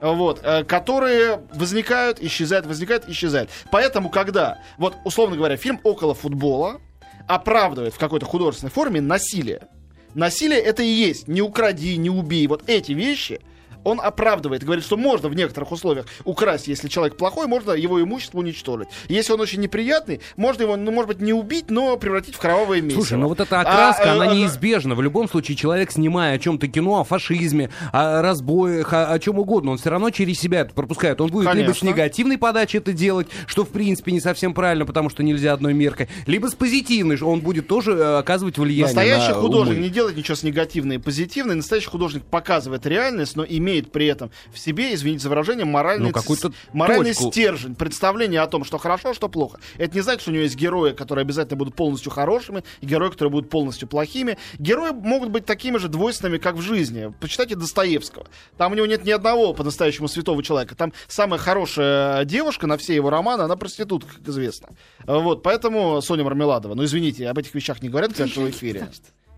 вот, 0.00 0.40
э, 0.42 0.64
которые 0.64 1.42
возникают, 1.54 2.20
исчезают, 2.20 2.66
возникают, 2.66 3.08
исчезают. 3.08 3.50
Поэтому, 3.70 4.10
когда, 4.10 4.58
вот, 4.78 4.96
условно 5.04 5.36
говоря, 5.36 5.56
фильм 5.56 5.80
около 5.84 6.14
футбола 6.14 6.80
оправдывает 7.28 7.94
в 7.94 7.98
какой-то 7.98 8.26
художественной 8.26 8.70
форме 8.70 9.00
насилие, 9.00 9.68
насилие 10.16 10.58
это 10.58 10.82
и 10.82 10.88
есть 10.88 11.28
не 11.28 11.42
укради, 11.42 11.96
не 11.96 12.10
убей, 12.10 12.46
вот 12.46 12.64
эти 12.68 12.92
вещи– 12.92 13.40
он 13.86 14.00
оправдывает, 14.00 14.64
говорит, 14.64 14.84
что 14.84 14.96
можно 14.96 15.28
в 15.28 15.34
некоторых 15.34 15.70
условиях 15.70 16.06
украсть, 16.24 16.66
если 16.66 16.88
человек 16.88 17.16
плохой, 17.16 17.46
можно 17.46 17.70
его 17.72 18.02
имущество 18.02 18.38
уничтожить. 18.38 18.88
Если 19.08 19.32
он 19.32 19.40
очень 19.40 19.60
неприятный, 19.60 20.20
можно 20.36 20.62
его, 20.62 20.76
ну, 20.76 20.90
может 20.90 21.08
быть, 21.08 21.20
не 21.20 21.32
убить, 21.32 21.70
но 21.70 21.96
превратить 21.96 22.34
в 22.34 22.38
кровавое 22.38 22.80
месиво. 22.80 23.00
Слушай, 23.00 23.18
ну 23.18 23.28
вот 23.28 23.38
эта 23.38 23.60
окраска, 23.60 24.10
А, 24.10 24.14
она 24.14 24.26
э, 24.26 24.34
неизбежна. 24.34 24.96
В 24.96 25.02
любом 25.02 25.28
случае, 25.28 25.56
человек, 25.56 25.92
снимая 25.92 26.34
о 26.34 26.38
чем-то 26.38 26.66
кино, 26.66 27.00
о 27.00 27.04
фашизме, 27.04 27.70
о 27.92 28.22
разбоях, 28.22 28.92
о, 28.92 29.12
о 29.12 29.18
чем 29.20 29.38
угодно, 29.38 29.70
он 29.70 29.78
все 29.78 29.90
равно 29.90 30.10
через 30.10 30.40
себя 30.40 30.60
это 30.62 30.74
пропускает. 30.74 31.20
Он 31.20 31.28
будет 31.28 31.44
либо 31.54 31.72
с 31.72 31.78
Конечно. 31.78 31.86
негативной 31.86 32.38
подачи 32.38 32.78
это 32.78 32.92
делать, 32.92 33.28
что 33.46 33.64
в 33.64 33.68
принципе 33.68 34.10
не 34.10 34.20
совсем 34.20 34.52
правильно, 34.52 34.84
потому 34.84 35.10
что 35.10 35.22
нельзя 35.22 35.52
одной 35.52 35.74
меркой, 35.74 36.08
либо 36.26 36.48
с 36.48 36.54
позитивной, 36.54 37.16
он 37.20 37.40
будет 37.40 37.68
тоже 37.68 37.92
э, 37.92 38.18
оказывать 38.18 38.58
влияние 38.58 38.86
Настоящий 38.86 39.28
на 39.28 39.34
художник 39.34 39.76
умы. 39.76 39.84
не 39.84 39.90
делает 39.90 40.16
ничего 40.16 40.34
с 40.34 40.42
негативным 40.42 40.98
и 40.98 41.00
позитивным. 41.00 41.58
Настоящий 41.58 41.88
художник 41.88 42.24
показывает 42.24 42.84
реальность, 42.86 43.36
но 43.36 43.44
имеет 43.44 43.75
при 43.82 44.06
этом 44.06 44.30
в 44.52 44.58
себе, 44.58 44.94
извините 44.94 45.22
за 45.24 45.28
выражение, 45.28 45.64
моральный, 45.64 46.06
Ну, 46.08 46.12
какую-то 46.12 46.50
ц- 46.50 46.54
моральный 46.72 47.12
точку. 47.14 47.30
стержень, 47.30 47.74
представление 47.74 48.40
о 48.40 48.46
том, 48.46 48.64
что 48.64 48.78
хорошо, 48.78 49.14
что 49.14 49.28
плохо. 49.28 49.60
Это 49.78 49.94
не 49.94 50.00
значит, 50.00 50.22
что 50.22 50.30
у 50.30 50.34
него 50.34 50.44
есть 50.44 50.56
герои, 50.56 50.92
которые 50.92 51.22
обязательно 51.22 51.56
будут 51.56 51.74
полностью 51.74 52.10
хорошими, 52.10 52.64
и 52.80 52.86
герои, 52.86 53.10
которые 53.10 53.30
будут 53.32 53.50
полностью 53.50 53.88
плохими. 53.88 54.38
Герои 54.58 54.90
могут 54.92 55.30
быть 55.30 55.44
такими 55.46 55.76
же 55.78 55.88
двойственными, 55.88 56.38
как 56.38 56.56
в 56.56 56.60
жизни. 56.60 57.12
Почитайте 57.20 57.56
Достоевского. 57.56 58.26
Там 58.56 58.72
у 58.72 58.74
него 58.74 58.86
нет 58.86 59.04
ни 59.04 59.10
одного 59.10 59.52
по-настоящему 59.54 60.08
святого 60.08 60.42
человека. 60.42 60.74
Там 60.74 60.92
самая 61.08 61.38
хорошая 61.38 62.24
девушка 62.24 62.66
на 62.66 62.76
все 62.78 62.94
его 62.94 63.10
романы, 63.10 63.42
она 63.42 63.56
проститутка, 63.56 64.14
как 64.16 64.28
известно. 64.28 64.68
Вот, 65.06 65.42
поэтому 65.42 66.00
Соня 66.02 66.24
Мармеладова. 66.24 66.74
Ну, 66.74 66.84
извините, 66.84 67.28
об 67.28 67.38
этих 67.38 67.54
вещах 67.54 67.82
не 67.82 67.88
говорят, 67.88 68.12
конечно, 68.14 68.42
в 68.42 68.50
эфире. 68.50 68.88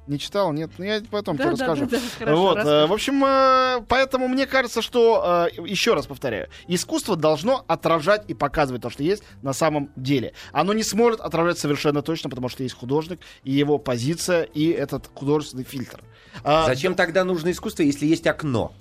Не 0.08 0.18
читал? 0.18 0.52
Нет? 0.52 0.70
Ну, 0.78 0.84
я 0.84 1.02
потом 1.10 1.36
Да, 1.36 1.44
тебе 1.44 1.56
да, 1.56 1.66
расскажу. 1.66 1.86
да, 1.86 1.98
да, 1.98 2.02
хорошо, 2.18 2.40
вот, 2.40 2.58
э, 2.58 2.86
в 2.86 2.92
общем, 2.92 3.24
э, 3.24 3.80
поэтому 3.88 4.26
мне 4.26 4.46
кажется, 4.46 4.80
что, 4.80 5.48
э, 5.54 5.60
еще 5.68 5.92
раз 5.94 6.06
повторяю, 6.06 6.48
искусство 6.66 7.14
должно 7.14 7.62
отражать 7.68 8.24
и 8.28 8.34
показывать 8.34 8.82
то, 8.82 8.88
что 8.90 9.02
есть 9.02 9.22
на 9.42 9.52
самом 9.52 9.90
деле. 9.96 10.32
Оно 10.52 10.72
не 10.72 10.82
сможет 10.82 11.20
отражать 11.20 11.58
совершенно 11.58 12.00
точно, 12.00 12.30
потому 12.30 12.48
что 12.48 12.62
есть 12.62 12.74
художник 12.74 13.20
и 13.44 13.52
его 13.52 13.78
позиция, 13.78 14.44
и 14.44 14.70
этот 14.70 15.10
художественный 15.14 15.64
фильтр. 15.64 16.02
А, 16.42 16.66
Зачем 16.66 16.94
тогда 16.94 17.24
нужно 17.24 17.50
искусство, 17.50 17.82
если 17.82 18.06
есть 18.06 18.26
окно? 18.26 18.72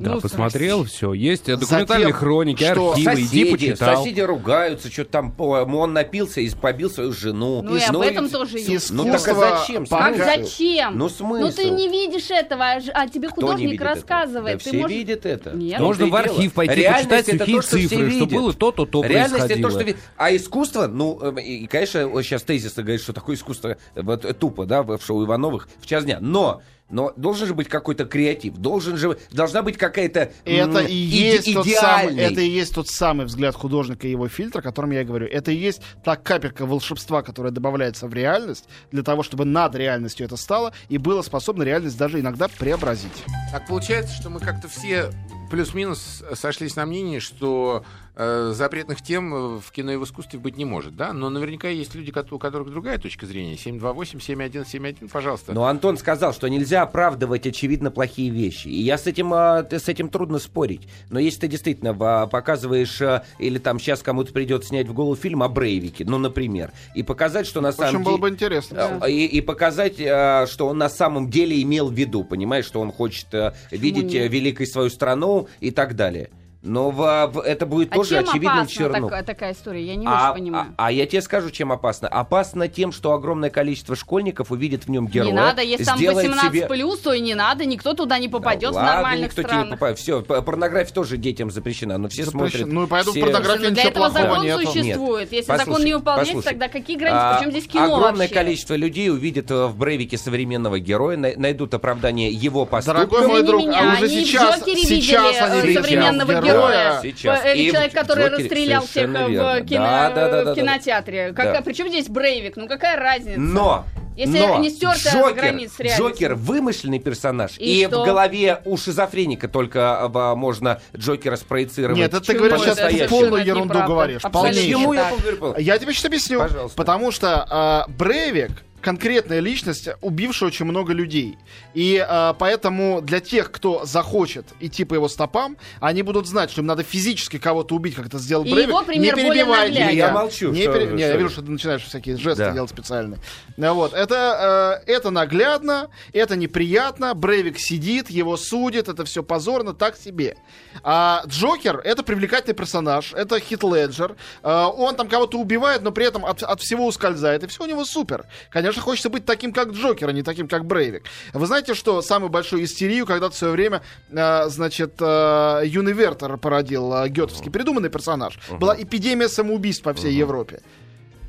Да, 0.00 0.14
Ну, 0.14 0.20
посмотрел, 0.20 0.84
все. 0.84 1.12
Есть 1.12 1.48
э, 1.48 1.56
документальные 1.56 2.06
Затем, 2.08 2.18
хроники, 2.18 2.64
что 2.64 2.92
архивы, 2.92 3.12
иди 3.14 3.24
Соседи, 3.26 3.50
почитал. 3.52 3.96
соседи 3.98 4.20
ругаются, 4.20 4.90
что 4.90 5.04
там 5.04 5.34
он 5.38 5.92
напился 5.92 6.40
и 6.40 6.48
побил 6.50 6.90
свою 6.90 7.12
жену. 7.12 7.60
Ну 7.62 7.76
и 7.76 7.80
об 7.82 7.92
Ну, 7.92 8.02
этом 8.02 8.26
и- 8.26 8.30
тоже 8.30 8.58
есть. 8.58 8.90
Ну 8.90 9.04
так 9.04 9.28
а 9.28 9.34
зачем? 9.34 9.86
пока- 9.86 10.12
Как 10.12 10.16
зачем? 10.24 10.96
Ну 10.96 11.08
смысл? 11.08 11.42
Ну 11.46 11.52
ты 11.52 11.70
не 11.70 11.88
видишь 11.88 12.30
этого, 12.30 12.64
а 12.64 12.80
а 12.94 13.08
тебе 13.08 13.28
Кто 13.28 13.42
художник 13.42 13.74
этого? 13.74 13.90
рассказывает. 13.94 14.58
Да 14.58 14.64
ты 14.64 14.70
все 14.70 14.78
можешь- 14.80 14.96
видят 14.96 15.26
это. 15.26 15.50
Нет. 15.50 15.80
Можно 15.80 16.06
в 16.06 16.14
архив 16.14 16.38
дело. 16.40 16.50
пойти, 16.54 16.74
Реальность 16.76 17.08
почитать 17.10 17.28
это 17.28 17.38
сухие 17.44 17.56
то, 17.56 17.62
что 17.62 17.76
все 17.78 17.88
цифры, 17.88 18.10
что 18.10 18.26
было 18.26 18.52
то-то, 18.54 18.86
то 18.86 19.04
Реальность 19.04 19.44
это 19.44 19.54
то, 19.56 19.60
происходило. 19.62 19.96
что... 19.98 20.06
А 20.16 20.34
искусство, 20.36 20.86
ну, 20.86 21.20
эм, 21.20 21.38
и, 21.38 21.66
конечно, 21.66 22.00
сейчас 22.22 22.42
тезисно 22.42 22.82
говорит, 22.82 23.02
что 23.02 23.12
такое 23.12 23.36
искусство 23.36 23.76
э, 23.94 24.02
вот, 24.02 24.24
э, 24.24 24.32
тупо, 24.32 24.64
да, 24.66 24.82
в 24.82 24.98
шоу 25.04 25.24
Ивановых 25.24 25.68
в 25.80 25.86
час 25.86 26.04
дня. 26.04 26.18
Но 26.20 26.62
но 26.90 27.12
должен 27.16 27.46
же 27.46 27.54
быть 27.54 27.68
какой-то 27.68 28.04
креатив, 28.04 28.54
должен 28.56 28.96
же, 28.96 29.18
должна 29.30 29.62
быть 29.62 29.76
какая-то 29.76 30.32
м, 30.44 30.70
Это 30.70 30.78
и 30.80 30.92
иде- 30.94 31.32
есть 31.34 31.54
тот 31.54 31.66
самый, 31.66 32.14
идеальный. 32.14 32.22
это 32.24 32.40
и 32.40 32.48
есть 32.48 32.74
тот 32.74 32.88
самый 32.88 33.26
взгляд 33.26 33.54
художника 33.54 34.06
и 34.06 34.10
его 34.10 34.28
фильтр, 34.28 34.58
о 34.58 34.62
котором 34.62 34.90
я 34.90 35.02
и 35.02 35.04
говорю. 35.04 35.26
Это 35.26 35.50
и 35.52 35.56
есть 35.56 35.82
та 36.04 36.16
капелька 36.16 36.66
волшебства, 36.66 37.22
которая 37.22 37.52
добавляется 37.52 38.06
в 38.06 38.14
реальность, 38.14 38.64
для 38.92 39.02
того, 39.02 39.22
чтобы 39.22 39.44
над 39.44 39.74
реальностью 39.74 40.26
это 40.26 40.36
стало 40.36 40.72
и 40.88 40.98
было 40.98 41.22
способно 41.22 41.62
реальность 41.62 41.96
даже 41.98 42.20
иногда 42.20 42.48
преобразить. 42.48 43.24
Так 43.52 43.66
получается, 43.66 44.14
что 44.14 44.30
мы 44.30 44.40
как-то 44.40 44.68
все 44.68 45.10
плюс-минус 45.50 46.22
сошлись 46.34 46.76
на 46.76 46.86
мнении, 46.86 47.18
что 47.18 47.84
э, 48.16 48.52
запретных 48.54 49.02
тем 49.02 49.34
э, 49.34 49.58
в 49.58 49.70
кино 49.72 49.92
и 49.92 49.96
в 49.96 50.04
искусстве 50.04 50.38
быть 50.38 50.56
не 50.56 50.64
может, 50.64 50.96
да? 50.96 51.12
Но 51.12 51.30
наверняка 51.30 51.68
есть 51.68 51.94
люди, 51.94 52.12
у 52.30 52.38
которых 52.38 52.70
другая 52.70 52.98
точка 52.98 53.26
зрения. 53.26 53.54
728-7171, 53.54 55.08
пожалуйста. 55.10 55.52
Но 55.52 55.64
Антон 55.66 55.96
сказал, 55.98 56.32
что 56.32 56.48
нельзя 56.48 56.82
оправдывать 56.82 57.46
очевидно 57.46 57.90
плохие 57.90 58.30
вещи. 58.30 58.68
И 58.68 58.80
я 58.82 58.98
с 58.98 59.06
этим, 59.06 59.30
т- 59.68 59.78
с 59.78 59.88
этим 59.88 60.08
трудно 60.08 60.38
спорить. 60.38 60.88
Но 61.08 61.18
если 61.18 61.40
ты 61.40 61.48
действительно 61.48 61.94
показываешь, 62.26 63.00
или 63.38 63.58
там 63.58 63.78
сейчас 63.78 64.02
кому-то 64.02 64.32
придет 64.32 64.64
снять 64.64 64.88
в 64.88 64.92
голову 64.92 65.16
фильм 65.16 65.42
о 65.42 65.48
Брейвике, 65.48 66.04
ну, 66.04 66.18
например, 66.18 66.72
и 66.94 67.02
показать, 67.02 67.46
что 67.46 67.60
на 67.60 67.72
В 67.72 67.76
самом 67.76 68.02
было 68.02 68.14
деле... 68.16 68.22
бы 68.22 68.28
интересно. 68.30 69.00
И, 69.08 69.26
и 69.26 69.40
показать, 69.40 69.96
что 69.96 70.66
он 70.68 70.78
на 70.78 70.88
самом 70.88 71.30
деле 71.30 71.60
имел 71.62 71.88
в 71.88 71.94
виду, 71.94 72.24
понимаешь, 72.24 72.64
что 72.64 72.80
он 72.80 72.92
хочет 72.92 73.32
а, 73.34 73.54
видеть 73.70 74.12
нет? 74.12 74.30
великой 74.30 74.66
свою 74.66 74.90
страну 74.90 75.48
и 75.60 75.70
так 75.70 75.96
далее. 75.96 76.30
Но 76.62 76.90
в- 76.90 77.26
в- 77.32 77.40
это 77.40 77.64
будет 77.64 77.90
А 77.90 77.94
тоже 77.94 78.16
чем 78.16 78.28
очевидным 78.28 78.66
черном. 78.66 79.04
такая, 79.04 79.22
такая 79.22 79.52
история? 79.54 79.82
Я 79.82 79.96
не 79.96 80.06
А, 80.06 80.32
очень 80.32 80.42
понимаю. 80.42 80.74
а- 80.76 80.86
а 80.88 80.92
я 80.92 81.06
тебе 81.06 81.22
скажу, 81.22 81.50
чем 81.50 81.72
опасно. 81.72 82.06
Опасно 82.08 82.68
тем, 82.68 82.92
что 82.92 83.14
огромное 83.14 83.48
количество 83.48 83.96
школьников 83.96 84.50
увидит 84.50 84.84
в 84.84 84.90
нем 84.90 85.06
героя. 85.06 85.30
не 85.30 85.32
надо, 85.36 85.62
если 85.62 85.84
там 85.84 85.96
сделает 85.96 86.28
18 86.28 86.52
себе- 86.60 86.66
плюс, 86.68 86.98
то 86.98 87.14
и 87.14 87.20
не 87.20 87.34
надо, 87.34 87.64
никто 87.64 87.94
туда 87.94 88.18
не 88.18 88.28
попадет 88.28 88.60
Да 88.62 88.70
в 88.72 88.74
ладно, 88.74 88.92
нормальных 88.92 89.28
никто 89.30 89.42
тебе 89.42 89.52
не 89.52 89.58
странах. 89.60 89.78
попадет. 89.78 89.98
Все, 89.98 90.20
порнография 90.20 90.92
тоже 90.92 91.16
детям 91.16 91.50
запрещена, 91.50 91.96
но 91.96 92.08
все 92.10 92.24
Запрещено. 92.24 92.48
смотрят. 92.50 92.68
Ну 92.74 92.84
и 92.84 92.86
поэтому 92.88 93.12
все- 93.12 93.20
порнографии 93.24 93.60
Для 93.60 93.70
ничего 93.70 93.88
этого 93.88 94.04
плохого 94.10 94.28
закон 94.28 94.44
нету. 94.44 94.66
существует. 94.72 95.32
Если 95.32 95.46
Послушай, 95.48 95.66
закон 95.66 95.84
не 95.86 95.94
выполняется, 95.94 96.34
послушай. 96.34 96.48
тогда 96.50 96.68
какие 96.68 96.96
границы? 96.98 97.18
А, 97.22 97.38
Причем 97.38 97.50
здесь 97.52 97.66
кино 97.68 97.84
Огромное 97.84 98.12
вообще? 98.26 98.34
количество 98.34 98.74
людей 98.74 99.10
увидит 99.10 99.50
э, 99.50 99.64
в 99.66 99.76
Брейвике 99.78 100.18
современного 100.18 100.78
героя, 100.78 101.16
най- 101.16 101.36
найдут 101.36 101.72
оправдание 101.72 102.30
его 102.30 102.66
поступкам. 102.66 103.08
Дорогой 103.08 103.28
мой 103.28 103.42
друг, 103.44 103.62
а 103.62 103.94
уже 103.94 104.04
они 104.04 104.08
сейчас, 104.26 104.62
сейчас 104.62 105.40
они 105.40 105.70
э, 105.70 105.74
современного 105.74 106.32
героя. 106.34 106.49
Героя. 106.52 106.98
Сейчас. 107.02 107.44
Э, 107.44 107.56
И 107.56 107.68
в 107.68 107.72
человек, 107.72 107.92
который 107.92 108.24
Джокере 108.28 108.42
расстрелял 108.44 108.86
всех 108.86 109.08
в, 109.08 109.12
верно. 109.12 109.60
кино- 109.62 109.84
Да, 109.84 110.10
да, 110.10 110.28
да, 110.30 110.44
да, 110.44 110.52
в 110.52 110.54
кинотеатре. 110.54 111.32
Как, 111.32 111.52
Да. 111.52 111.58
а 111.58 111.62
Причем 111.62 111.88
здесь 111.88 112.08
Брейвик? 112.08 112.56
Ну 112.56 112.68
какая 112.68 112.96
разница? 112.96 113.40
Но, 113.40 113.84
Если 114.16 114.38
но 114.38 114.58
не 114.58 114.70
стертая 114.70 115.14
Джокер, 115.14 115.34
границ 115.34 115.72
с 115.72 115.80
реальностью. 115.80 116.08
Джокер 116.10 116.34
вымышленный 116.34 116.98
персонаж, 116.98 117.52
И 117.58 117.82
и, 117.82 117.86
что? 117.86 118.02
в 118.02 118.04
голове 118.04 118.60
у 118.64 118.76
шизофреника 118.76 119.48
только 119.48 119.98
а, 120.02 120.34
можно 120.34 120.80
Джокера 120.96 121.36
спроецировать. 121.36 121.96
Нет, 121.98 122.12
это 122.12 122.20
ты 122.24 122.34
говоришь 122.34 122.60
сейчас 122.60 122.78
это 122.78 123.08
полную 123.08 123.44
ерунду 123.44 123.82
говоришь. 123.84 124.22
Почему 124.22 124.92
я 124.92 125.10
говорю? 125.38 125.54
Я 125.58 125.78
тебе 125.78 125.92
сейчас 125.92 126.04
объясню. 126.06 126.40
Пожалуйста. 126.40 126.76
Потому 126.76 127.12
что 127.12 127.46
а, 127.48 127.84
Брейвик 127.88 128.50
конкретная 128.80 129.40
личность, 129.40 129.88
убившая 130.00 130.48
очень 130.48 130.64
много 130.66 130.92
людей. 130.92 131.38
И 131.74 132.04
а, 132.06 132.34
поэтому 132.34 133.00
для 133.00 133.20
тех, 133.20 133.50
кто 133.52 133.84
захочет 133.84 134.46
идти 134.60 134.84
по 134.84 134.94
его 134.94 135.08
стопам, 135.08 135.56
они 135.80 136.02
будут 136.02 136.26
знать, 136.26 136.50
что 136.50 136.60
им 136.62 136.66
надо 136.66 136.82
физически 136.82 137.38
кого-то 137.38 137.74
убить, 137.74 137.94
как 137.94 138.06
это 138.06 138.18
сделал 138.18 138.44
И 138.44 138.50
Брейвик. 138.52 138.68
его 138.68 138.82
пример 138.82 139.16
не 139.16 139.22
перебивай 139.22 139.70
меня. 139.70 139.90
Я 139.90 140.12
молчу, 140.12 140.50
Не 140.50 140.62
что 140.62 140.72
пере- 140.72 140.86
вы, 140.86 140.92
не, 140.94 141.02
я 141.02 141.08
что 141.08 141.16
вижу, 141.18 141.30
что 141.30 141.42
ты 141.42 141.50
начинаешь 141.50 141.82
всякие 141.84 142.16
жесты 142.16 142.44
Да. 142.44 142.52
делать 142.52 142.70
специальные. 142.70 143.20
Ну 143.56 143.74
Вот. 143.74 143.92
Это, 143.94 144.80
э, 144.86 144.90
это 144.92 145.10
наглядно, 145.10 145.88
это 146.12 146.36
неприятно. 146.36 147.14
Брейвик 147.14 147.58
сидит, 147.58 148.10
его 148.10 148.36
судят, 148.36 148.88
это 148.88 149.04
все 149.04 149.22
позорно, 149.22 149.74
так 149.74 149.96
себе. 149.96 150.36
А 150.82 151.22
Джокер— 151.26 151.78
это 151.84 152.02
привлекательный 152.02 152.54
персонаж, 152.54 153.12
это 153.12 153.38
Хит 153.40 153.62
Леджер. 153.62 154.16
Э, 154.42 154.64
он 154.64 154.94
там 154.96 155.08
кого-то 155.08 155.38
убивает, 155.38 155.82
но 155.82 155.92
при 155.92 156.06
этом 156.06 156.24
от, 156.24 156.42
от 156.42 156.60
всего 156.60 156.86
ускользает, 156.86 157.44
и 157.44 157.46
все 157.46 157.64
у 157.64 157.66
него 157.66 157.84
супер. 157.84 158.24
Конечно, 158.50 158.69
Конечно, 158.70 158.84
хочется 158.84 159.10
быть 159.10 159.24
таким, 159.24 159.52
как 159.52 159.72
Джокер, 159.72 160.08
а 160.08 160.12
не 160.12 160.22
таким, 160.22 160.46
как 160.46 160.64
Брейвик. 160.64 161.02
Вы 161.32 161.46
знаете, 161.46 161.74
что 161.74 162.02
самую 162.02 162.30
большую 162.30 162.62
истерию 162.62 163.04
когда-то 163.04 163.34
в 163.34 163.36
свое 163.36 163.52
время, 163.52 163.82
э, 164.10 164.48
значит, 164.48 164.94
э, 165.00 165.62
Юный 165.64 165.92
Вертер 165.92 166.36
породил, 166.36 166.94
э, 166.94 167.08
гетовский 167.08 167.50
придуманный 167.50 167.90
персонаж. 167.90 168.38
Была 168.60 168.76
эпидемия 168.80 169.28
самоубийств 169.28 169.82
по 169.82 169.92
всей 169.92 170.12
Европе. 170.12 170.60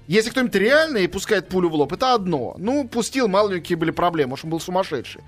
Если 0.06 0.30
кто-нибудь 0.30 0.54
реально 0.54 0.98
и 0.98 1.08
пускает 1.08 1.50
пулю 1.50 1.70
в 1.70 1.74
лоб, 1.74 1.94
это 1.94 2.14
одно. 2.14 2.54
Ну, 2.60 2.88
пустил, 2.88 3.28
мало 3.28 3.50
ли 3.50 3.60
какие 3.60 3.76
были 3.76 3.92
проблемы, 3.92 4.32
может, 4.32 4.46
он 4.46 4.52
был 4.52 4.60
сумасшедший. 4.60 5.22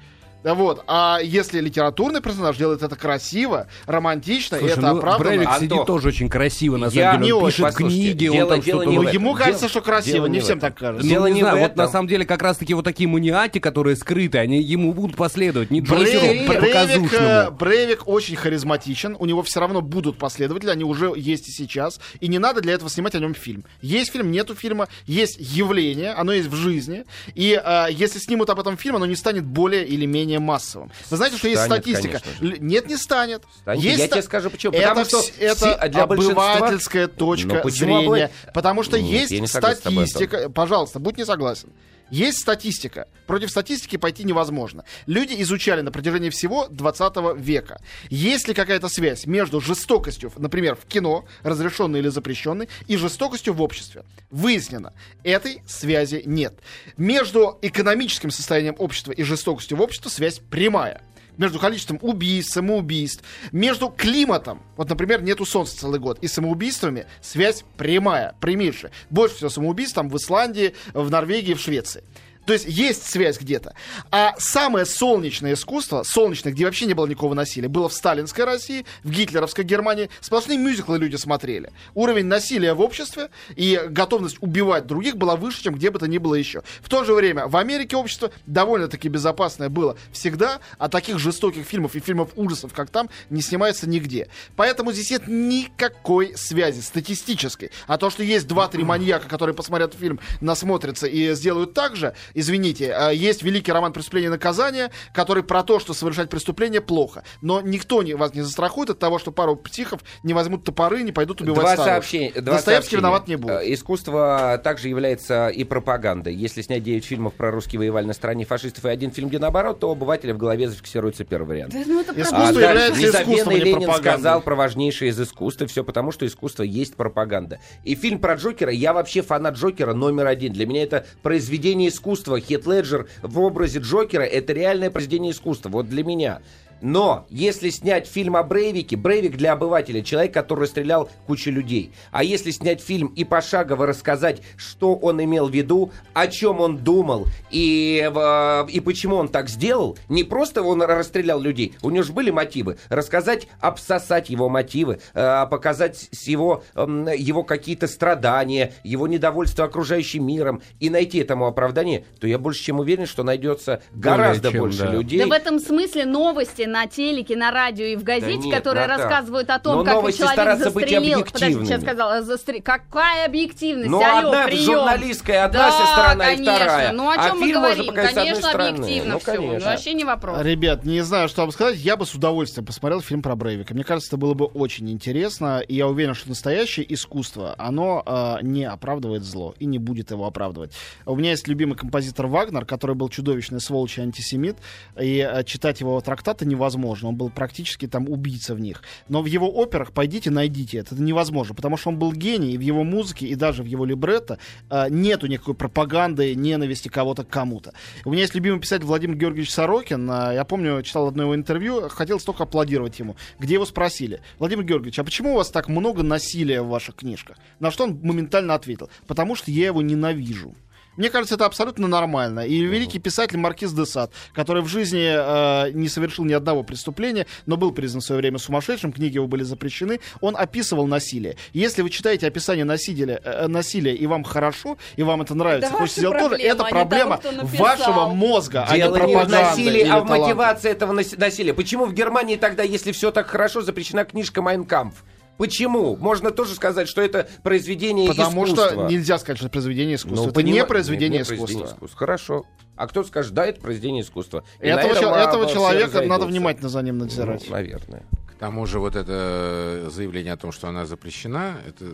Да 0.43 0.55
вот. 0.55 0.83
А 0.87 1.19
если 1.23 1.59
литературный 1.59 2.21
персонаж 2.21 2.57
делает 2.57 2.83
это 2.83 2.95
красиво, 2.95 3.67
романтично, 3.85 4.55
и 4.55 4.59
Слушай, 4.59 4.71
это 4.73 4.81
ну, 4.81 4.97
оправданно... 4.97 5.29
Брейвик 5.29 5.47
Антох, 5.47 5.61
сидит 5.61 5.85
тоже 5.85 6.07
очень 6.09 6.29
красиво, 6.29 6.77
на 6.77 6.85
я 6.85 7.11
самом 7.11 7.21
деле. 7.21 7.33
Он 7.35 7.41
не 7.41 7.47
пишет 7.47 7.65
очень. 7.65 7.73
Послушайте, 7.73 8.03
книги, 8.03 8.31
дело- 8.31 8.43
он 8.43 8.49
там 8.49 8.61
дело 8.61 8.81
что-то... 8.83 9.01
Ну, 9.01 9.09
ему 9.09 9.33
кажется, 9.35 9.69
что 9.69 9.81
красиво, 9.81 10.15
дело 10.15 10.25
не 10.27 10.39
всем 10.39 10.59
так 10.59 10.77
кажется. 10.77 11.05
Ну, 11.05 11.09
Дело 11.09 11.25
не 11.27 11.33
не 11.33 11.41
знаю, 11.41 11.57
в 11.57 11.59
вот 11.61 11.75
на 11.75 11.87
самом 11.87 12.07
деле 12.07 12.25
как 12.25 12.41
раз-таки 12.41 12.73
вот 12.73 12.83
такие 12.83 13.07
маниаки, 13.07 13.59
которые 13.59 13.95
скрыты, 13.95 14.37
они 14.37 14.61
ему 14.61 14.93
будут 14.93 15.15
последовать, 15.15 15.71
не 15.71 15.81
Брейвик, 15.81 16.47
Брейвик, 16.47 17.13
э. 17.13 17.49
Брейвик 17.51 18.07
очень 18.07 18.35
харизматичен, 18.35 19.15
у 19.19 19.25
него 19.25 19.43
все 19.43 19.59
равно 19.59 19.81
будут 19.81 20.17
последователи, 20.17 20.69
они 20.69 20.83
уже 20.83 21.13
есть 21.15 21.49
и 21.49 21.51
сейчас, 21.51 21.99
и 22.19 22.27
не 22.27 22.39
надо 22.39 22.61
для 22.61 22.73
этого 22.73 22.89
снимать 22.89 23.15
о 23.15 23.19
нем 23.19 23.33
фильм. 23.33 23.63
Есть 23.81 24.11
фильм, 24.11 24.31
нету 24.31 24.55
фильма, 24.55 24.87
есть 25.05 25.37
явление, 25.39 26.11
оно 26.11 26.33
есть 26.33 26.49
в 26.49 26.55
жизни, 26.55 27.05
и 27.35 27.59
э, 27.63 27.85
если 27.91 28.19
снимут 28.19 28.49
об 28.49 28.59
этом 28.59 28.77
фильм, 28.77 28.95
оно 28.95 29.05
не 29.05 29.15
станет 29.15 29.45
более 29.45 29.85
или 29.85 30.05
менее 30.05 30.32
массовым. 30.39 30.91
Вы 31.09 31.17
знаете, 31.17 31.37
что 31.37 31.47
есть 31.47 31.63
статистика? 31.63 32.21
Нет, 32.41 32.87
не 32.87 32.97
станет. 32.97 33.43
Станет. 33.61 33.83
Есть 33.83 33.99
Я 33.99 34.05
ста- 34.07 34.15
тебе 34.15 34.23
скажу, 34.23 34.49
почему. 34.49 34.73
Это, 34.73 34.89
Потому 34.89 35.05
что 35.05 35.21
это 35.39 35.89
для 35.89 36.07
большинства- 36.07 36.53
обывательская 36.53 37.07
точка 37.07 37.61
Ну, 37.63 37.69
зрения. 37.69 38.31
Потому 38.53 38.83
что 38.83 38.99
Нет, 38.99 39.29
есть 39.31 39.49
статистика. 39.49 40.49
Пожалуйста, 40.49 40.99
будь 40.99 41.17
не 41.17 41.25
согласен. 41.25 41.69
Есть 42.09 42.39
статистика. 42.39 43.07
Против 43.27 43.49
статистики 43.49 43.97
пойти 43.97 44.23
невозможно. 44.23 44.83
Люди 45.07 45.35
изучали 45.41 45.81
на 45.81 45.91
протяжении 45.91 46.29
всего 46.29 46.67
20 46.67 47.37
века. 47.37 47.81
Есть 48.09 48.47
ли 48.47 48.53
какая-то 48.53 48.89
связь 48.89 49.25
между 49.25 49.61
жестокостью, 49.61 50.31
например, 50.37 50.75
в 50.75 50.85
кино, 50.85 51.25
разрешенной 51.41 51.99
или 51.99 52.09
запрещенной, 52.09 52.69
и 52.87 52.97
жестокостью 52.97 53.53
в 53.53 53.61
обществе? 53.61 54.03
Выяснено, 54.29 54.93
этой 55.23 55.61
связи 55.65 56.23
нет. 56.25 56.53
Между 56.97 57.57
экономическим 57.61 58.31
состоянием 58.31 58.75
общества 58.77 59.11
и 59.11 59.23
жестокостью 59.23 59.77
в 59.77 59.81
обществе 59.81 60.11
связь 60.11 60.39
прямая 60.39 61.01
между 61.37 61.59
количеством 61.59 61.99
убийств, 62.01 62.53
самоубийств, 62.53 63.23
между 63.51 63.89
климатом. 63.89 64.61
Вот, 64.77 64.89
например, 64.89 65.21
нету 65.21 65.45
солнца 65.45 65.77
целый 65.77 65.99
год. 65.99 66.19
И 66.21 66.27
самоубийствами 66.27 67.05
связь 67.21 67.63
прямая, 67.77 68.35
прямейшая. 68.39 68.91
Больше 69.09 69.35
всего 69.35 69.49
самоубийств 69.49 69.95
там 69.95 70.09
в 70.09 70.17
Исландии, 70.17 70.73
в 70.93 71.09
Норвегии, 71.09 71.53
в 71.53 71.59
Швеции. 71.59 72.03
То 72.45 72.53
есть 72.53 72.65
есть 72.67 73.09
связь 73.09 73.39
где-то. 73.39 73.73
А 74.11 74.33
самое 74.37 74.85
солнечное 74.85 75.53
искусство, 75.53 76.03
солнечное, 76.03 76.51
где 76.51 76.65
вообще 76.65 76.85
не 76.85 76.93
было 76.93 77.05
никакого 77.05 77.33
насилия, 77.33 77.67
было 77.67 77.87
в 77.87 77.93
сталинской 77.93 78.43
России, 78.43 78.85
в 79.03 79.11
гитлеровской 79.11 79.63
Германии. 79.63 80.09
Сплошные 80.19 80.57
мюзиклы 80.57 80.97
люди 80.97 81.15
смотрели. 81.15 81.71
Уровень 81.93 82.25
насилия 82.25 82.73
в 82.73 82.81
обществе 82.81 83.29
и 83.55 83.79
готовность 83.89 84.37
убивать 84.41 84.87
других 84.87 85.15
была 85.15 85.35
выше, 85.35 85.63
чем 85.63 85.75
где 85.75 85.89
бы 85.89 85.99
то 85.99 86.07
ни 86.07 86.17
было 86.17 86.35
еще. 86.35 86.63
В 86.81 86.89
то 86.89 87.03
же 87.03 87.13
время 87.13 87.47
в 87.47 87.55
Америке 87.55 87.95
общество 87.95 88.31
довольно-таки 88.45 89.07
безопасное 89.07 89.69
было 89.69 89.97
всегда, 90.11 90.59
а 90.77 90.89
таких 90.89 91.19
жестоких 91.19 91.65
фильмов 91.65 91.95
и 91.95 91.99
фильмов 91.99 92.31
ужасов, 92.35 92.73
как 92.73 92.89
там, 92.89 93.09
не 93.29 93.41
снимается 93.41 93.87
нигде. 93.87 94.27
Поэтому 94.55 94.91
здесь 94.91 95.11
нет 95.11 95.27
никакой 95.27 96.35
связи 96.35 96.81
статистической. 96.81 97.71
А 97.87 97.97
то, 97.97 98.09
что 98.09 98.23
есть 98.23 98.47
два-три 98.47 98.83
маньяка, 98.83 99.29
которые 99.29 99.55
посмотрят 99.55 99.93
фильм, 99.93 100.19
насмотрятся 100.41 101.07
и 101.07 101.33
сделают 101.33 101.73
так 101.73 101.95
же, 101.95 102.15
извините, 102.33 102.93
а, 102.93 103.09
есть 103.11 103.43
великий 103.43 103.71
роман 103.71 103.93
«Преступление 103.93 104.27
и 104.27 104.31
наказание», 104.31 104.91
который 105.13 105.43
про 105.43 105.63
то, 105.63 105.79
что 105.79 105.93
совершать 105.93 106.29
преступление 106.29 106.81
плохо. 106.81 107.23
Но 107.41 107.61
никто 107.61 108.03
не, 108.03 108.13
вас 108.13 108.33
не 108.33 108.41
застрахует 108.41 108.89
от 108.89 108.99
того, 108.99 109.19
что 109.19 109.31
пару 109.31 109.55
психов 109.55 110.01
не 110.23 110.33
возьмут 110.33 110.63
топоры, 110.63 111.03
не 111.03 111.11
пойдут 111.11 111.41
убивать 111.41 111.75
Два 111.75 111.85
сообщения. 111.85 112.31
Два 112.31 112.55
Достоевский 112.55 112.91
сообщения. 112.91 112.99
виноват 112.99 113.27
не 113.27 113.35
будет. 113.35 113.61
Э, 113.61 113.73
Искусство 113.73 114.61
также 114.63 114.89
является 114.89 115.49
и 115.49 115.63
пропагандой. 115.63 116.33
Если 116.33 116.61
снять 116.61 116.83
9 116.83 117.05
фильмов 117.05 117.33
про 117.33 117.51
русские 117.51 117.79
воевали 117.79 118.05
на 118.05 118.13
стороне 118.13 118.45
фашистов 118.45 118.85
и 118.85 118.89
один 118.89 119.11
фильм, 119.11 119.29
где 119.29 119.39
наоборот, 119.39 119.79
то 119.79 119.91
обывателя 119.91 120.33
в 120.33 120.37
голове 120.37 120.67
зафиксируется 120.69 121.23
первый 121.25 121.47
вариант. 121.47 121.73
Да, 121.73 121.81
ну 121.85 122.01
это 122.01 122.13
Искусство 122.13 122.53
да, 122.53 122.69
является 122.69 123.09
искусством, 123.09 123.49
а 123.49 123.53
не 123.53 123.59
Ленин 123.59 123.73
пропагандой. 123.83 124.11
сказал 124.11 124.41
про 124.41 124.55
важнейшее 124.55 125.09
из 125.09 125.19
искусства, 125.19 125.67
все 125.67 125.83
потому, 125.83 126.11
что 126.11 126.25
искусство 126.25 126.63
есть 126.63 126.95
пропаганда. 126.95 127.59
И 127.83 127.95
фильм 127.95 128.19
про 128.19 128.35
Джокера, 128.35 128.71
я 128.71 128.93
вообще 128.93 129.21
фанат 129.21 129.55
Джокера 129.55 129.93
номер 129.93 130.27
один. 130.27 130.53
Для 130.53 130.65
меня 130.65 130.83
это 130.83 131.05
произведение 131.21 131.89
искусства. 131.89 132.22
Хит 132.39 132.65
Леджер 132.65 133.07
в 133.21 133.39
образе 133.39 133.79
Джокера, 133.79 134.23
это 134.23 134.53
реальное 134.53 134.89
произведение 134.89 135.31
искусства. 135.31 135.69
Вот 135.69 135.89
для 135.89 136.03
меня. 136.03 136.41
Но 136.83 137.25
если 137.29 137.69
снять 137.69 138.07
фильм 138.07 138.35
о 138.35 138.43
Брейвике, 138.43 138.97
Брейвик 138.97 139.37
для 139.37 139.53
обывателя, 139.53 140.01
человек, 140.01 140.33
который 140.33 140.63
расстрелял 140.63 141.09
кучу 141.25 141.49
людей. 141.49 141.93
А 142.11 142.25
если 142.25 142.51
снять 142.51 142.81
фильм 142.81 143.07
и 143.07 143.23
пошагово 143.23 143.87
рассказать, 143.87 144.41
что 144.57 144.93
он 144.95 145.23
имел 145.23 145.47
в 145.47 145.53
виду, 145.53 145.93
о 146.13 146.27
чем 146.27 146.59
он 146.59 146.77
думал 146.77 147.27
и, 147.51 148.05
э, 148.13 148.65
и 148.69 148.81
почему 148.81 149.15
он 149.15 149.29
так 149.29 149.47
сделал, 149.47 149.97
не 150.09 150.25
просто 150.25 150.61
он 150.61 150.81
расстрелял 150.81 151.39
людей, 151.39 151.73
у 151.81 151.89
него 151.89 152.03
же 152.03 152.11
были 152.11 152.31
мотивы. 152.31 152.77
Рассказать, 152.89 153.47
обсосать 153.61 154.29
его 154.29 154.49
мотивы, 154.49 154.99
э, 155.13 155.47
показать 155.49 156.09
с 156.11 156.27
его, 156.27 156.63
его 156.75 157.43
какие-то 157.43 157.87
страдания, 157.87 158.73
его 158.83 159.07
недовольство 159.07 159.63
окружающим 159.63 160.27
миром 160.27 160.61
и 160.81 160.89
найти 160.89 161.19
этому 161.19 161.47
оправдание, 161.47 162.03
то 162.19 162.27
я 162.27 162.37
больше 162.37 162.61
чем 162.61 162.79
уверен, 162.79 163.05
что 163.05 163.23
найдется 163.23 163.81
гораздо 163.93 164.51
чем, 164.51 164.59
больше 164.59 164.79
да. 164.79 164.91
людей. 164.91 165.19
Да 165.19 165.27
в 165.27 165.31
этом 165.31 165.59
смысле 165.59 166.05
новости 166.05 166.72
на 166.73 166.87
телеке, 166.87 167.35
на 167.37 167.51
радио 167.51 167.85
и 167.85 167.95
в 167.95 168.03
газете, 168.03 168.37
нет, 168.47 168.55
которые 168.57 168.87
Наташ. 168.87 169.03
рассказывают 169.05 169.49
о 169.51 169.59
том, 169.59 169.77
Но 169.77 169.83
как 169.83 169.93
новости 169.93 170.19
человек 170.19 170.57
застрелил. 170.57 171.23
Подожди, 171.23 171.65
сейчас 171.65 171.81
сказала, 171.81 172.21
застр- 172.21 172.61
какая 172.61 173.25
объективность? 173.27 173.89
Ну, 173.89 174.01
Алло, 174.03 174.29
одна 174.29 174.45
прием. 174.47 174.63
журналистская, 174.65 175.45
одна 175.45 175.69
да, 175.69 175.85
сторона 175.85 176.31
и 176.31 176.35
конечно. 176.37 176.55
вторая. 176.55 176.91
Ну, 176.91 177.09
о 177.09 177.13
А 177.13 177.27
чем 177.29 177.39
мы 177.39 177.45
фильм 177.45 177.61
можно 177.61 177.83
говорим? 177.83 177.93
конечно, 178.13 178.51
объективно 178.51 179.13
Ну, 179.13 179.19
все. 179.19 179.31
конечно. 179.35 179.69
вообще 179.69 179.93
не 179.93 180.03
вопрос. 180.03 180.41
Ребят, 180.41 180.83
не 180.83 181.01
знаю, 181.01 181.29
что 181.29 181.41
вам 181.41 181.51
сказать. 181.51 181.77
Я 181.77 181.95
бы 181.95 182.05
с 182.07 182.15
удовольствием 182.15 182.65
посмотрел 182.65 183.01
фильм 183.01 183.21
про 183.21 183.35
Брейвика. 183.35 183.75
Мне 183.75 183.83
кажется, 183.83 184.09
это 184.09 184.17
было 184.17 184.33
бы 184.33 184.45
очень 184.45 184.89
интересно. 184.89 185.59
И 185.59 185.75
я 185.75 185.87
уверен, 185.87 186.15
что 186.15 186.29
настоящее 186.29 186.91
искусство, 186.91 187.53
оно 187.59 188.01
э, 188.05 188.37
не 188.41 188.65
оправдывает 188.65 189.23
зло 189.23 189.53
и 189.59 189.65
не 189.65 189.77
будет 189.77 190.09
его 190.09 190.25
оправдывать. 190.25 190.71
У 191.05 191.15
меня 191.15 191.29
есть 191.31 191.47
любимый 191.47 191.75
композитор 191.75 192.25
Вагнер, 192.25 192.65
который 192.65 192.95
был 192.95 193.09
чудовищный 193.09 193.61
сволочь 193.61 193.99
и 193.99 194.01
антисемит. 194.01 194.57
И 194.99 195.19
э, 195.19 195.43
читать 195.43 195.79
его 195.79 196.01
трактаты 196.01 196.45
невозможно. 196.45 196.62
Он 197.07 197.15
был 197.15 197.29
практически 197.29 197.87
там 197.87 198.09
убийца 198.09 198.55
в 198.55 198.59
них. 198.59 198.81
Но 199.09 199.21
в 199.21 199.25
его 199.25 199.47
операх 199.47 199.91
пойдите, 199.91 200.29
найдите 200.29 200.77
это. 200.77 200.95
Это 200.95 201.03
невозможно, 201.03 201.55
потому 201.55 201.77
что 201.77 201.89
он 201.89 201.97
был 201.97 202.13
гений. 202.13 202.53
И 202.53 202.57
в 202.57 202.61
его 202.61 202.83
музыке, 202.83 203.27
и 203.27 203.35
даже 203.35 203.63
в 203.63 203.65
его 203.65 203.85
либретто 203.85 204.37
э, 204.69 204.87
нету 204.89 205.27
никакой 205.27 205.55
пропаганды, 205.55 206.35
ненависти 206.35 206.89
кого-то 206.89 207.23
к 207.23 207.29
кому-то. 207.29 207.73
У 208.05 208.11
меня 208.11 208.21
есть 208.21 208.35
любимый 208.35 208.59
писатель 208.59 208.85
Владимир 208.85 209.15
Георгиевич 209.15 209.51
Сорокин. 209.51 210.09
А, 210.09 210.31
Я 210.33 210.43
помню, 210.45 210.81
читал 210.83 211.07
одно 211.07 211.23
его 211.23 211.35
интервью, 211.35 211.89
хотел 211.89 212.19
столько 212.19 212.43
аплодировать 212.43 212.99
ему. 212.99 213.15
Где 213.39 213.55
его 213.55 213.65
спросили, 213.65 214.21
Владимир 214.39 214.63
Георгиевич, 214.63 214.99
а 214.99 215.03
почему 215.03 215.33
у 215.33 215.37
вас 215.37 215.49
так 215.49 215.67
много 215.67 216.03
насилия 216.03 216.61
в 216.61 216.67
ваших 216.67 216.95
книжках? 216.95 217.37
На 217.59 217.71
что 217.71 217.85
он 217.85 217.99
моментально 218.01 218.53
ответил, 218.53 218.89
потому 219.07 219.35
что 219.35 219.51
я 219.51 219.67
его 219.67 219.81
ненавижу. 219.81 220.55
Мне 220.97 221.09
кажется, 221.09 221.35
это 221.35 221.45
абсолютно 221.45 221.87
нормально. 221.87 222.41
И 222.41 222.59
великий 222.59 222.99
писатель 222.99 223.37
Маркиз 223.37 223.73
де 223.73 223.85
Сад, 223.85 224.11
который 224.33 224.61
в 224.61 224.67
жизни 224.67 225.03
э, 225.03 225.71
не 225.71 225.89
совершил 225.89 226.25
ни 226.25 226.33
одного 226.33 226.63
преступления, 226.63 227.25
но 227.45 227.57
был 227.57 227.71
признан 227.71 228.01
в 228.01 228.05
свое 228.05 228.21
время 228.21 228.37
сумасшедшим, 228.37 228.91
книги 228.91 229.15
его 229.15 229.27
были 229.27 229.43
запрещены, 229.43 229.99
он 230.21 230.35
описывал 230.37 230.87
насилие. 230.87 231.35
Если 231.53 231.81
вы 231.81 231.89
читаете 231.89 232.27
описание 232.27 232.65
насилия, 232.65 233.19
э, 233.23 233.47
насилия 233.47 233.95
и 233.95 234.05
вам 234.07 234.23
хорошо, 234.23 234.77
и 234.95 235.03
вам 235.03 235.21
это 235.21 235.35
нравится, 235.35 235.69
Это 235.69 235.77
хочется 235.77 236.01
сделать 236.01 236.19
тоже, 236.19 236.35
это 236.35 236.63
а 236.63 236.69
проблема 236.69 237.17
того, 237.17 237.47
вашего 237.57 238.07
мозга, 238.07 238.65
а 238.67 238.73
не 238.73 238.83
Дело 238.83 239.05
не 239.05 239.15
в 239.15 239.29
насилии, 239.29 239.81
или 239.81 239.89
а 239.89 239.99
в 239.99 240.09
мотивации 240.09 240.69
этого 240.71 240.93
нас- 240.93 241.17
насилия. 241.17 241.53
Почему 241.53 241.85
в 241.85 241.93
Германии 241.93 242.35
тогда, 242.35 242.63
если 242.63 242.91
все 242.91 243.11
так 243.11 243.27
хорошо, 243.27 243.61
запрещена 243.61 244.05
книжка 244.05 244.41
«Майнкампф»? 244.41 245.03
Почему? 245.37 245.95
Можно 245.95 246.31
тоже 246.31 246.53
сказать, 246.55 246.87
что 246.87 247.01
это 247.01 247.27
произведение 247.41 248.07
Потому 248.07 248.45
искусства. 248.45 248.71
что 248.71 248.87
нельзя 248.87 249.17
сказать, 249.17 249.37
что 249.37 249.47
это 249.47 249.53
произведение 249.53 249.95
искусства. 249.95 250.25
Ну, 250.25 250.31
это 250.31 250.43
не 250.43 250.65
произведение 250.65 251.19
нет, 251.19 251.29
не 251.29 251.35
искусства. 251.35 251.65
искусства. 251.65 251.99
Хорошо. 251.99 252.45
А 252.75 252.87
кто 252.87 253.03
скажет, 253.03 253.33
да, 253.33 253.45
это 253.45 253.61
произведение 253.61 254.03
искусства. 254.03 254.43
И 254.59 254.67
Этого, 254.67 254.93
этом, 254.93 255.13
а, 255.13 255.17
этого 255.17 255.49
человека 255.49 256.01
надо 256.01 256.25
внимательно 256.25 256.69
за 256.69 256.81
ним 256.81 256.99
надзирать. 256.99 257.45
Ну, 257.47 257.53
наверное. 257.53 258.03
К 258.27 258.35
тому 258.35 258.65
же 258.65 258.79
вот 258.79 258.95
это 258.95 259.89
заявление 259.89 260.33
о 260.33 260.37
том, 260.37 260.51
что 260.51 260.67
она 260.67 260.85
запрещена, 260.85 261.57
это, 261.67 261.85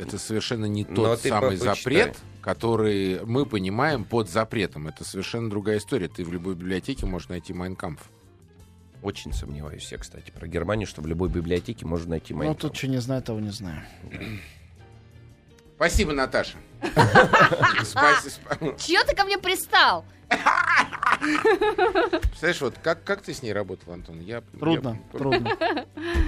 это 0.00 0.18
совершенно 0.18 0.64
не 0.64 0.84
Но 0.88 0.94
тот 0.94 1.20
ты 1.20 1.28
самый 1.28 1.56
запрет, 1.56 2.16
который 2.40 3.20
мы 3.24 3.46
понимаем 3.46 4.04
под 4.04 4.30
запретом. 4.30 4.88
Это 4.88 5.04
совершенно 5.04 5.48
другая 5.50 5.78
история. 5.78 6.08
Ты 6.08 6.24
в 6.24 6.32
любой 6.32 6.54
библиотеке 6.54 7.06
можешь 7.06 7.28
найти 7.28 7.52
Майнкамп. 7.52 8.00
Очень 9.02 9.32
сомневаюсь 9.32 9.90
я, 9.92 9.98
кстати, 9.98 10.30
про 10.30 10.46
Германию, 10.48 10.86
что 10.86 11.00
в 11.02 11.06
любой 11.06 11.28
библиотеке 11.28 11.86
можно 11.86 12.10
найти 12.10 12.32
Ну, 12.32 12.38
Майнкампф. 12.40 12.60
тут 12.62 12.76
что 12.76 12.88
не 12.88 12.98
знаю, 12.98 13.22
того 13.22 13.38
не 13.40 13.50
знаю. 13.50 13.82
Спасибо, 15.76 16.12
Наташа. 16.12 16.56
Спасибо. 17.84 18.76
Чё 18.78 19.04
ты 19.04 19.14
ко 19.14 19.24
мне 19.24 19.38
пристал? 19.38 20.04
Представляешь, 21.20 22.60
вот 22.60 22.74
как, 22.82 23.04
как 23.04 23.22
ты 23.22 23.32
с 23.32 23.42
ней 23.42 23.52
работал, 23.52 23.92
Антон? 23.92 24.20
Я, 24.20 24.40
Трудно, 24.58 24.98
я- 25.12 25.18
трудно. 25.18 25.50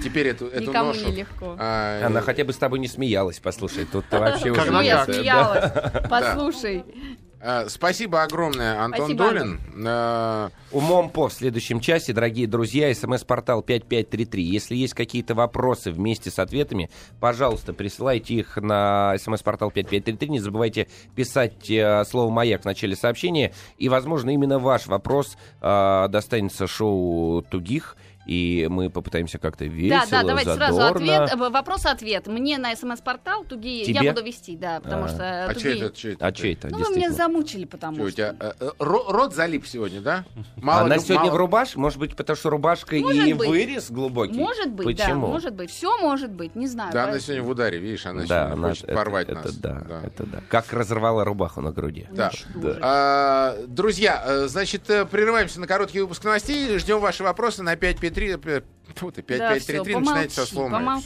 Теперь 0.03 0.27
эту, 0.27 0.47
эту 0.47 0.69
Никому 0.69 0.89
ношу... 0.93 1.05
не 1.09 1.15
легко. 1.17 1.55
а, 1.59 2.05
Она 2.05 2.21
хотя 2.21 2.43
бы 2.45 2.53
с 2.53 2.57
тобой 2.57 2.79
не 2.79 2.87
смеялась, 2.87 3.39
послушай, 3.39 3.85
тут 3.85 4.05
вообще 4.11 4.51
уже... 4.51 4.61
Когда 4.61 4.77
Ну, 4.77 4.81
я 4.81 5.05
смеялась. 5.05 5.71
Послушай. 6.09 6.85
А, 7.41 7.69
спасибо 7.69 8.23
огромное, 8.23 8.83
Антон 8.83 9.15
Спасибо, 9.15 9.23
Долин. 9.23 9.59
А, 9.87 10.49
Умом 10.71 11.09
по 11.09 11.29
в 11.29 11.33
следующем 11.33 11.79
часе, 11.79 12.11
дорогие 12.11 12.47
друзья, 12.47 12.93
смс-портал 12.93 13.63
5533. 13.63 14.43
Если 14.43 14.75
есть 14.75 14.93
какие-то 14.93 15.35
вопросы 15.35 15.91
вместе 15.91 16.31
с 16.31 16.39
ответами, 16.39 16.89
пожалуйста, 17.19 17.73
присылайте 17.73 18.33
их 18.33 18.57
на 18.57 19.15
смс-портал 19.17 19.71
5533. 19.71 20.29
Не 20.29 20.39
забывайте 20.39 20.87
писать 21.15 21.69
э, 21.69 22.03
слово 22.05 22.29
«Маяк» 22.29 22.63
в 22.63 22.65
начале 22.65 22.95
сообщения. 22.95 23.53
И, 23.77 23.87
возможно, 23.87 24.31
именно 24.31 24.59
ваш 24.59 24.87
вопрос 24.87 25.37
э, 25.61 26.07
достанется 26.09 26.67
шоу 26.67 27.41
«Тугих» 27.43 27.95
и 28.25 28.67
мы 28.69 28.89
попытаемся 28.89 29.39
как-то 29.39 29.65
весело, 29.65 30.01
Да, 30.01 30.21
да, 30.21 30.27
давайте 30.27 30.51
задорно. 30.51 30.75
сразу 30.75 30.95
ответ, 30.95 31.33
э, 31.33 31.49
вопрос-ответ. 31.49 32.27
Мне 32.27 32.57
на 32.57 32.75
СМС-портал 32.75 33.43
Туги 33.43 33.89
я 33.89 34.13
буду 34.13 34.23
вести, 34.23 34.55
да, 34.55 34.79
потому 34.81 35.05
а. 35.05 35.07
что... 35.07 35.23
Э, 35.23 35.45
а 35.47 35.55
чей 35.55 35.81
это? 35.81 35.95
Чей 35.95 36.13
это? 36.13 36.25
А 36.25 36.31
чей 36.31 36.53
это? 36.53 36.67
Ну, 36.69 36.77
вы 36.77 36.95
меня 36.95 37.11
замучили, 37.11 37.65
потому 37.65 37.95
что... 37.95 38.09
что... 38.09 38.15
Тебя, 38.15 38.35
э, 38.39 38.53
э 38.59 38.71
рот 38.79 39.33
залип 39.33 39.65
сегодня, 39.65 40.01
да? 40.01 40.25
Мало, 40.57 40.81
Она 40.81 40.99
сегодня 40.99 41.25
мало... 41.25 41.31
в 41.31 41.37
рубашке, 41.37 41.79
может 41.79 41.97
быть, 41.97 42.15
потому 42.15 42.37
что 42.37 42.49
рубашка 42.49 42.95
может 42.95 43.27
и 43.27 43.33
быть. 43.33 43.49
вырез 43.49 43.89
глубокий? 43.89 44.37
Может 44.37 44.69
быть, 44.71 44.85
Почему? 44.85 45.27
да, 45.27 45.33
может 45.33 45.53
быть. 45.53 45.71
Все 45.71 45.97
может 45.97 46.31
быть, 46.31 46.55
не 46.55 46.67
знаю. 46.67 46.91
Да, 46.93 47.05
она 47.05 47.19
сегодня 47.19 47.43
в 47.43 47.49
ударе, 47.49 47.79
видишь, 47.79 48.05
она 48.05 48.21
да, 48.21 48.27
сегодня 48.27 48.53
она, 48.53 48.69
хочет 48.69 48.83
это, 48.83 48.95
порвать 48.95 49.29
это, 49.29 49.35
нас. 49.35 49.45
Это 49.45 49.59
да, 49.59 49.81
да, 49.87 50.01
это 50.05 50.25
да. 50.25 50.41
Как 50.49 50.71
разорвала 50.73 51.23
рубаху 51.23 51.61
на 51.61 51.71
груди. 51.71 52.05
Ну, 52.09 52.15
да. 52.15 52.31
да. 52.55 52.77
А, 52.81 53.57
друзья, 53.65 54.47
значит, 54.47 54.83
прерываемся 54.83 55.59
на 55.59 55.67
короткий 55.67 56.01
выпуск 56.01 56.23
новостей, 56.23 56.77
ждем 56.77 56.99
ваши 56.99 57.23
вопросы 57.23 57.63
на 57.63 57.75
5 57.75 57.99
5 57.99 58.18
5-3, 58.19 58.63
вот 59.01 59.17
и 59.17 59.21
5-5-3-3 59.21 59.37
да, 59.37 59.99
начинает 59.99 60.31
со 60.31 60.45
слома. 60.45 60.77
Помолчи, 60.79 61.05